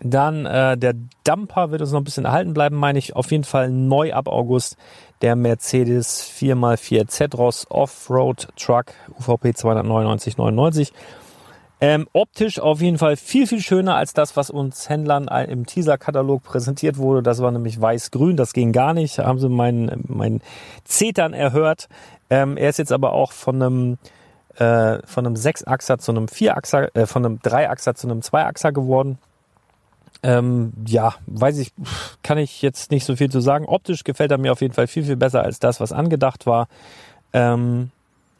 [0.01, 0.93] Dann äh, der
[1.23, 3.15] Dumper wird uns noch ein bisschen erhalten bleiben, meine ich.
[3.15, 4.77] Auf jeden Fall neu ab August
[5.21, 10.91] der Mercedes 4x4 Z-Ross Offroad Truck UVP 299,99.
[11.79, 16.41] Ähm, optisch auf jeden Fall viel, viel schöner als das, was uns Händlern im Teaser-Katalog
[16.41, 17.21] präsentiert wurde.
[17.21, 19.19] Das war nämlich weiß-grün, das ging gar nicht.
[19.19, 20.41] Da haben sie meinen mein
[20.85, 21.87] Zetern erhört.
[22.31, 23.97] Ähm, er ist jetzt aber auch von einem
[24.55, 29.19] äh, von einem Sechsachser zu einem Vierachser, äh, von einem Dreiachser zu einem Zweiachser geworden.
[30.23, 31.73] Ähm, ja, weiß ich,
[32.23, 33.65] kann ich jetzt nicht so viel zu sagen.
[33.65, 36.67] Optisch gefällt er mir auf jeden Fall viel, viel besser als das, was angedacht war.
[37.33, 37.91] Ähm,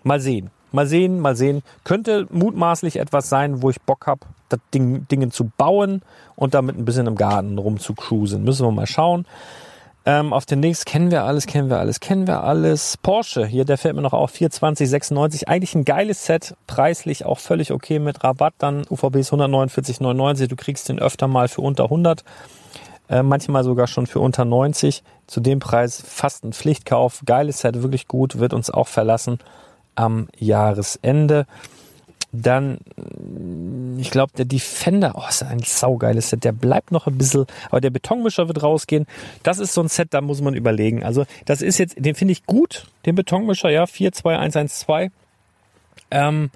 [0.04, 0.50] mal sehen.
[0.72, 1.64] Mal sehen, mal sehen.
[1.84, 6.02] Könnte mutmaßlich etwas sein, wo ich Bock habe, das Ding, Dinge zu bauen
[6.36, 8.44] und damit ein bisschen im Garten rumzucruisen.
[8.44, 9.26] Müssen wir mal schauen.
[10.08, 12.96] Ähm, auf den nächsten kennen wir alles, kennen wir alles, kennen wir alles.
[12.96, 15.50] Porsche, hier, der fällt mir noch auf, 42096.
[15.50, 18.54] Eigentlich ein geiles Set, preislich auch völlig okay mit Rabatt.
[18.58, 20.48] Dann UVBs 149,99.
[20.48, 22.24] Du kriegst den öfter mal für unter 100.
[23.10, 25.04] Äh, manchmal sogar schon für unter 90.
[25.28, 27.24] Zu dem Preis fast ein Pflichtkauf.
[27.26, 29.40] Geiles Set, wirklich gut, wird uns auch verlassen
[29.96, 31.48] am Jahresende.
[32.42, 32.80] Dann,
[33.98, 36.44] ich glaube, der Defender, oh, ist ein saugeiles Set.
[36.44, 39.06] Der bleibt noch ein bisschen, aber der Betonmischer wird rausgehen.
[39.44, 41.04] Das ist so ein Set, da muss man überlegen.
[41.04, 45.12] Also, das ist jetzt, den finde ich gut, den Betonmischer, ja, 42112.
[46.12, 46.52] Ähm,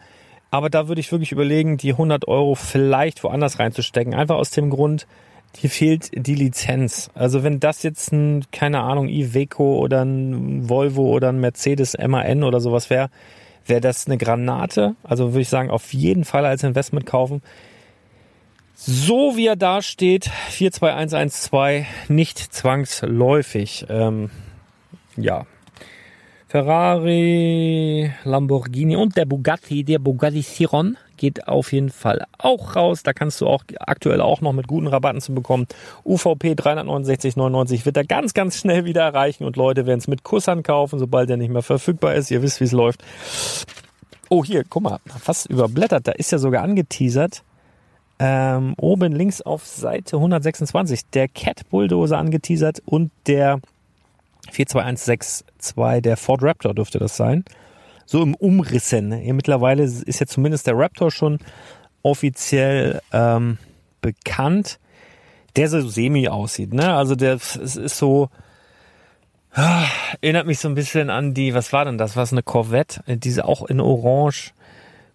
[0.52, 4.14] aber da würde ich wirklich überlegen, die 100 Euro vielleicht woanders reinzustecken.
[4.14, 5.08] Einfach aus dem Grund,
[5.58, 7.10] hier fehlt die Lizenz.
[7.14, 12.44] Also wenn das jetzt ein, keine Ahnung, Iveco oder ein Volvo oder ein Mercedes MAN
[12.44, 13.10] oder sowas wäre,
[13.66, 14.96] wäre das eine Granate.
[15.04, 17.42] Also würde ich sagen, auf jeden Fall als Investment kaufen.
[18.76, 23.86] So wie er da steht, 42112, nicht zwangsläufig.
[23.90, 24.32] Ähm,
[25.18, 25.46] ja.
[26.48, 33.04] Ferrari, Lamborghini und der Bugatti, der Bugatti Chiron geht auf jeden Fall auch raus.
[33.04, 35.68] Da kannst du auch aktuell auch noch mit guten Rabatten zu bekommen.
[36.04, 40.64] UVP 369,99 wird er ganz, ganz schnell wieder erreichen und Leute werden es mit Kussern
[40.64, 42.32] kaufen, sobald er nicht mehr verfügbar ist.
[42.32, 43.04] Ihr wisst, wie es läuft.
[44.30, 46.08] Oh, hier, guck mal, fast überblättert.
[46.08, 47.44] Da ist ja sogar angeteasert.
[48.18, 53.60] Ähm, oben links auf Seite 126 der Cat Bulldozer angeteasert und der
[54.52, 57.46] 42162, der Ford Raptor dürfte das sein
[58.12, 59.24] so im Umrissen.
[59.24, 61.40] Ja, mittlerweile ist ja zumindest der Raptor schon
[62.04, 63.58] offiziell ähm,
[64.02, 64.80] bekannt,
[65.56, 66.74] der so semi aussieht.
[66.74, 66.94] Ne?
[66.94, 68.28] Also der es ist so,
[69.54, 69.86] ah,
[70.20, 72.18] erinnert mich so ein bisschen an die, was war denn das?
[72.18, 73.02] Was eine Corvette?
[73.08, 74.52] Diese auch in Orange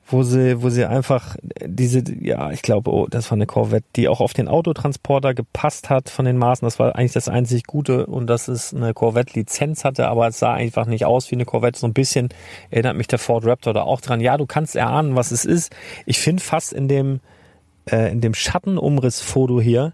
[0.08, 4.08] wo sie, wo sie einfach diese, ja, ich glaube, oh, das war eine Corvette, die
[4.08, 6.64] auch auf den Autotransporter gepasst hat von den Maßen.
[6.64, 10.54] Das war eigentlich das einzig Gute und dass es eine Corvette-Lizenz hatte, aber es sah
[10.54, 11.78] einfach nicht aus wie eine Corvette.
[11.78, 12.28] So ein bisschen
[12.70, 14.20] erinnert mich der Ford Raptor da auch dran.
[14.20, 15.74] Ja, du kannst erahnen, was es ist.
[16.06, 17.20] Ich finde fast in dem,
[17.90, 19.92] äh, in dem Schattenumrissfoto hier,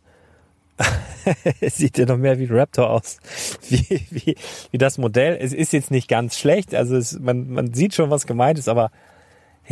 [1.62, 3.18] sieht ja noch mehr wie Raptor aus,
[3.68, 4.36] wie, wie,
[4.70, 5.38] wie das Modell.
[5.40, 8.68] Es ist jetzt nicht ganz schlecht, also es, man, man sieht schon, was gemeint ist,
[8.68, 8.90] aber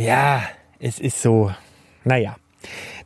[0.01, 0.41] ja,
[0.79, 1.51] es ist so,
[2.03, 2.35] naja.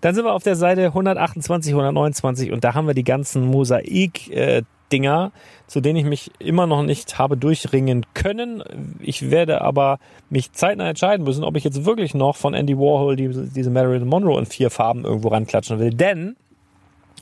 [0.02, 5.32] Dann sind wir auf der Seite 128, 129 und da haben wir die ganzen Mosaik-Dinger,
[5.68, 8.64] zu denen ich mich immer noch nicht habe durchringen können.
[9.00, 10.00] Ich werde aber
[10.30, 14.40] mich zeitnah entscheiden müssen, ob ich jetzt wirklich noch von Andy Warhol diese, Marilyn Monroe
[14.40, 15.92] in vier Farben irgendwo ranklatschen will.
[15.92, 16.36] Denn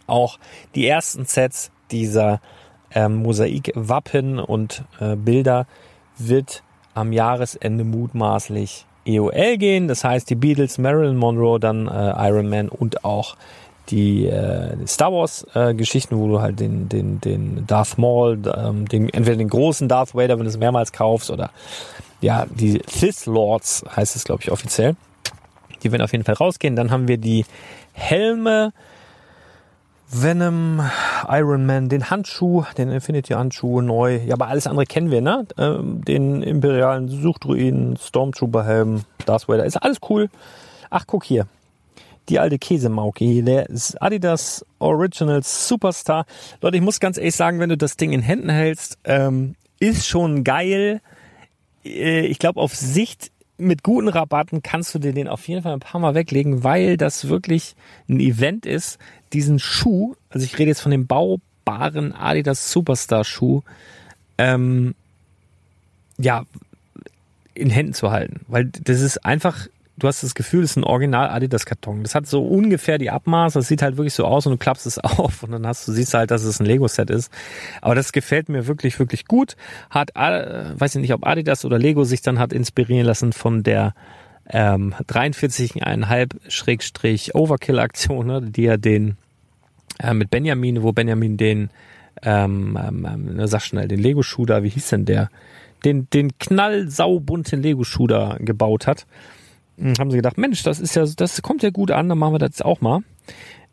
[0.08, 0.40] auch
[0.76, 2.42] die ersten Sets dieser
[2.94, 5.68] ähm, Mosaik-Wappen und äh, Bilder
[6.18, 6.64] wird
[6.96, 9.88] am Jahresende mutmaßlich EOL gehen.
[9.88, 13.36] Das heißt, die Beatles, Marilyn Monroe, dann äh, Iron Man und auch
[13.90, 18.88] die äh, Star Wars äh, Geschichten, wo du halt den den den Darth Maul, ähm,
[18.88, 21.52] den entweder den großen Darth Vader, wenn du es mehrmals kaufst, oder
[22.22, 24.96] ja die Sith Lords heißt es glaube ich offiziell.
[25.84, 26.78] Die werden auf jeden Fall rausgehen.
[26.78, 27.46] Dann haben wir die
[27.92, 28.72] Helme
[30.22, 30.82] Venom,
[31.28, 34.18] Iron Man, den Handschuh, den Infinity-Handschuh neu.
[34.26, 35.48] Ja, aber alles andere kennen wir, ne?
[35.58, 39.66] Ähm, den imperialen Suchtruiden, Stormtrooper-Helm, Darth Vader.
[39.66, 40.30] Ist alles cool.
[40.90, 41.48] Ach, guck hier.
[42.30, 43.68] Die alte Käsemauke der
[44.00, 46.26] Adidas Original Superstar.
[46.62, 50.08] Leute, ich muss ganz ehrlich sagen, wenn du das Ding in Händen hältst, ähm, ist
[50.08, 51.02] schon geil.
[51.84, 55.74] Äh, ich glaube, auf Sicht mit guten Rabatten kannst du dir den auf jeden Fall
[55.74, 57.76] ein paar Mal weglegen, weil das wirklich
[58.10, 59.00] ein Event ist,
[59.34, 63.62] diesen Schuh, also ich rede jetzt von dem baubaren Adidas Superstar Schuh,
[64.38, 64.96] ähm,
[66.18, 66.44] ja,
[67.54, 68.42] in Händen zu halten.
[68.48, 72.04] Weil das ist einfach, du hast das Gefühl, das ist ein Original Adidas Karton.
[72.04, 74.86] Das hat so ungefähr die Abmaße, das sieht halt wirklich so aus und du klappst
[74.86, 77.32] es auf und dann hast du, siehst halt, dass es ein Lego Set ist.
[77.82, 79.56] Aber das gefällt mir wirklich, wirklich gut.
[79.90, 83.64] Hat, äh, weiß ich nicht, ob Adidas oder Lego sich dann hat inspirieren lassen von
[83.64, 83.94] der
[84.50, 89.18] ähm, 43,5 Schrägstrich Overkill Aktion, ne, die ja den
[90.04, 91.70] äh, mit Benjamin, wo Benjamin den,
[92.22, 94.00] ähm, ähm, ähm sag schnell, den
[94.46, 95.30] da, wie hieß denn der?
[95.86, 97.62] Den, den knallsaubunten
[98.08, 99.06] da gebaut hat.
[99.78, 102.34] Hm, haben sie gedacht, Mensch, das ist ja, das kommt ja gut an, dann machen
[102.34, 103.00] wir das auch mal.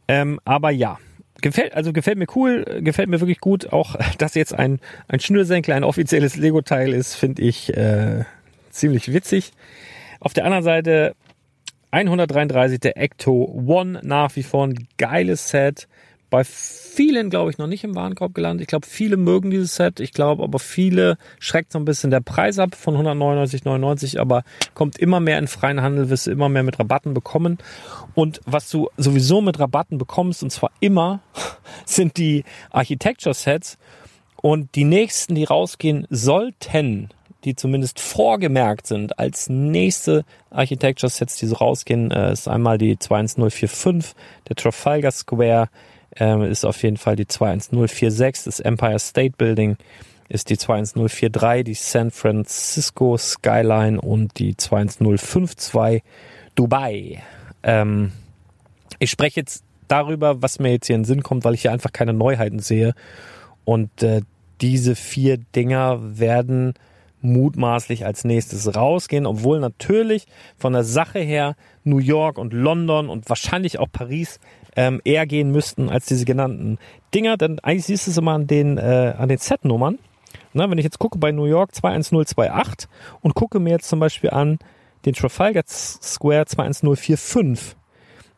[0.08, 0.98] Ähm, aber ja,
[1.40, 3.72] gefällt, also gefällt mir cool, gefällt mir wirklich gut.
[3.72, 8.24] Auch, dass jetzt ein, ein Schnürsenkel ein offizielles Lego-Teil ist, finde ich äh,
[8.70, 9.52] ziemlich witzig.
[10.20, 11.14] Auf der anderen Seite
[11.90, 15.88] 133 der Ecto One nach wie vor ein geiles Set
[16.30, 18.62] bei vielen, glaube ich, noch nicht im Warenkorb gelandet.
[18.62, 20.00] Ich glaube, viele mögen dieses Set.
[20.00, 24.44] Ich glaube, aber viele schreckt so ein bisschen der Preis ab von 199,99, aber
[24.74, 27.58] kommt immer mehr in freien Handel, wirst du immer mehr mit Rabatten bekommen.
[28.14, 31.20] Und was du sowieso mit Rabatten bekommst, und zwar immer,
[31.84, 33.78] sind die Architecture Sets.
[34.36, 37.10] Und die nächsten, die rausgehen sollten,
[37.44, 42.96] die zumindest vorgemerkt sind als nächste Architecture Sets, die so rausgehen, äh, ist einmal die
[42.96, 44.14] 21045,
[44.48, 45.68] der Trafalgar Square,
[46.16, 48.44] ähm, ist auf jeden Fall die 21046.
[48.44, 49.76] Das Empire State Building
[50.28, 56.02] ist die 21043, die San Francisco Skyline und die 21052
[56.54, 57.22] Dubai.
[57.62, 58.12] Ähm,
[58.98, 61.72] ich spreche jetzt darüber, was mir jetzt hier in den Sinn kommt, weil ich hier
[61.72, 62.94] einfach keine Neuheiten sehe.
[63.64, 64.22] Und äh,
[64.60, 66.74] diese vier Dinger werden
[67.22, 70.26] mutmaßlich als nächstes rausgehen, obwohl natürlich
[70.56, 71.54] von der Sache her
[71.84, 74.38] New York und London und wahrscheinlich auch Paris
[74.76, 76.78] ähm, eher gehen müssten als diese genannten
[77.14, 79.98] Dinger, dann eigentlich siehst du es immer an den, äh, an den Z-Nummern.
[80.52, 82.88] Na, wenn ich jetzt gucke bei New York 21028
[83.20, 84.58] und gucke mir jetzt zum Beispiel an
[85.04, 87.76] den Trafalgar Square 21045.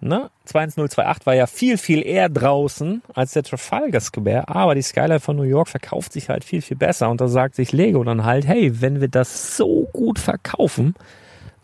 [0.00, 0.30] Ne?
[0.46, 5.36] 21028 war ja viel, viel eher draußen als der Trafalgar Square, aber die Skyline von
[5.36, 7.08] New York verkauft sich halt viel, viel besser.
[7.08, 10.94] Und da sagt sich Lego dann halt, hey, wenn wir das so gut verkaufen,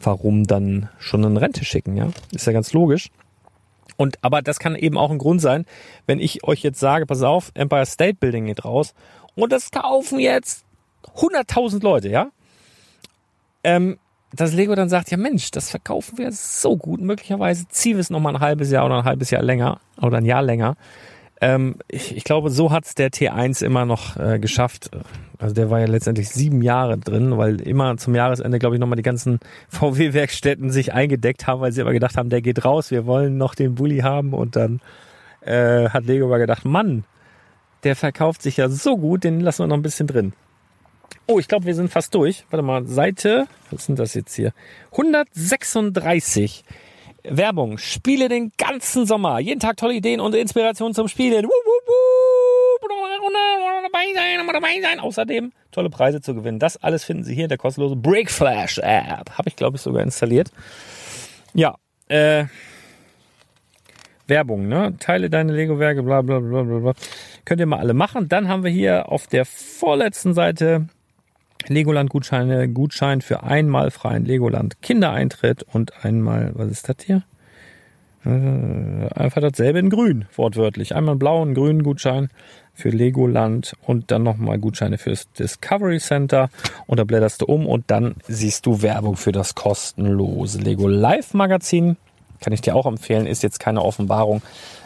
[0.01, 2.11] warum dann schon in Rente schicken, ja?
[2.33, 3.11] Ist ja ganz logisch.
[3.99, 5.67] Und, aber das kann eben auch ein Grund sein,
[6.07, 8.95] wenn ich euch jetzt sage, pass auf, Empire State Building geht raus
[9.35, 10.65] und das kaufen jetzt
[11.17, 12.31] 100.000 Leute, ja?
[13.65, 13.99] Ähm,
[14.33, 18.09] dass Lego dann sagt, ja Mensch, das verkaufen wir so gut, möglicherweise ziehen wir es
[18.11, 20.77] nochmal ein halbes Jahr oder ein halbes Jahr länger oder ein Jahr länger.
[21.41, 24.91] Ähm, ich, ich, glaube, so hat's der T1 immer noch äh, geschafft.
[25.39, 28.97] Also der war ja letztendlich sieben Jahre drin, weil immer zum Jahresende, glaube ich, nochmal
[28.97, 29.39] die ganzen
[29.69, 33.55] VW-Werkstätten sich eingedeckt haben, weil sie aber gedacht haben, der geht raus, wir wollen noch
[33.55, 34.81] den Bulli haben und dann
[35.43, 37.05] äh, hat Lego aber gedacht, Mann,
[37.85, 40.33] der verkauft sich ja so gut, den lassen wir noch ein bisschen drin.
[41.27, 42.45] Oh, ich glaube, wir sind fast durch.
[42.51, 44.53] Warte mal, Seite, was sind das jetzt hier?
[44.93, 46.65] 136.
[47.23, 47.79] Werbung.
[47.79, 49.39] Spiele den ganzen Sommer.
[49.39, 51.47] Jeden Tag tolle Ideen und Inspirationen zum Spielen.
[52.81, 55.01] Dabei sein, dabei sein.
[55.01, 56.59] Außerdem tolle Preise zu gewinnen.
[56.59, 59.31] Das alles finden Sie hier in der kostenlosen Breakflash App.
[59.37, 60.51] Habe ich, glaube ich, sogar installiert.
[61.55, 61.77] Ja,
[62.09, 62.45] äh,
[64.27, 64.95] Werbung, ne?
[64.99, 66.93] Teile deine Lego-Werke, bla bla bla bla bla.
[67.45, 68.29] Könnt ihr mal alle machen.
[68.29, 70.89] Dann haben wir hier auf der vorletzten Seite
[71.67, 77.25] Legoland-Gutscheine, Gutschein für einmal freien Legoland Kindereintritt und einmal, was ist das hier?
[78.25, 80.95] Äh, einfach dasselbe in grün, wortwörtlich.
[80.95, 82.29] Einmal einen blauen, grünen Gutschein
[82.79, 86.49] für Legoland und dann nochmal Gutscheine fürs Discovery Center.
[86.87, 91.35] Und da blätterst du um und dann siehst du Werbung für das kostenlose Lego Live
[91.35, 91.97] Magazin.
[92.41, 94.43] Kann ich dir auch empfehlen, ist jetzt keine Offenbarung.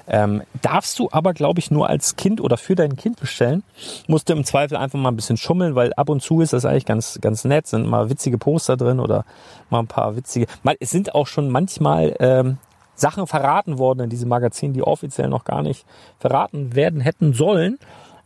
[0.09, 3.63] Ähm, darfst du aber, glaube ich, nur als Kind oder für dein Kind bestellen.
[4.09, 6.65] Musst du im Zweifel einfach mal ein bisschen schummeln, weil ab und zu ist das
[6.65, 7.67] eigentlich ganz, ganz nett.
[7.67, 9.27] Sind mal witzige Poster drin oder
[9.69, 10.47] mal ein paar witzige.
[10.63, 12.57] Mal, es sind auch schon manchmal ähm,
[13.03, 15.85] Sachen verraten worden in diesem Magazin, die offiziell noch gar nicht
[16.19, 17.79] verraten werden hätten sollen.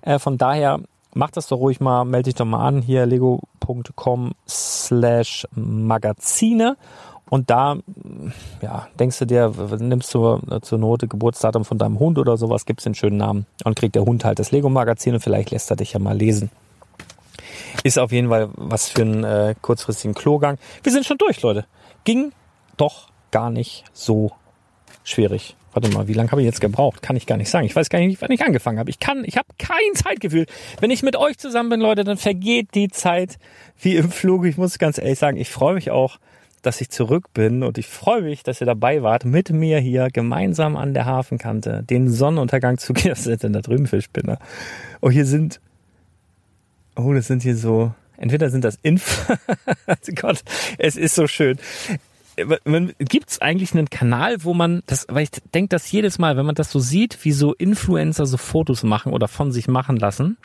[0.03, 0.81] Äh, von daher
[1.15, 6.77] mach das doch ruhig mal, melde dich doch mal an hier lego.com slash Magazine
[7.28, 7.77] und da,
[8.62, 12.86] ja, denkst du dir, nimmst du zur Note Geburtsdatum von deinem Hund oder sowas, gibst
[12.86, 15.93] den schönen Namen und kriegt der Hund halt das Lego-Magazin und vielleicht lässt er dich
[15.93, 16.51] ja mal lesen.
[17.82, 20.59] Ist auf jeden Fall was für einen äh, kurzfristigen Klogang.
[20.85, 21.66] Wir sind schon durch, Leute.
[22.05, 22.32] Ging
[22.77, 24.31] doch gar nicht so
[25.09, 25.57] schwierig.
[25.73, 27.03] Warte mal, wie lange habe ich jetzt gebraucht?
[27.03, 27.66] Kann ich gar nicht sagen.
[27.66, 28.89] Ich weiß gar nicht, wann ich angefangen habe.
[28.89, 30.47] Ich kann, ich habe kein Zeitgefühl.
[30.81, 33.39] Wenn ich mit euch zusammen bin, Leute, dann vergeht die Zeit
[33.81, 34.47] wie im Flug.
[34.47, 36.19] Ich muss ganz ehrlich sagen, ich freue mich auch
[36.66, 40.09] dass ich zurück bin und ich freue mich, dass ihr dabei wart, mit mir hier
[40.12, 43.15] gemeinsam an der Hafenkante den Sonnenuntergang zu gehen.
[43.24, 44.39] denn da drüben für Spinner?
[45.01, 45.61] Oh, hier sind,
[46.97, 49.31] oh, das sind hier so, entweder sind das Inf,
[49.87, 50.43] also Gott,
[50.78, 51.57] es ist so schön.
[52.98, 56.46] Gibt es eigentlich einen Kanal, wo man das, weil ich denke, dass jedes Mal, wenn
[56.46, 60.36] man das so sieht, wie so Influencer so Fotos machen oder von sich machen lassen,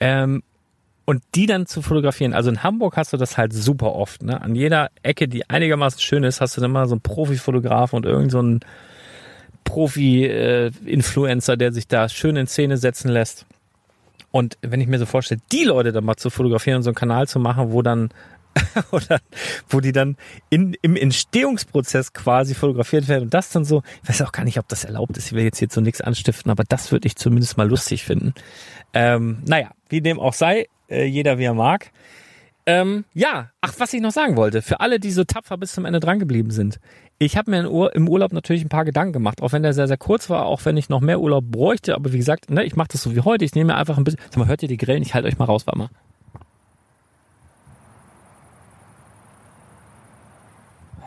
[0.00, 0.42] ähm,
[1.04, 2.34] und die dann zu fotografieren.
[2.34, 4.22] Also in Hamburg hast du das halt super oft.
[4.22, 4.42] Ne?
[4.42, 8.04] An jeder Ecke, die einigermaßen schön ist, hast du dann mal so einen Profifotografen und
[8.04, 8.58] irgend so
[9.64, 13.46] Profi-Influencer, der sich da schön in Szene setzen lässt.
[14.30, 16.94] Und wenn ich mir so vorstelle, die Leute dann mal zu fotografieren und so einen
[16.94, 18.10] Kanal zu machen, wo dann
[18.90, 19.20] oder
[19.68, 20.16] wo die dann
[20.50, 24.58] in, im Entstehungsprozess quasi fotografiert werden und das dann so, ich weiß auch gar nicht,
[24.58, 27.16] ob das erlaubt ist, ich will jetzt hier so nichts anstiften, aber das würde ich
[27.16, 28.34] zumindest mal lustig finden.
[28.94, 31.90] Ähm, naja, wie dem auch sei, äh, jeder wie er mag.
[32.66, 35.86] Ähm, ja, ach, was ich noch sagen wollte, für alle, die so tapfer bis zum
[35.86, 36.78] Ende dran geblieben sind.
[37.18, 39.96] Ich habe mir im Urlaub natürlich ein paar Gedanken gemacht, auch wenn der sehr, sehr
[39.96, 41.94] kurz war, auch wenn ich noch mehr Urlaub bräuchte.
[41.94, 43.46] Aber wie gesagt, ne, ich mache das so wie heute.
[43.46, 44.20] Ich nehme mir einfach ein bisschen.
[44.28, 45.02] Sag mal, hört ihr die Grillen?
[45.02, 45.88] Ich halte euch mal raus, warte mal.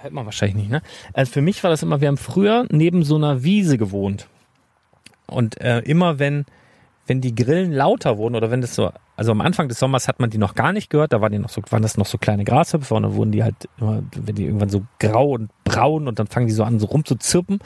[0.01, 0.81] Hört man wahrscheinlich nicht, ne?
[1.13, 4.27] Also für mich war das immer, wir haben früher neben so einer Wiese gewohnt.
[5.27, 6.45] Und äh, immer wenn
[7.07, 10.21] wenn die Grillen lauter wurden oder wenn das so, also am Anfang des Sommers hat
[10.21, 12.17] man die noch gar nicht gehört, da waren die noch so, waren das noch so
[12.17, 16.07] kleine Grashüpfer und dann wurden die halt immer, wenn die irgendwann so grau und braun
[16.07, 17.59] und dann fangen die so an, so rumzuzirpen.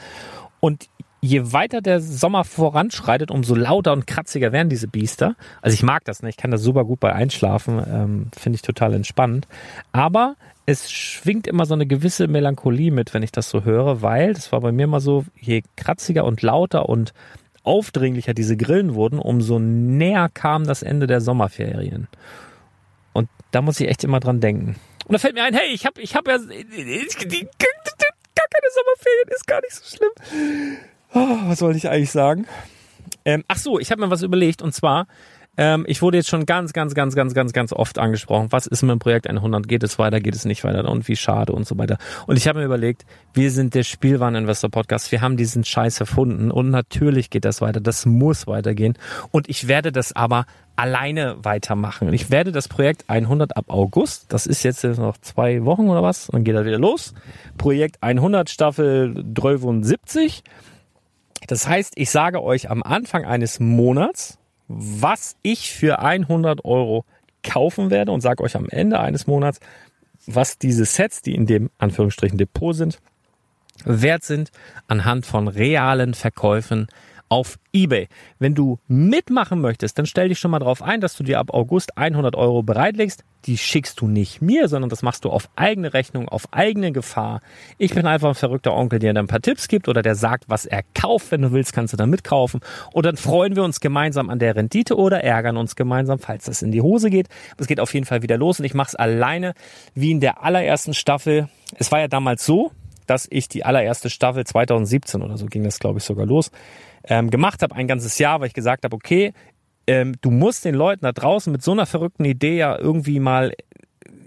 [0.58, 0.88] Und
[1.20, 5.36] je weiter der Sommer voranschreitet, umso lauter und kratziger werden diese Biester.
[5.62, 6.28] Also ich mag das, ne?
[6.28, 9.46] ich kann das super gut bei Einschlafen, ähm, finde ich total entspannend.
[9.92, 10.34] Aber
[10.66, 14.50] es schwingt immer so eine gewisse Melancholie mit, wenn ich das so höre, weil das
[14.50, 17.14] war bei mir immer so, je kratziger und lauter und
[17.62, 22.08] aufdringlicher diese Grillen wurden, umso näher kam das Ende der Sommerferien.
[23.12, 24.76] Und da muss ich echt immer dran denken.
[25.06, 29.28] Und da fällt mir ein, hey, ich habe ich hab ja die, gar keine Sommerferien,
[29.28, 30.78] ist gar nicht so schlimm.
[31.14, 32.46] Oh, was soll ich eigentlich sagen?
[33.24, 35.06] Ähm, ach so, ich habe mir was überlegt und zwar
[35.56, 38.48] ähm, ich wurde jetzt schon ganz, ganz, ganz, ganz, ganz, ganz oft angesprochen.
[38.50, 39.66] Was ist mit dem Projekt 100?
[39.66, 40.20] Geht es weiter?
[40.20, 40.88] Geht es nicht weiter?
[40.88, 41.98] Und wie schade und so weiter.
[42.26, 43.04] Und ich habe mir überlegt,
[43.34, 45.10] wir sind der Spielwareninvestor Podcast.
[45.12, 47.80] Wir haben diesen Scheiß erfunden und natürlich geht das weiter.
[47.80, 48.98] Das muss weitergehen.
[49.30, 50.46] Und ich werde das aber
[50.76, 52.12] alleine weitermachen.
[52.12, 56.26] Ich werde das Projekt 100 ab August, das ist jetzt noch zwei Wochen oder was,
[56.26, 57.14] dann geht er wieder los.
[57.56, 60.44] Projekt 100 Staffel 73.
[61.46, 67.04] Das heißt, ich sage euch am Anfang eines Monats, was ich für 100 Euro
[67.42, 69.60] kaufen werde und sage euch am Ende eines Monats,
[70.26, 73.00] was diese Sets, die in dem Anführungsstrichen Depot sind,
[73.84, 74.50] wert sind
[74.88, 76.88] anhand von realen Verkäufen
[77.28, 78.08] auf eBay.
[78.38, 81.52] Wenn du mitmachen möchtest, dann stell dich schon mal darauf ein, dass du dir ab
[81.52, 83.24] August 100 Euro bereitlegst.
[83.46, 87.42] Die schickst du nicht mir, sondern das machst du auf eigene Rechnung, auf eigene Gefahr.
[87.78, 90.44] Ich bin einfach ein verrückter Onkel, der dir ein paar Tipps gibt oder der sagt,
[90.48, 91.30] was er kauft.
[91.30, 92.60] Wenn du willst, kannst du dann mitkaufen.
[92.92, 96.62] Und dann freuen wir uns gemeinsam an der Rendite oder ärgern uns gemeinsam, falls das
[96.62, 97.28] in die Hose geht.
[97.56, 99.54] Es geht auf jeden Fall wieder los und ich mache es alleine,
[99.94, 101.48] wie in der allerersten Staffel.
[101.78, 102.72] Es war ja damals so,
[103.06, 106.50] dass ich die allererste Staffel 2017 oder so ging das, glaube ich, sogar los,
[107.06, 109.32] ähm, gemacht habe, ein ganzes Jahr, weil ich gesagt habe, okay,
[109.86, 113.52] ähm, du musst den Leuten da draußen mit so einer verrückten Idee ja irgendwie mal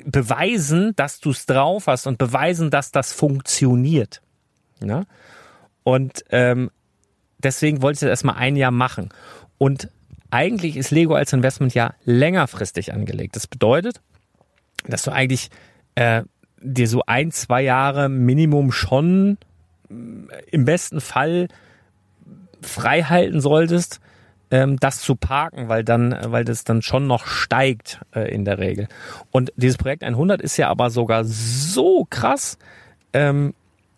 [0.06, 4.22] beweisen, dass du es drauf hast und beweisen, dass das funktioniert.
[4.84, 5.04] Ja?
[5.84, 6.72] Und ähm,
[7.38, 9.10] deswegen wollte ich das erstmal ein Jahr machen.
[9.58, 9.90] Und
[10.32, 13.36] eigentlich ist Lego als Investment ja längerfristig angelegt.
[13.36, 14.02] Das bedeutet,
[14.88, 15.50] dass du eigentlich
[15.96, 16.24] äh,
[16.62, 19.38] dir so ein, zwei Jahre Minimum schon
[19.90, 19.94] äh,
[20.52, 21.48] im besten Fall
[22.62, 24.00] frei halten solltest,
[24.52, 28.58] ähm, das zu parken, weil dann, weil das dann schon noch steigt äh, in der
[28.58, 28.88] Regel.
[29.32, 32.58] Und dieses Projekt 100 ist ja aber sogar so krass
[33.14, 33.54] ähm,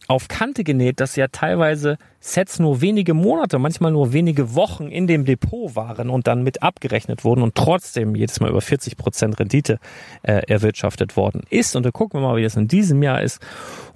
[0.08, 5.08] auf Kante genäht, dass ja teilweise Sets nur wenige Monate, manchmal nur wenige Wochen in
[5.08, 9.40] dem Depot waren und dann mit abgerechnet wurden und trotzdem jedes Mal über 40 Prozent
[9.40, 9.80] Rendite
[10.24, 11.78] äh, erwirtschaftet worden ist.
[11.78, 13.40] Und da gucken wir mal, wie das in diesem Jahr ist.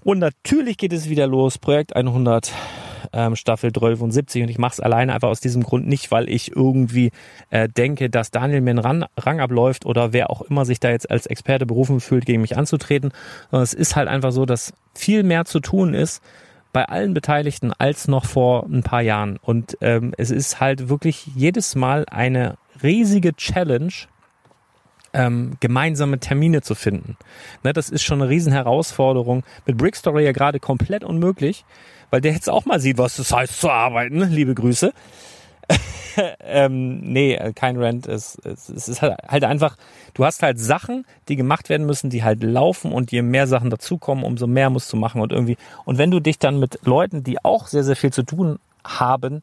[0.04, 1.58] Und natürlich geht es wieder los.
[1.58, 2.54] Projekt 100
[3.16, 6.56] ähm, Staffel 73 und ich mache es alleine einfach aus diesem Grund nicht, weil ich
[6.56, 7.12] irgendwie
[7.50, 10.92] äh, denke, dass Daniel mir einen Rang, Rang abläuft oder wer auch immer sich da
[10.92, 13.12] jetzt als Experte berufen fühlt, gegen mich anzutreten.
[13.50, 16.22] Sondern es ist halt einfach so, dass viel mehr zu tun ist
[16.74, 19.38] bei allen Beteiligten als noch vor ein paar Jahren.
[19.42, 23.94] Und ähm, es ist halt wirklich jedes Mal eine riesige Challenge,
[25.16, 27.18] ähm, gemeinsame Termine zu finden.
[27.64, 29.44] Ne, das ist schon eine riesen Herausforderung.
[29.66, 31.66] Mit Brickstory ja gerade komplett unmöglich
[32.16, 34.22] weil der jetzt auch mal sieht, was das heißt zu arbeiten.
[34.30, 34.94] Liebe Grüße.
[36.40, 38.08] ähm, nee, kein Rent.
[38.08, 39.76] Es, es, es ist halt, halt einfach,
[40.14, 43.70] du hast halt Sachen, die gemacht werden müssen, die halt laufen und je mehr Sachen
[43.70, 45.58] dazukommen, umso mehr musst du machen und irgendwie.
[45.86, 49.42] Und wenn du dich dann mit Leuten, die auch sehr, sehr viel zu tun haben,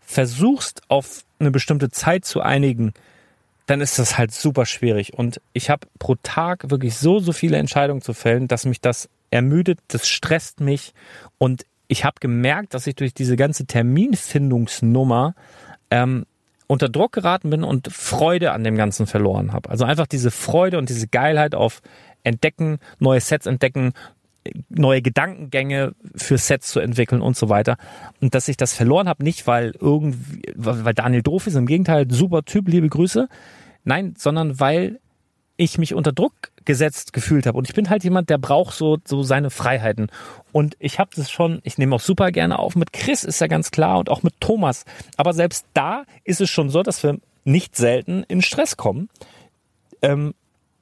[0.00, 2.92] versuchst auf eine bestimmte Zeit zu einigen,
[3.72, 5.14] dann ist das halt super schwierig.
[5.14, 9.08] Und ich habe pro Tag wirklich so, so viele Entscheidungen zu fällen, dass mich das
[9.30, 10.92] ermüdet, das stresst mich
[11.38, 15.34] und ich habe gemerkt, dass ich durch diese ganze Terminfindungsnummer
[15.90, 16.26] ähm,
[16.66, 19.70] unter Druck geraten bin und Freude an dem Ganzen verloren habe.
[19.70, 21.80] Also einfach diese Freude und diese Geilheit auf
[22.24, 23.94] Entdecken, neue Sets entdecken,
[24.68, 27.78] neue Gedankengänge für Sets zu entwickeln und so weiter.
[28.20, 32.10] Und dass ich das verloren habe, nicht weil irgendwie, weil Daniel doof ist, im Gegenteil,
[32.10, 33.28] super Typ, liebe Grüße.
[33.84, 35.00] Nein, sondern weil
[35.56, 36.34] ich mich unter Druck
[36.64, 37.58] gesetzt gefühlt habe.
[37.58, 40.08] Und ich bin halt jemand, der braucht so, so seine Freiheiten.
[40.52, 42.76] Und ich habe das schon, ich nehme auch super gerne auf.
[42.76, 44.84] Mit Chris ist ja ganz klar und auch mit Thomas.
[45.16, 49.08] Aber selbst da ist es schon so, dass wir nicht selten in Stress kommen,
[50.00, 50.34] ähm,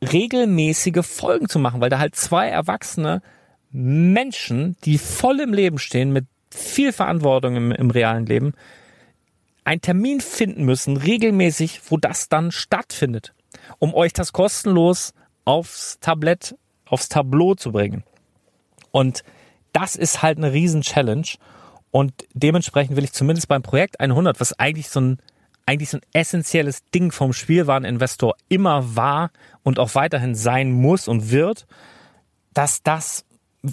[0.02, 3.22] regelmäßige Folgen zu machen, weil da halt zwei erwachsene
[3.70, 8.54] Menschen, die voll im Leben stehen, mit viel Verantwortung im, im realen Leben,
[9.70, 13.34] einen Termin finden müssen, regelmäßig, wo das dann stattfindet
[13.78, 15.14] um euch das kostenlos
[15.44, 16.56] aufs Tablett,
[16.86, 18.04] aufs Tableau zu bringen.
[18.90, 19.24] Und
[19.72, 21.26] das ist halt eine riesen Challenge.
[21.90, 25.18] Und dementsprechend will ich zumindest beim Projekt 100, was eigentlich so ein,
[25.66, 29.30] eigentlich so ein essentielles Ding vom Spielwareninvestor immer war
[29.62, 31.66] und auch weiterhin sein muss und wird,
[32.54, 33.24] dass das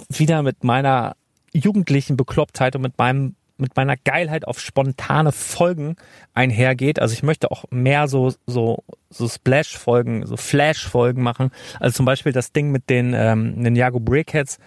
[0.09, 1.15] wieder mit meiner
[1.53, 5.95] jugendlichen Beklopptheit und mit meinem mit meiner Geilheit auf spontane Folgen
[6.33, 6.99] einhergeht.
[6.99, 11.51] Also ich möchte auch mehr so so so Splash-Folgen, so Flash-Folgen machen.
[11.79, 14.59] Also zum Beispiel das Ding mit den ähm, Ninjago Brickheads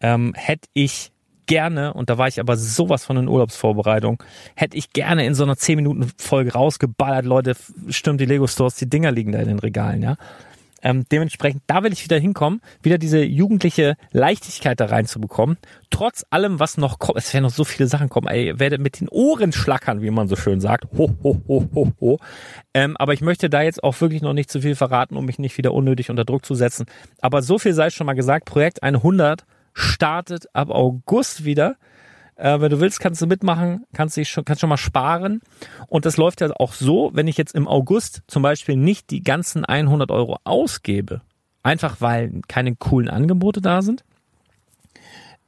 [0.00, 1.12] ähm, hätte ich
[1.46, 4.22] gerne, und da war ich aber sowas von in Urlaubsvorbereitung,
[4.54, 7.54] hätte ich gerne in so einer 10-Minuten-Folge rausgeballert, Leute,
[7.88, 10.16] stimmt die Lego-Stores, die Dinger liegen da in den Regalen, ja.
[10.82, 15.56] Ähm, dementsprechend, da will ich wieder hinkommen, wieder diese jugendliche Leichtigkeit da reinzubekommen.
[15.90, 18.80] Trotz allem, was noch kommt, es werden noch so viele Sachen kommen, ey, ihr werdet
[18.80, 20.84] mit den Ohren schlackern, wie man so schön sagt.
[20.96, 22.18] Ho, ho, ho, ho, ho.
[22.74, 25.38] Ähm, aber ich möchte da jetzt auch wirklich noch nicht zu viel verraten, um mich
[25.38, 26.86] nicht wieder unnötig unter Druck zu setzen.
[27.20, 31.76] Aber so viel sei schon mal gesagt, Projekt 100 startet ab August wieder.
[32.36, 35.40] Äh, wenn du willst, kannst du mitmachen, kannst dich schon, kannst schon mal sparen.
[35.88, 39.22] Und das läuft ja auch so, wenn ich jetzt im August zum Beispiel nicht die
[39.22, 41.22] ganzen 100 Euro ausgebe,
[41.62, 44.04] einfach weil keine coolen Angebote da sind.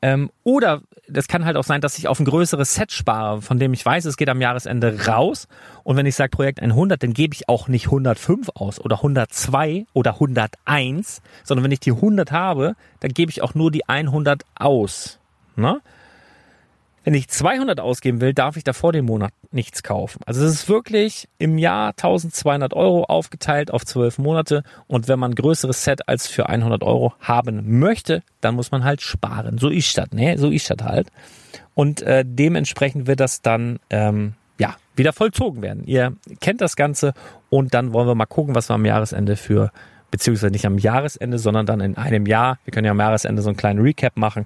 [0.01, 3.59] Ähm, oder das kann halt auch sein, dass ich auf ein größeres Set spare, von
[3.59, 5.49] dem ich weiß, es geht am Jahresende raus.
[5.83, 9.87] Und wenn ich sage Projekt 100, dann gebe ich auch nicht 105 aus oder 102
[9.95, 14.45] oder 101, sondern wenn ich die 100 habe, dann gebe ich auch nur die 100
[14.55, 15.19] aus.
[15.57, 15.81] Ne?
[17.09, 20.21] Wenn ich 200 ausgeben will, darf ich davor den Monat nichts kaufen.
[20.27, 24.63] Also es ist wirklich im Jahr 1200 Euro aufgeteilt auf 12 Monate.
[24.89, 28.85] Und wenn man ein größeres Set als für 100 Euro haben möchte, dann muss man
[28.85, 29.57] halt sparen.
[29.57, 30.37] So ist das, ne?
[30.37, 31.09] So ist das halt.
[31.73, 35.85] Und äh, dementsprechend wird das dann ähm, ja wieder vollzogen werden.
[35.87, 37.15] Ihr kennt das Ganze
[37.49, 39.73] und dann wollen wir mal gucken, was wir am Jahresende für
[40.11, 42.59] beziehungsweise nicht am Jahresende, sondern dann in einem Jahr.
[42.67, 44.45] Wir können ja am Jahresende so einen kleinen Recap machen,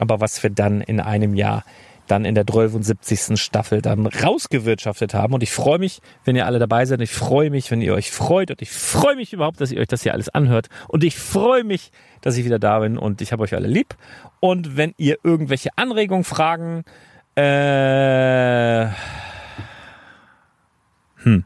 [0.00, 1.62] aber was wir dann in einem Jahr
[2.10, 3.40] dann in der 73.
[3.40, 5.34] Staffel dann rausgewirtschaftet haben.
[5.34, 7.00] Und ich freue mich, wenn ihr alle dabei seid.
[7.00, 8.50] Ich freue mich, wenn ihr euch freut.
[8.50, 10.68] Und ich freue mich überhaupt, dass ihr euch das hier alles anhört.
[10.88, 12.98] Und ich freue mich, dass ich wieder da bin.
[12.98, 13.94] Und ich habe euch alle lieb.
[14.40, 16.84] Und wenn ihr irgendwelche Anregungen, Fragen,
[17.36, 18.88] äh,
[21.22, 21.44] hm,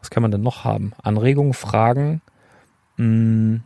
[0.00, 0.92] was kann man denn noch haben?
[1.02, 2.20] Anregungen, Fragen,
[2.96, 3.62] hm,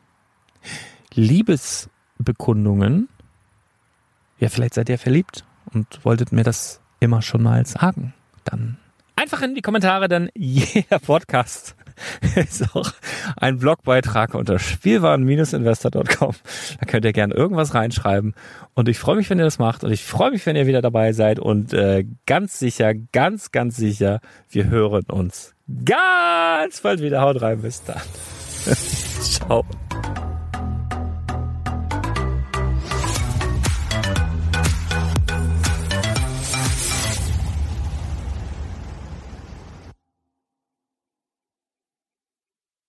[1.14, 3.08] Liebesbekundungen.
[4.38, 5.45] Ja, vielleicht seid ihr verliebt
[5.76, 8.78] und wolltet mir das immer schon mal sagen, dann
[9.14, 11.76] einfach in die Kommentare, denn jeder Podcast
[12.36, 12.92] ist auch
[13.36, 16.34] ein Blogbeitrag unter spielwaren-investor.com.
[16.80, 18.34] Da könnt ihr gerne irgendwas reinschreiben.
[18.74, 19.84] Und ich freue mich, wenn ihr das macht.
[19.84, 21.38] Und ich freue mich, wenn ihr wieder dabei seid.
[21.38, 24.20] Und äh, ganz sicher, ganz, ganz sicher,
[24.50, 25.54] wir hören uns
[25.84, 27.22] ganz bald wieder.
[27.22, 28.00] Haut rein, bis dann.
[29.20, 29.64] Ciao.